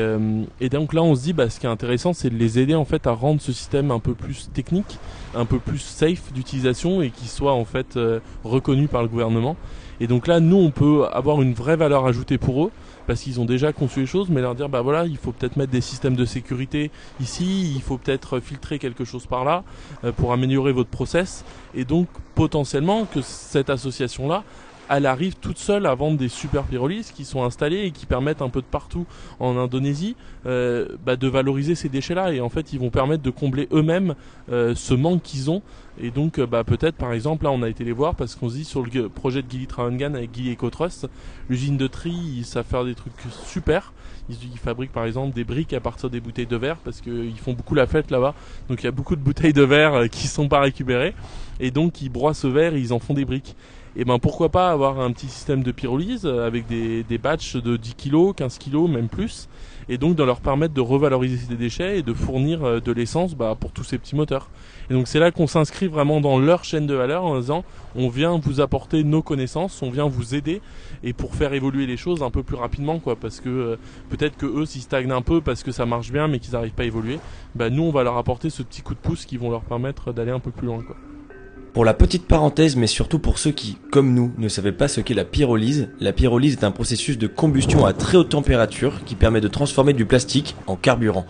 et 0.60 0.68
donc 0.68 0.92
là, 0.92 1.02
on 1.02 1.14
se 1.14 1.22
dit, 1.22 1.32
bah, 1.32 1.48
ce 1.48 1.58
qui 1.58 1.64
est 1.64 1.70
intéressant, 1.70 2.12
c'est 2.12 2.28
de 2.28 2.36
les 2.36 2.58
aider 2.58 2.74
en 2.74 2.84
fait 2.84 3.06
à 3.06 3.12
rendre 3.12 3.40
ce 3.40 3.52
système 3.52 3.90
un 3.90 3.98
peu 3.98 4.12
plus 4.12 4.50
technique, 4.52 4.98
un 5.34 5.44
peu 5.44 5.58
plus 5.58 5.78
safe 5.78 6.32
d'utilisation 6.32 7.02
et 7.02 7.10
qui 7.10 7.28
soit 7.28 7.52
en 7.52 7.64
fait 7.64 7.98
reconnu 8.44 8.88
par 8.88 9.02
le 9.02 9.08
gouvernement. 9.08 9.56
Et 10.00 10.06
donc 10.06 10.26
là, 10.26 10.40
nous, 10.40 10.56
on 10.56 10.70
peut 10.70 11.06
avoir 11.12 11.40
une 11.40 11.54
vraie 11.54 11.76
valeur 11.76 12.06
ajoutée 12.06 12.38
pour 12.38 12.64
eux 12.64 12.70
parce 13.06 13.20
qu'ils 13.20 13.40
ont 13.40 13.44
déjà 13.44 13.72
conçu 13.72 14.00
les 14.00 14.06
choses, 14.06 14.28
mais 14.30 14.40
leur 14.40 14.54
dire 14.54 14.68
bah 14.68 14.80
voilà, 14.80 15.06
il 15.06 15.16
faut 15.16 15.32
peut-être 15.32 15.56
mettre 15.56 15.72
des 15.72 15.80
systèmes 15.80 16.16
de 16.16 16.24
sécurité 16.24 16.90
ici, 17.20 17.72
il 17.74 17.82
faut 17.82 17.98
peut-être 17.98 18.40
filtrer 18.40 18.78
quelque 18.78 19.04
chose 19.04 19.26
par 19.26 19.44
là 19.44 19.62
euh, 20.04 20.12
pour 20.12 20.32
améliorer 20.32 20.72
votre 20.72 20.90
process, 20.90 21.44
et 21.74 21.84
donc 21.84 22.08
potentiellement 22.34 23.04
que 23.04 23.20
cette 23.20 23.70
association 23.70 24.28
là 24.28 24.42
elle 24.88 25.06
arrive 25.06 25.36
toute 25.36 25.58
seule 25.58 25.86
à 25.86 25.94
vendre 25.94 26.18
des 26.18 26.28
super 26.28 26.64
pyrolyses 26.64 27.10
qui 27.10 27.24
sont 27.24 27.42
installées 27.42 27.82
et 27.82 27.90
qui 27.90 28.06
permettent 28.06 28.42
un 28.42 28.48
peu 28.48 28.60
de 28.60 28.66
partout 28.66 29.06
en 29.40 29.56
Indonésie 29.56 30.16
euh, 30.46 30.88
bah, 31.04 31.16
de 31.16 31.28
valoriser 31.28 31.74
ces 31.74 31.88
déchets-là. 31.88 32.32
Et 32.32 32.40
en 32.40 32.48
fait, 32.48 32.72
ils 32.72 32.78
vont 32.78 32.90
permettre 32.90 33.22
de 33.22 33.30
combler 33.30 33.68
eux-mêmes 33.72 34.14
euh, 34.50 34.74
ce 34.74 34.94
manque 34.94 35.22
qu'ils 35.22 35.50
ont. 35.50 35.62
Et 36.00 36.10
donc, 36.10 36.38
euh, 36.38 36.46
bah, 36.46 36.64
peut-être, 36.64 36.96
par 36.96 37.12
exemple, 37.12 37.44
là, 37.44 37.50
on 37.50 37.62
a 37.62 37.68
été 37.68 37.84
les 37.84 37.92
voir 37.92 38.14
parce 38.14 38.34
qu'on 38.34 38.48
se 38.48 38.54
dit 38.54 38.64
sur 38.64 38.82
le 38.82 39.08
projet 39.08 39.42
de 39.42 39.50
Gilly 39.50 39.66
Travangan 39.66 40.14
avec 40.14 40.34
Gilly 40.34 40.52
EcoTrust, 40.52 41.08
l'usine 41.48 41.76
de 41.76 41.86
tri, 41.86 42.10
ils 42.10 42.44
savent 42.44 42.66
faire 42.66 42.84
des 42.84 42.94
trucs 42.94 43.12
super. 43.46 43.92
Ils, 44.30 44.58
fabriquent 44.58 44.92
par 44.92 45.04
exemple 45.04 45.34
des 45.34 45.44
briques 45.44 45.74
à 45.74 45.80
partir 45.80 46.08
des 46.08 46.18
bouteilles 46.18 46.46
de 46.46 46.56
verre 46.56 46.78
parce 46.78 47.02
qu'ils 47.02 47.38
font 47.38 47.52
beaucoup 47.52 47.74
la 47.74 47.86
fête 47.86 48.10
là-bas. 48.10 48.34
Donc 48.70 48.80
il 48.82 48.84
y 48.84 48.88
a 48.88 48.90
beaucoup 48.90 49.16
de 49.16 49.20
bouteilles 49.20 49.52
de 49.52 49.62
verre 49.62 50.08
qui 50.10 50.28
sont 50.28 50.48
pas 50.48 50.60
récupérées. 50.60 51.14
Et 51.60 51.70
donc 51.70 52.00
ils 52.00 52.08
broient 52.08 52.32
ce 52.32 52.46
verre 52.46 52.74
et 52.74 52.80
ils 52.80 52.94
en 52.94 52.98
font 52.98 53.12
des 53.12 53.26
briques 53.26 53.54
et 53.96 54.04
ben 54.04 54.18
pourquoi 54.18 54.48
pas 54.48 54.70
avoir 54.70 55.00
un 55.00 55.12
petit 55.12 55.28
système 55.28 55.62
de 55.62 55.72
pyrolyse 55.72 56.26
avec 56.26 56.66
des, 56.66 57.02
des 57.04 57.18
batchs 57.18 57.56
de 57.56 57.76
10 57.76 57.94
kg, 57.94 58.34
15 58.34 58.58
kg, 58.58 58.88
même 58.88 59.08
plus, 59.08 59.48
et 59.88 59.98
donc 59.98 60.16
de 60.16 60.22
leur 60.22 60.40
permettre 60.40 60.74
de 60.74 60.80
revaloriser 60.80 61.36
ces 61.36 61.56
déchets 61.56 61.98
et 61.98 62.02
de 62.02 62.12
fournir 62.12 62.64
euh, 62.64 62.80
de 62.80 62.92
l'essence 62.92 63.34
bah, 63.34 63.56
pour 63.58 63.72
tous 63.72 63.84
ces 63.84 63.98
petits 63.98 64.16
moteurs. 64.16 64.48
Et 64.90 64.94
donc 64.94 65.08
c'est 65.08 65.18
là 65.18 65.30
qu'on 65.30 65.46
s'inscrit 65.46 65.86
vraiment 65.86 66.20
dans 66.20 66.38
leur 66.38 66.64
chaîne 66.64 66.86
de 66.86 66.94
valeur 66.94 67.24
en 67.24 67.38
disant 67.38 67.64
on 67.94 68.08
vient 68.08 68.38
vous 68.38 68.60
apporter 68.60 69.04
nos 69.04 69.22
connaissances, 69.22 69.82
on 69.82 69.90
vient 69.90 70.08
vous 70.08 70.34
aider 70.34 70.60
et 71.02 71.12
pour 71.12 71.34
faire 71.34 71.52
évoluer 71.52 71.86
les 71.86 71.96
choses 71.96 72.22
un 72.22 72.30
peu 72.30 72.42
plus 72.42 72.56
rapidement 72.56 72.98
quoi 72.98 73.16
parce 73.16 73.40
que 73.40 73.48
euh, 73.48 73.76
peut-être 74.10 74.36
que 74.36 74.46
eux 74.46 74.66
s'ils 74.66 74.82
stagnent 74.82 75.12
un 75.12 75.22
peu 75.22 75.40
parce 75.40 75.62
que 75.62 75.72
ça 75.72 75.86
marche 75.86 76.10
bien 76.10 76.28
mais 76.28 76.38
qu'ils 76.38 76.52
n'arrivent 76.52 76.72
pas 76.72 76.82
à 76.82 76.86
évoluer, 76.86 77.18
bah 77.54 77.70
nous 77.70 77.84
on 77.84 77.90
va 77.90 78.02
leur 78.02 78.16
apporter 78.16 78.50
ce 78.50 78.62
petit 78.62 78.82
coup 78.82 78.94
de 78.94 79.00
pouce 79.00 79.24
qui 79.24 79.36
vont 79.36 79.50
leur 79.50 79.62
permettre 79.62 80.12
d'aller 80.12 80.32
un 80.32 80.40
peu 80.40 80.50
plus 80.50 80.66
loin 80.66 80.82
quoi. 80.82 80.96
Pour 81.74 81.84
la 81.84 81.92
petite 81.92 82.28
parenthèse, 82.28 82.76
mais 82.76 82.86
surtout 82.86 83.18
pour 83.18 83.36
ceux 83.36 83.50
qui, 83.50 83.78
comme 83.90 84.14
nous, 84.14 84.32
ne 84.38 84.46
savaient 84.46 84.70
pas 84.70 84.86
ce 84.86 85.00
qu'est 85.00 85.12
la 85.12 85.24
pyrolyse, 85.24 85.88
la 85.98 86.12
pyrolyse 86.12 86.52
est 86.52 86.62
un 86.62 86.70
processus 86.70 87.18
de 87.18 87.26
combustion 87.26 87.84
à 87.84 87.92
très 87.92 88.16
haute 88.16 88.28
température 88.28 89.04
qui 89.04 89.16
permet 89.16 89.40
de 89.40 89.48
transformer 89.48 89.92
du 89.92 90.06
plastique 90.06 90.54
en 90.68 90.76
carburant. 90.76 91.26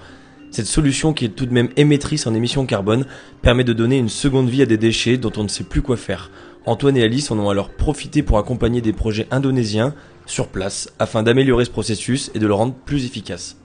Cette 0.51 0.67
solution, 0.67 1.15
qui 1.15 1.25
est 1.25 1.31
tout 1.31 1.47
de 1.47 1.55
même 1.55 1.71
émettrice 1.77 2.27
en 2.27 2.35
émissions 2.35 2.67
carbone, 2.67 3.07
permet 3.41 3.65
de 3.65 3.73
donner 3.73 3.97
une 3.97 4.11
seconde 4.11 4.51
vie 4.51 4.61
à 4.61 4.67
des 4.67 4.77
déchets 4.77 5.17
dont 5.17 5.33
on 5.39 5.45
ne 5.45 5.49
sait 5.49 5.65
plus 5.65 5.81
quoi 5.81 5.97
faire. 5.97 6.31
Antoine 6.67 6.99
et 6.99 7.03
Alice 7.03 7.31
en 7.31 7.39
ont 7.39 7.49
alors 7.49 7.71
profité 7.71 8.23
pour 8.23 8.37
accompagner 8.37 8.83
des 8.83 8.93
projets 8.93 9.27
indonésiens 9.31 9.95
sur 10.27 10.49
place 10.49 10.93
afin 10.99 11.23
d'améliorer 11.23 11.65
ce 11.65 11.71
processus 11.71 12.31
et 12.35 12.39
de 12.39 12.47
le 12.47 12.53
rendre 12.53 12.75
plus 12.75 13.07
efficace. 13.07 13.57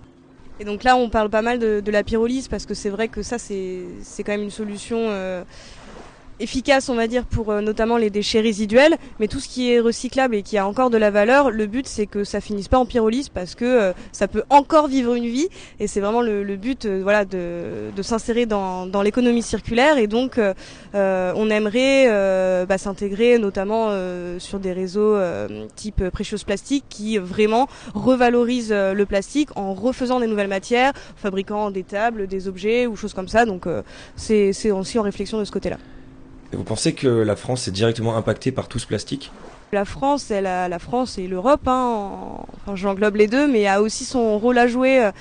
Et 0.62 0.66
donc 0.66 0.84
là, 0.84 0.98
on 0.98 1.10
parle 1.10 1.30
pas 1.30 1.42
mal 1.42 1.58
de, 1.60 1.92
la 1.92 2.04
pyrolyse 2.04 2.50
parce 2.50 2.66
que 2.66 2.74
c'est 2.74 2.90
vrai 2.90 3.08
que 3.08 3.22
ça, 3.22 3.38
c'est 3.38 3.84
quand 4.20 4.32
même 4.34 4.44
une 4.44 4.50
solution 4.50 4.98
euh, 5.10 5.44
efficace, 6.40 6.90
on 6.90 6.96
va 6.96 7.08
dire, 7.08 7.26
pour 7.26 7.52
euh, 7.52 7.62
notamment 7.62 7.98
les 7.98 8.10
déchets 8.10 8.42
résiduels. 8.42 8.98
Mais 9.20 9.28
tout 9.28 9.40
ce 9.40 9.48
qui 9.48 9.72
est 9.72 9.80
recyclable 9.80 10.36
et 10.36 10.44
qui 10.44 10.58
a 10.58 10.68
encore 10.68 10.90
de 10.90 10.98
la 10.98 11.12
valeur, 11.12 11.52
le 11.52 11.66
but 11.68 11.88
c'est 11.88 12.06
que 12.06 12.24
ça 12.24 12.42
finisse 12.42 12.68
pas 12.68 12.78
en 12.78 12.86
pyrolyse 12.86 13.30
parce 13.30 13.56
que 13.56 13.66
euh, 13.66 13.94
ça 14.12 14.28
peut 14.28 14.44
encore 14.50 14.88
vivre 14.88 15.14
une 15.14 15.26
vie. 15.26 15.48
Et 15.80 15.88
c'est 15.88 16.00
vraiment 16.00 16.22
le, 16.22 16.44
but, 16.56 16.86
euh, 16.86 17.00
voilà, 17.04 17.26
de, 17.26 17.92
de 17.96 18.02
s'insérer 18.02 18.46
dans, 18.46 18.86
dans 18.86 19.02
l'économie 19.02 19.42
circulaire. 19.42 19.98
Et 19.98 20.08
donc, 20.08 20.40
on 20.94 21.50
aimerait 21.50 22.66
bah, 22.66 22.78
s'intégrer 22.78 23.38
notamment 23.38 23.90
sur 24.40 24.60
des 24.60 24.74
réseaux 24.74 25.18
type 25.76 26.10
Precious 26.10 26.44
Plastique 26.46 26.86
qui 26.90 27.18
vraiment 27.18 27.68
revalorisent 27.94 28.72
le 28.74 29.06
plastique 29.06 29.50
en 29.56 29.74
refaisant 29.74 30.20
des 30.20 30.28
nouvelles 30.28 30.48
matières, 30.48 30.94
fabriquant 31.16 31.72
des 31.72 31.84
tables, 31.84 32.28
des 32.28 32.48
objets 32.48 32.88
ou 32.88 32.96
choses 32.96 33.14
comme 33.14 33.28
ça. 33.28 33.46
Donc, 33.46 33.66
c'est 34.16 34.72
aussi 34.72 35.00
en 35.00 35.04
réflexion 35.04 35.40
de 35.40 35.46
ce 35.46 35.52
côté-là. 35.52 35.78
Vous 36.52 36.64
pensez 36.64 36.94
que 36.94 37.08
la 37.08 37.36
France 37.36 37.68
est 37.68 37.72
directement 37.72 38.16
impactée 38.16 38.52
par 38.52 38.68
tout 38.68 38.80
ce 38.80 38.88
plastique? 38.88 39.32
La 39.72 39.86
France, 39.86 40.32
elle 40.32 40.46
la 40.46 40.80
France 40.80 41.20
et 41.20 41.28
l'Europe, 41.28 41.68
hein, 41.68 42.10
enfin, 42.56 42.76
j'englobe 42.76 43.16
les 43.16 43.28
deux, 43.28 43.48
mais 43.48 43.68
a 43.68 43.82
aussi 43.82 44.04
son 44.04 44.40
rôle 44.40 44.58
à 44.58 44.68
jouer 44.68 45.04
euh, 45.04 45.12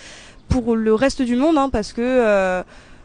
pour 0.48 0.74
le 0.74 0.94
reste 0.94 1.20
du 1.20 1.36
monde, 1.36 1.58
hein, 1.58 1.68
parce 1.68 1.92
que 1.92 2.00
euh, 2.02 2.62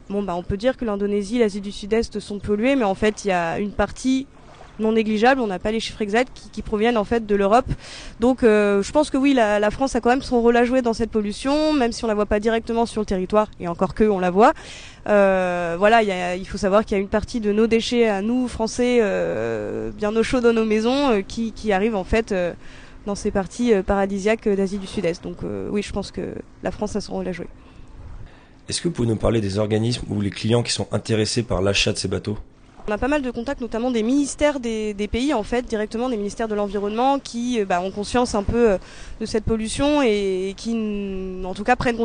bon, 0.10 0.24
bah, 0.24 0.36
on 0.36 0.44
peut 0.44 0.56
dire 0.56 0.78
que 0.78 0.86
l'Indonésie, 0.86 1.40
l'Asie 1.40 1.60
du 1.60 1.74
Sud-Est 1.74 2.20
sont 2.20 2.40
polluées, 2.40 2.78
mais 2.78 2.86
en 2.86 2.96
fait, 2.96 3.26
il 3.26 3.28
y 3.28 3.32
a 3.32 3.60
une 3.60 3.72
partie 3.72 4.26
non 4.80 4.94
négligeable, 4.94 5.42
on 5.42 5.48
n'a 5.48 5.60
pas 5.60 5.72
les 5.72 5.80
chiffres 5.80 6.02
exacts, 6.02 6.50
qui, 6.52 6.62
proviennent 6.62 6.98
en 6.98 7.04
fait 7.04 7.26
de 7.26 7.36
l'Europe. 7.36 7.68
Donc 8.20 8.44
euh, 8.44 8.82
je 8.82 8.92
pense 8.92 9.10
que 9.10 9.18
oui, 9.18 9.34
la, 9.34 9.72
France 9.72 9.96
a 9.96 10.02
quand 10.02 10.10
même 10.10 10.22
son 10.22 10.42
rôle 10.42 10.58
à 10.58 10.66
jouer 10.66 10.82
dans 10.82 10.94
cette 10.94 11.12
pollution, 11.12 11.74
même 11.74 11.92
si 11.92 12.04
on 12.04 12.08
la 12.08 12.16
voit 12.16 12.26
pas 12.26 12.40
directement 12.40 12.86
sur 12.86 13.02
le 13.02 13.06
territoire, 13.06 13.48
et 13.60 13.68
encore 13.68 13.94
que 13.94 14.04
on 14.04 14.20
la 14.20 14.32
voit. 14.32 14.54
Euh, 15.08 15.76
voilà, 15.78 16.02
il 16.36 16.48
faut 16.48 16.58
savoir 16.58 16.86
qu'il 16.86 16.98
y 16.98 17.00
a 17.00 17.02
une 17.02 17.10
partie 17.10 17.40
de 17.40 17.52
nos 17.52 17.68
déchets 17.68 18.08
à 18.08 18.22
nous, 18.22 18.48
Français, 18.48 19.00
euh, 19.02 19.92
bien 19.92 20.16
au 20.16 20.24
chaud 20.24 20.40
dans 20.40 20.54
nos 20.54 20.66
maisons, 20.66 21.22
qui, 21.28 21.52
qui 21.52 21.72
arrivent 21.72 21.96
en 21.96 22.06
fait 22.06 22.34
dans 23.06 23.16
ces 23.16 23.32
parties 23.32 23.74
paradisiaques 23.86 24.48
d'Asie 24.48 24.78
du 24.78 24.88
Sud-Est. 24.88 25.24
Donc 25.24 25.38
oui, 25.70 25.82
je 25.84 25.92
pense 25.92 26.12
que 26.12 26.34
la 26.64 26.72
France 26.72 26.96
a 26.96 27.02
son 27.02 27.14
rôle 27.14 27.28
à 27.28 27.32
jouer. 27.32 27.48
Est-ce 28.70 28.82
que 28.82 28.88
vous 28.88 28.94
pouvez 28.94 29.10
nous 29.10 29.18
parler 29.18 29.42
des 29.42 29.58
organismes 29.58 30.06
ou 30.10 30.22
les 30.22 30.30
clients 30.30 30.64
qui 30.64 30.72
sont 30.72 30.88
intéressés 30.94 31.44
par 31.44 31.62
l'achat 31.62 31.92
de 31.92 31.98
ces 31.98 32.08
bateaux? 32.08 32.38
On 32.88 32.92
a 32.92 32.98
pas 32.98 33.08
mal 33.08 33.22
de 33.22 33.32
contacts, 33.32 33.62
notamment 33.62 33.92
des 33.92 34.04
ministères 34.04 34.60
des, 34.60 35.10
pays, 35.12 35.34
en 35.34 35.44
fait, 35.44 35.64
directement 35.64 36.10
des 36.10 36.18
ministères 36.18 36.48
de 36.48 36.56
l'environnement, 36.56 37.20
qui 37.20 37.60
euh, 37.60 37.66
bah, 37.66 37.82
ont 37.82 37.92
conscience 37.92 38.36
un 38.36 38.44
peu 38.44 38.72
euh, 38.72 38.78
de 39.22 39.26
cette 39.26 39.46
pollution 39.46 40.02
et, 40.02 40.54
qui, 40.58 40.74
en 41.46 41.54
tout 41.54 41.64
cas, 41.64 41.76
prennent, 41.76 41.98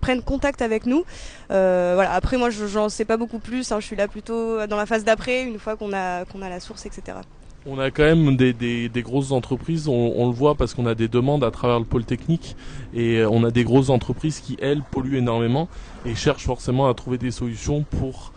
prennent 0.00 0.22
contact 0.22 0.62
avec 0.62 0.86
nous. 0.86 1.04
Euh, 1.50 1.92
voilà. 1.94 2.12
Après, 2.12 2.36
moi, 2.36 2.50
j'en 2.50 2.88
sais 2.88 3.04
pas 3.04 3.16
beaucoup 3.16 3.38
plus. 3.38 3.70
Hein. 3.70 3.80
je 3.80 3.86
suis 3.86 3.96
là 3.96 4.08
plutôt 4.08 4.66
dans 4.66 4.76
la 4.76 4.86
phase 4.86 5.04
d'après, 5.04 5.44
une 5.44 5.58
fois 5.58 5.76
qu'on 5.76 5.92
a, 5.92 6.24
qu'on 6.24 6.42
a 6.42 6.48
la 6.48 6.60
source, 6.60 6.86
etc. 6.86 7.18
On 7.66 7.78
a 7.78 7.90
quand 7.90 8.04
même 8.04 8.36
des, 8.36 8.90
grosses 8.96 9.30
entreprises, 9.30 9.88
on, 9.88 10.26
le 10.26 10.32
voit 10.32 10.54
parce 10.54 10.74
qu'on 10.74 10.86
a 10.86 10.94
des 10.94 11.08
demandes 11.08 11.44
à 11.44 11.50
travers 11.50 11.78
le 11.78 11.84
pôle 11.84 12.04
technique 12.04 12.56
et 12.94 13.22
on 13.28 13.44
a 13.44 13.50
des 13.50 13.64
grosses 13.64 13.90
entreprises 13.90 14.40
qui, 14.40 14.56
elles, 14.62 14.82
polluent 14.90 15.18
énormément 15.18 15.68
et 16.06 16.14
cherchent 16.14 16.46
forcément 16.46 16.88
à 16.88 16.94
trouver 16.94 17.18
des 17.18 17.30
solutions 17.30 17.84
pour 17.98 18.32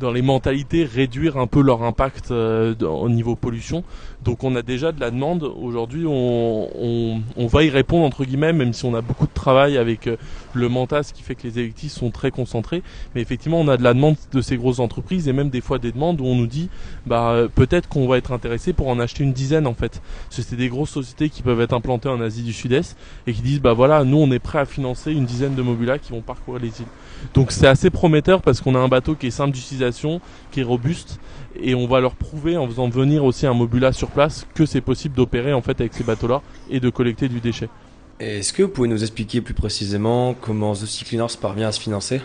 dans 0.00 0.10
les 0.10 0.22
mentalités 0.22 0.84
réduire 0.84 1.36
un 1.36 1.46
peu 1.46 1.60
leur 1.60 1.82
impact 1.82 2.30
euh, 2.30 2.74
au 2.80 3.08
niveau 3.08 3.36
pollution. 3.36 3.84
Donc 4.24 4.44
on 4.44 4.54
a 4.56 4.62
déjà 4.62 4.92
de 4.92 5.00
la 5.00 5.10
demande. 5.10 5.42
Aujourd'hui, 5.42 6.04
on, 6.06 7.20
va 7.36 7.64
y 7.64 7.70
répondre 7.70 8.04
entre 8.04 8.24
guillemets, 8.24 8.52
même 8.52 8.72
si 8.72 8.84
on 8.84 8.94
a 8.94 9.00
beaucoup 9.00 9.26
de 9.26 9.32
travail 9.32 9.76
avec 9.78 10.06
euh, 10.06 10.16
le 10.54 10.68
Mentas, 10.68 11.10
qui 11.14 11.22
fait 11.22 11.34
que 11.34 11.44
les 11.44 11.58
effectifs 11.58 11.92
sont 11.92 12.10
très 12.10 12.30
concentrés. 12.30 12.82
Mais 13.14 13.20
effectivement, 13.20 13.60
on 13.60 13.68
a 13.68 13.76
de 13.76 13.82
la 13.82 13.94
demande 13.94 14.16
de 14.32 14.40
ces 14.40 14.56
grosses 14.56 14.78
entreprises 14.78 15.28
et 15.28 15.32
même 15.32 15.50
des 15.50 15.60
fois 15.60 15.78
des 15.78 15.92
demandes 15.92 16.20
où 16.20 16.24
on 16.24 16.34
nous 16.34 16.46
dit, 16.46 16.68
bah 17.06 17.30
euh, 17.30 17.48
peut-être 17.48 17.88
qu'on 17.88 18.08
va 18.08 18.18
être 18.18 18.32
intéressé 18.32 18.72
pour 18.72 18.88
en 18.88 18.98
acheter 19.00 19.22
une 19.22 19.32
dizaine 19.32 19.66
en 19.66 19.74
fait. 19.74 20.00
C'est 20.30 20.56
des 20.56 20.68
grosses 20.68 20.90
sociétés 20.90 21.28
qui 21.28 21.42
peuvent 21.42 21.60
être 21.60 21.74
implantées 21.74 22.08
en 22.08 22.20
Asie 22.20 22.42
du 22.42 22.52
Sud-Est 22.52 22.96
et 23.26 23.32
qui 23.32 23.42
disent, 23.42 23.60
bah 23.60 23.74
voilà, 23.74 24.04
nous 24.04 24.18
on 24.18 24.30
est 24.32 24.38
prêt 24.38 24.58
à 24.58 24.64
financer 24.64 25.12
une 25.12 25.26
dizaine 25.26 25.54
de 25.54 25.62
mobulas 25.62 25.98
qui 25.98 26.12
vont 26.12 26.22
parcourir 26.22 26.62
les 26.62 26.68
îles. 26.68 26.86
Donc 27.34 27.52
c'est 27.52 27.66
assez 27.66 27.90
prometteur 27.90 28.42
parce 28.42 28.60
qu'on 28.60 28.74
a 28.74 28.78
un 28.78 28.88
bateau 28.88 29.14
qui 29.14 29.26
est 29.26 29.30
simple 29.30 29.52
d'utilisation, 29.52 29.89
qui 30.50 30.60
est 30.60 30.64
robuste 30.64 31.20
et 31.60 31.74
on 31.74 31.86
va 31.86 32.00
leur 32.00 32.14
prouver 32.14 32.56
en 32.56 32.66
faisant 32.66 32.88
venir 32.88 33.24
aussi 33.24 33.46
un 33.46 33.54
mobula 33.54 33.92
sur 33.92 34.08
place 34.08 34.46
que 34.54 34.66
c'est 34.66 34.80
possible 34.80 35.14
d'opérer 35.14 35.52
en 35.52 35.62
fait 35.62 35.80
avec 35.80 35.94
ces 35.94 36.04
bateaux-là 36.04 36.42
et 36.70 36.80
de 36.80 36.90
collecter 36.90 37.28
du 37.28 37.40
déchet. 37.40 37.68
Est-ce 38.20 38.52
que 38.52 38.62
vous 38.62 38.68
pouvez 38.68 38.88
nous 38.88 39.02
expliquer 39.02 39.40
plus 39.40 39.54
précisément 39.54 40.34
comment 40.38 40.74
The 40.74 41.04
Cleaners 41.06 41.36
parvient 41.40 41.68
à 41.68 41.72
se 41.72 41.80
financer? 41.80 42.20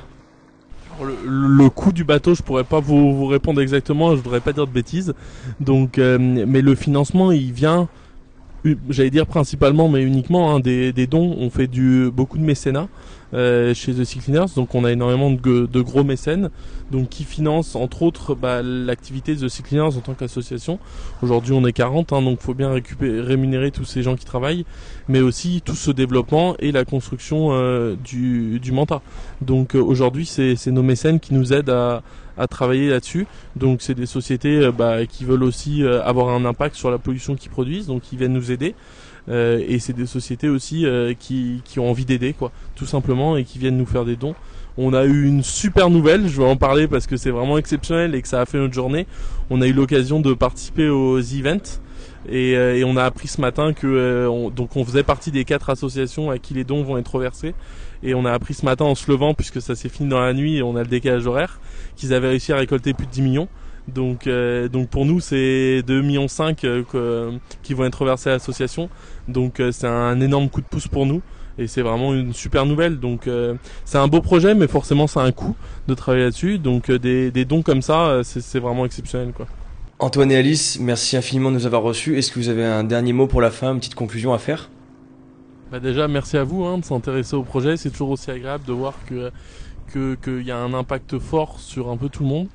Le, 1.01 1.69
coût 1.69 1.91
du 1.91 2.04
bateau, 2.04 2.36
je 2.36 2.41
pourrais 2.41 2.63
pas 2.63 2.80
vous, 2.80 3.25
répondre 3.28 3.62
exactement, 3.62 4.12
je 4.12 4.21
voudrais 4.21 4.39
pas 4.39 4.54
dire 4.54 4.65
de 4.65 4.71
bêtises. 4.71 5.13
Donc, 5.60 5.97
euh, 5.97 6.17
mais 6.19 6.62
le 6.62 6.73
financement, 6.73 7.32
il 7.32 7.51
vient, 7.51 7.89
j'allais 8.89 9.10
dire 9.10 9.25
principalement, 9.25 9.89
mais 9.89 10.04
uniquement 10.04 10.54
hein, 10.54 10.60
des, 10.62 10.93
des, 10.93 11.06
dons. 11.06 11.36
On 11.38 11.49
fait 11.49 11.67
du 11.67 12.10
beaucoup 12.12 12.38
de 12.38 12.43
mécénat. 12.43 12.88
Euh, 13.36 13.74
chez 13.74 13.93
The 13.93 14.06
Sea 14.06 14.19
Cleaners. 14.19 14.45
Donc 14.56 14.76
on 14.76 14.86
a 14.86 14.91
énormément 14.93 15.30
de, 15.30 15.82
gros 15.82 16.06
mécènes 16.06 16.52
donc 16.89 17.10
qui 17.10 17.26
financent 17.26 17.76
entre 17.76 18.04
autres 18.04 18.34
bah, 18.34 18.62
l'activité 18.62 19.36
de 19.36 19.45
The 19.45 19.50
Sea 19.50 19.62
Cleaners 19.62 19.98
en 19.98 20.00
tant 20.00 20.13
qu'association. 20.13 20.80
Aujourd'hui 21.21 21.52
on 21.52 21.65
est 21.65 21.74
40, 21.74 22.13
hein, 22.13 22.21
donc 22.21 22.39
faut 22.39 22.54
bien 22.54 22.71
récupérer, 22.71 23.19
rémunérer 23.19 23.71
tous 23.71 23.84
ces 23.84 24.04
gens 24.04 24.15
qui 24.15 24.24
travaillent, 24.24 24.65
mais 25.10 25.19
aussi 25.19 25.62
tout 25.65 25.76
ce 25.76 25.91
développement 25.91 26.56
et 26.60 26.71
la 26.71 26.86
construction 26.86 27.50
euh, 27.52 27.95
du, 28.02 28.62
du 28.62 28.71
Manta. 28.71 29.02
Donc 29.41 29.76
euh, 29.76 29.82
aujourd'hui 29.82 30.26
c'est 30.26 30.67
nos 30.67 30.84
mécènes 30.84 31.19
qui 31.19 31.34
nous 31.34 31.52
aident 31.52 31.71
à, 31.71 32.04
à 32.38 32.48
travailler 32.48 32.89
là-dessus. 32.89 33.28
Donc 33.58 33.82
c'est 33.82 33.95
des 33.95 34.06
sociétés 34.06 34.69
bah, 34.71 35.06
qui 35.06 35.26
veulent 35.26 35.43
aussi 35.43 35.84
avoir 35.84 36.30
un 36.30 36.45
impact 36.45 36.76
sur 36.76 36.89
la 36.89 37.00
pollution 37.00 37.36
qu'ils 37.36 37.52
produisent, 37.52 37.88
donc 37.88 38.13
ils 38.13 38.17
viennent 38.17 38.34
nous 38.34 38.52
aider. 38.52 38.76
Euh, 39.29 39.63
et 39.67 39.79
c'est 39.79 39.93
des 39.93 40.05
sociétés 40.05 40.49
aussi 40.49 40.85
euh, 40.85 41.13
qui, 41.17 41.61
qui 41.65 41.79
ont 41.79 41.89
envie 41.89 42.05
d'aider, 42.05 42.33
quoi, 42.33 42.51
tout 42.75 42.85
simplement, 42.85 43.38
et 43.38 43.43
qui 43.43 43.59
viennent 43.59 43.77
nous 43.77 43.85
faire 43.85 44.05
des 44.05 44.15
dons. 44.15 44.35
On 44.77 44.93
a 44.93 45.05
eu 45.05 45.25
une 45.25 45.41
super 45.41 45.89
nouvelle, 45.89 46.27
je 46.27 46.41
vais 46.41 46.47
en 46.47 46.57
parler 46.57 46.88
parce 46.88 47.07
que 47.07 47.17
c'est 47.17 47.31
vraiment 47.31 47.57
exceptionnel 47.57 48.13
et 48.13 48.21
que 48.21 48.27
ça 48.27 48.41
a 48.41 48.45
fait 48.45 48.57
notre 48.57 48.73
journée. 48.73 49.07
On 49.49 49.61
a 49.61 49.67
eu 49.67 49.73
l'occasion 49.73 50.19
de 50.19 50.33
participer 50.33 50.89
aux 50.89 51.19
events. 51.19 51.79
Et, 52.27 52.57
euh, 52.57 52.75
et, 52.75 52.83
on 52.83 52.97
a 52.97 53.03
appris 53.03 53.27
ce 53.27 53.39
matin 53.39 53.73
que 53.73 54.27
on, 54.27 54.49
donc 54.49 54.75
on 54.75 54.83
faisait 54.83 55.03
partie 55.03 55.29
des 55.29 55.45
quatre 55.45 55.69
associations 55.69 56.31
à 56.31 56.39
qui 56.39 56.55
les 56.55 56.63
dons 56.63 56.81
vont 56.81 56.97
être 56.97 57.19
versés 57.19 57.53
et 58.01 58.15
on 58.15 58.25
a 58.25 58.31
appris 58.31 58.55
ce 58.55 58.65
matin 58.65 58.85
en 58.85 58.95
se 58.95 59.11
levant 59.11 59.35
puisque 59.35 59.61
ça 59.61 59.75
s'est 59.75 59.89
fini 59.89 60.09
dans 60.09 60.19
la 60.19 60.33
nuit 60.33 60.57
et 60.57 60.63
on 60.63 60.75
a 60.75 60.81
le 60.81 60.88
décalage 60.88 61.27
horaire 61.27 61.59
qu'ils 61.95 62.15
avaient 62.15 62.29
réussi 62.29 62.51
à 62.51 62.57
récolter 62.57 62.95
plus 62.95 63.05
de 63.05 63.11
10 63.11 63.21
millions 63.21 63.47
donc, 63.88 64.28
euh, 64.28 64.67
donc 64.67 64.89
pour 64.89 65.06
nous, 65.06 65.19
c'est 65.19 65.84
2,5 65.88 66.02
millions 66.02 66.28
euh, 66.95 67.32
qui 67.62 67.74
vont 67.74 67.86
être 67.86 68.02
reversés 68.02 68.30
à 68.30 68.34
l'association. 68.34 68.89
Donc 69.28 69.60
euh, 69.60 69.71
c'est 69.71 69.88
un 69.88 70.19
énorme 70.21 70.50
coup 70.50 70.62
de 70.62 70.65
pouce 70.65 70.88
pour 70.88 71.06
nous. 71.06 71.21
Et 71.58 71.67
c'est 71.67 71.82
vraiment 71.82 72.13
une 72.13 72.34
super 72.34 72.65
nouvelle. 72.65 73.00
Donc 73.00 73.30
c'est 73.86 73.98
un 73.98 74.10
beau 74.10 74.19
projet, 74.19 74.54
mais 74.56 74.67
forcément 74.67 75.08
ça 75.08 75.21
a 75.21 75.24
un 75.24 75.32
coût 75.32 75.56
de 75.88 75.93
travailler 75.93 76.26
là-dessus. 76.26 76.60
Donc 76.60 76.91
des, 76.91 77.32
des, 77.32 77.45
dons 77.45 77.62
comme 77.62 77.82
ça, 77.82 78.19
c'est 78.24 78.60
vraiment 78.60 78.86
exceptionnel. 78.86 79.32
Quoi. 79.32 79.48
Antoine 80.00 80.34
et 80.34 80.36
Alice, 80.36 80.80
merci 80.82 81.15
infiniment 81.15 81.52
de 81.52 81.56
nous 81.56 81.65
avoir 81.65 81.82
reçus. 81.82 82.17
Est-ce 82.17 82.30
que 82.30 82.39
vous 82.39 82.50
avez 82.50 82.65
un 82.65 82.84
dernier 82.84 83.13
mot 83.13 83.26
pour 83.26 83.39
la 83.39 83.52
fin, 83.52 83.71
une 83.71 83.80
petite 83.80 83.95
conclusion 83.95 84.34
à 84.34 84.38
faire? 84.38 84.69
Bah 85.71 85.80
Déjà, 85.80 86.10
merci 86.10 86.36
à 86.36 86.43
vous 86.43 86.65
hein, 86.65 86.78
de 86.78 86.84
s'intéresser 86.84 87.38
au 87.38 87.43
projet. 87.43 87.78
C'est 87.78 87.91
toujours 87.91 88.10
aussi 88.10 88.30
agréable 88.32 88.65
de 88.65 88.74
voir 88.74 88.95
que 89.08 89.32
qu'il 89.93 90.45
y 90.45 90.52
a 90.52 90.58
un 90.58 90.74
impact 90.74 91.19
fort 91.19 91.62
sur 91.62 91.89
un 91.89 91.95
peu 91.95 92.10
tout 92.10 92.24
le 92.24 92.30
monde 92.30 92.48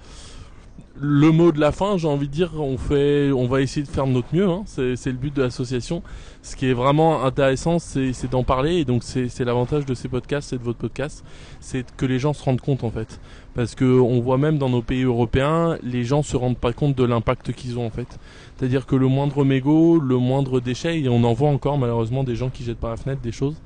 le 0.99 1.31
mot 1.31 1.53
de 1.53 1.61
la 1.61 1.73
fin, 1.73 1.97
j'ai 1.97 2.09
envie 2.09 2.27
de 2.27 2.33
dire, 2.33 2.51
on 2.61 2.77
fait, 2.77 3.31
on 3.33 3.47
va 3.47 3.61
essayer 3.61 3.85
de 3.85 3.91
faire 3.91 4.07
de 4.07 4.13
notre 4.13 4.35
mieux. 4.35 4.49
Hein. 4.49 4.65
C'est, 4.67 5.07
le 5.07 5.13
but 5.13 5.35
de 5.35 5.43
l'association. 5.43 6.03
Ce 6.43 6.57
qui 6.57 6.67
est 6.67 6.73
vraiment 6.73 7.25
intéressant, 7.25 7.79
c'est, 7.79 8.13
d'en 8.31 8.45
parler. 8.45 8.77
Et 8.77 8.85
donc, 8.85 9.03
c'est, 9.03 9.45
l'avantage 9.45 9.87
de 9.87 9.95
ces 9.95 10.09
podcasts 10.09 10.53
et 10.53 10.59
de 10.59 10.63
votre 10.63 10.79
podcast, 10.79 11.25
c'est 11.61 11.85
que 11.97 12.07
les 12.07 12.19
gens 12.19 12.33
se 12.33 12.43
rendent 12.43 12.61
compte 12.61 12.85
en 12.85 12.91
fait, 12.91 13.21
parce 13.55 13.75
que 13.75 13.85
on 13.85 14.21
voit 14.21 14.39
même 14.39 14.59
dans 14.59 14.69
nos 14.69 14.83
pays 14.83 15.05
européens, 15.05 15.79
les 15.83 16.05
gens 16.05 16.23
se 16.23 16.37
rendent 16.37 16.59
pas 16.59 16.73
compte 16.73 16.97
de 16.97 17.05
l'impact 17.05 17.53
qu'ils 17.53 17.79
ont 17.79 17.87
en 17.87 17.91
fait. 17.91 18.19
C'est-à-dire 18.57 18.87
que 18.87 18.97
le 18.97 19.07
moindre 19.07 19.45
mégot, 19.45 19.99
le 19.99 20.17
moindre 20.19 20.61
déchet, 20.61 21.01
et 21.01 21.09
on 21.09 21.25
en 21.25 21.33
voit 21.33 21.51
encore 21.51 21.79
malheureusement 21.79 22.25
des 22.25 22.37
gens 22.37 22.51
qui 22.51 22.65
jettent 22.65 22.79
par 22.79 22.91
la 22.91 22.97
fenêtre 22.97 23.23
des 23.23 23.33
choses. 23.33 23.57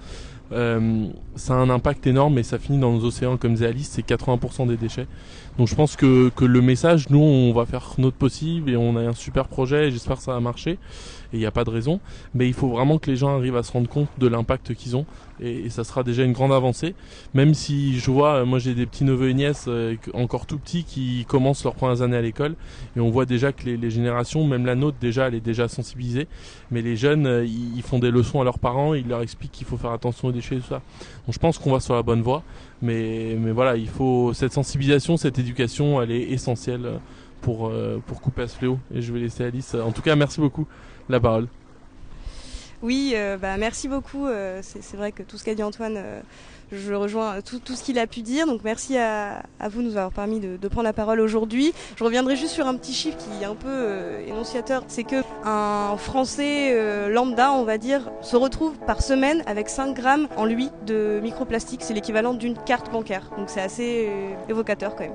Euh, 0.53 1.09
ça 1.37 1.55
a 1.55 1.57
un 1.57 1.71
impact 1.71 2.07
énorme 2.07 2.39
et 2.39 2.43
ça 2.43 2.59
finit 2.59 2.79
dans 2.79 2.93
nos 2.93 3.05
océans 3.05 3.37
comme 3.37 3.55
disait 3.55 3.73
c'est 3.83 4.07
80% 4.07 4.67
des 4.69 4.77
déchets. 4.77 5.07
Donc 5.59 5.69
je 5.69 5.75
pense 5.75 5.97
que, 5.97 6.31
que 6.31 6.45
le 6.45 6.61
message, 6.61 7.09
nous 7.11 7.21
on 7.21 7.53
va 7.53 7.65
faire 7.67 7.95
notre 7.99 8.17
possible 8.17 8.71
et 8.71 8.77
on 8.77 8.97
a 8.97 9.01
un 9.01 9.15
super 9.15 9.49
projet 9.49 9.89
et 9.89 9.91
j'espère 9.91 10.17
que 10.17 10.23
ça 10.23 10.33
va 10.33 10.41
marcher 10.41 10.79
et 11.35 11.37
il 11.37 11.41
n'y 11.41 11.47
a 11.47 11.51
pas 11.51 11.65
de 11.65 11.71
raison. 11.71 12.01
Mais 12.35 12.47
il 12.47 12.55
faut 12.55 12.69
vraiment 12.69 12.99
que 12.99 13.11
les 13.11 13.17
gens 13.17 13.37
arrivent 13.37 13.57
à 13.57 13.65
se 13.65 13.73
rendre 13.73 13.89
compte 13.89 14.09
de 14.19 14.29
l'impact 14.29 14.75
qu'ils 14.75 14.97
ont 14.97 15.05
et, 15.41 15.69
ça 15.69 15.83
sera 15.83 16.05
déjà 16.05 16.23
une 16.23 16.33
grande 16.33 16.53
avancée. 16.53 16.95
Même 17.35 17.55
si 17.55 17.99
je 17.99 18.11
vois, 18.11 18.35
euh, 18.35 18.45
moi 18.45 18.61
j'ai 18.61 18.75
des 18.75 18.87
petits 18.87 19.05
neveux 19.05 19.31
et 19.31 19.35
nièces 19.35 19.65
euh, 19.67 19.97
encore 20.13 20.47
tout 20.47 20.59
petits 20.59 20.85
qui 20.85 21.25
commencent 21.29 21.65
leurs 21.65 21.75
premières 21.75 22.03
années 22.03 22.17
à 22.17 22.23
l'école 22.23 22.55
et 22.97 23.01
on 23.01 23.11
voit 23.11 23.27
déjà 23.27 23.53
que 23.53 23.65
les, 23.65 23.91
générations, 23.91 24.47
même 24.47 24.65
la 24.65 24.77
nôtre 24.77 24.97
déjà, 25.01 25.27
elle 25.27 25.35
est 25.35 25.41
déjà 25.41 25.67
sensibilisée. 25.69 26.29
Mais 26.71 26.83
les 26.83 26.97
jeunes, 26.97 27.27
euh, 27.27 27.45
ils, 27.45 27.83
font 27.83 27.99
des 27.99 28.13
leçons 28.13 28.41
à 28.41 28.45
leurs 28.45 28.61
parents, 28.61 28.95
ils 28.95 29.09
leur 29.09 29.23
expliquent 29.23 29.53
qu'il 29.53 29.67
faut 29.67 29.77
faire 29.77 29.93
attention 29.93 30.29
aux 30.29 30.33
déchets 30.33 30.57
et 30.57 30.61
tout 30.61 30.69
ça. 30.69 30.83
Donc 31.27 31.35
je 31.35 31.39
pense 31.41 31.59
qu'on 31.59 31.73
va 31.73 31.81
sur 31.81 31.95
la 31.95 32.03
bonne 32.03 32.23
voie. 32.23 32.43
Mais, 32.81 33.37
mais 33.39 33.51
voilà, 33.51 33.77
il 33.77 33.89
faut 33.89 34.33
cette 34.35 34.53
sensibilisation, 34.53 35.17
cette 35.17 35.39
éducation, 35.39 36.01
elle 36.01 36.13
est 36.13 36.31
essentielle 36.31 37.01
pour, 37.41 37.73
pour 38.07 38.21
couper 38.21 38.43
à 38.43 38.49
ce 38.49 38.57
fléau. 38.57 38.79
Et 38.95 39.01
je 39.01 39.13
vais 39.13 39.21
laisser 39.21 39.45
Alice. 39.45 39.75
En 39.75 39.93
tout 39.93 40.03
cas, 40.03 40.17
merci 40.17 40.41
beaucoup. 40.41 40.67
La 41.09 41.21
parole. 41.21 41.49
Oui, 42.85 43.13
euh, 43.15 43.39
bah, 43.39 43.57
merci 43.57 43.89
beaucoup. 43.89 44.27
Euh, 44.27 44.61
c'est 44.63 44.97
vrai 44.97 45.11
que 45.11 45.23
tout 45.23 45.39
ce 45.39 45.45
qu'a 45.45 45.55
dit 45.55 45.63
Antoine, 45.63 45.95
euh, 45.97 46.21
je 46.71 46.93
rejoins 46.93 47.41
tout, 47.41 47.59
tout 47.59 47.75
ce 47.75 47.83
qu'il 47.83 47.99
a 47.99 48.07
pu 48.07 48.21
dire. 48.21 48.47
Donc 48.47 48.61
merci 48.63 48.99
à, 48.99 49.43
vous 49.71 49.81
de 49.81 49.87
nous 49.87 49.97
avoir 49.97 50.13
permis 50.13 50.39
de, 50.39 50.69
prendre 50.69 50.85
la 50.85 50.93
parole 50.93 51.21
aujourd'hui. 51.21 51.73
Je 51.97 52.05
reviendrai 52.05 52.37
juste 52.37 52.53
sur 52.53 52.67
un 52.67 52.77
petit 52.77 52.93
chiffre 52.93 53.17
qui 53.17 53.43
est 53.43 53.47
un 53.47 53.55
peu 53.55 54.21
énonciateur. 54.27 54.85
C'est 54.89 55.05
que 55.05 55.23
un 55.45 55.97
Français 55.97 57.09
lambda, 57.09 57.53
on 57.53 57.65
va 57.65 57.79
dire, 57.79 58.11
se 58.21 58.37
retrouve 58.37 58.77
par 58.87 59.01
semaine 59.01 59.43
avec 59.47 59.71
5 59.71 59.95
grammes 59.95 60.29
en 60.37 60.45
lui 60.45 60.69
de 60.85 61.21
microplastique. 61.23 61.81
C'est 61.83 61.95
l'équivalent 61.95 62.35
d'une 62.35 62.59
carte 62.59 62.93
bancaire. 62.93 63.31
Donc 63.39 63.49
c'est 63.49 63.63
assez 63.63 64.11
évocateur 64.51 64.95
quand 64.95 65.05
même. 65.05 65.13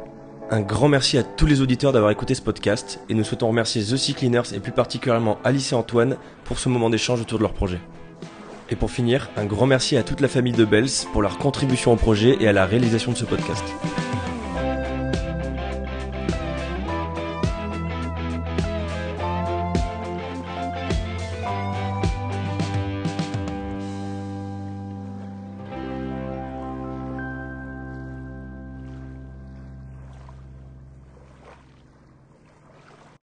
Un 0.51 0.61
grand 0.61 0.87
merci 0.87 1.15
à 1.19 1.21
tous 1.21 1.45
les 1.45 1.61
auditeurs 1.61 1.93
d'avoir 1.93 2.09
écouté 2.09 2.33
ce 2.33 2.41
podcast 2.41 2.99
et 3.07 3.13
nous 3.13 3.23
souhaitons 3.23 3.49
remercier 3.49 3.83
The 3.83 3.95
Sea 3.97 4.15
Cleaners 4.15 4.51
et 4.55 4.59
plus 4.59 4.71
particulièrement 4.71 5.37
Alice 5.43 5.73
et 5.73 5.75
Antoine 5.75 6.17
pour 6.43 6.57
ce 6.57 6.69
moment 6.69 6.89
d'échange 6.89 7.21
autour 7.21 7.37
de 7.37 7.43
leur 7.43 7.53
projet. 7.53 7.79
Et 8.71 8.75
pour 8.75 8.89
finir, 8.89 9.29
un 9.37 9.45
grand 9.45 9.67
merci 9.67 9.95
à 9.95 10.01
toute 10.01 10.21
la 10.21 10.27
famille 10.27 10.53
de 10.53 10.65
Bells 10.65 10.89
pour 11.13 11.21
leur 11.21 11.37
contribution 11.37 11.93
au 11.93 11.97
projet 11.97 12.35
et 12.39 12.47
à 12.47 12.53
la 12.53 12.65
réalisation 12.65 13.11
de 13.11 13.17
ce 13.17 13.25
podcast. 13.25 13.63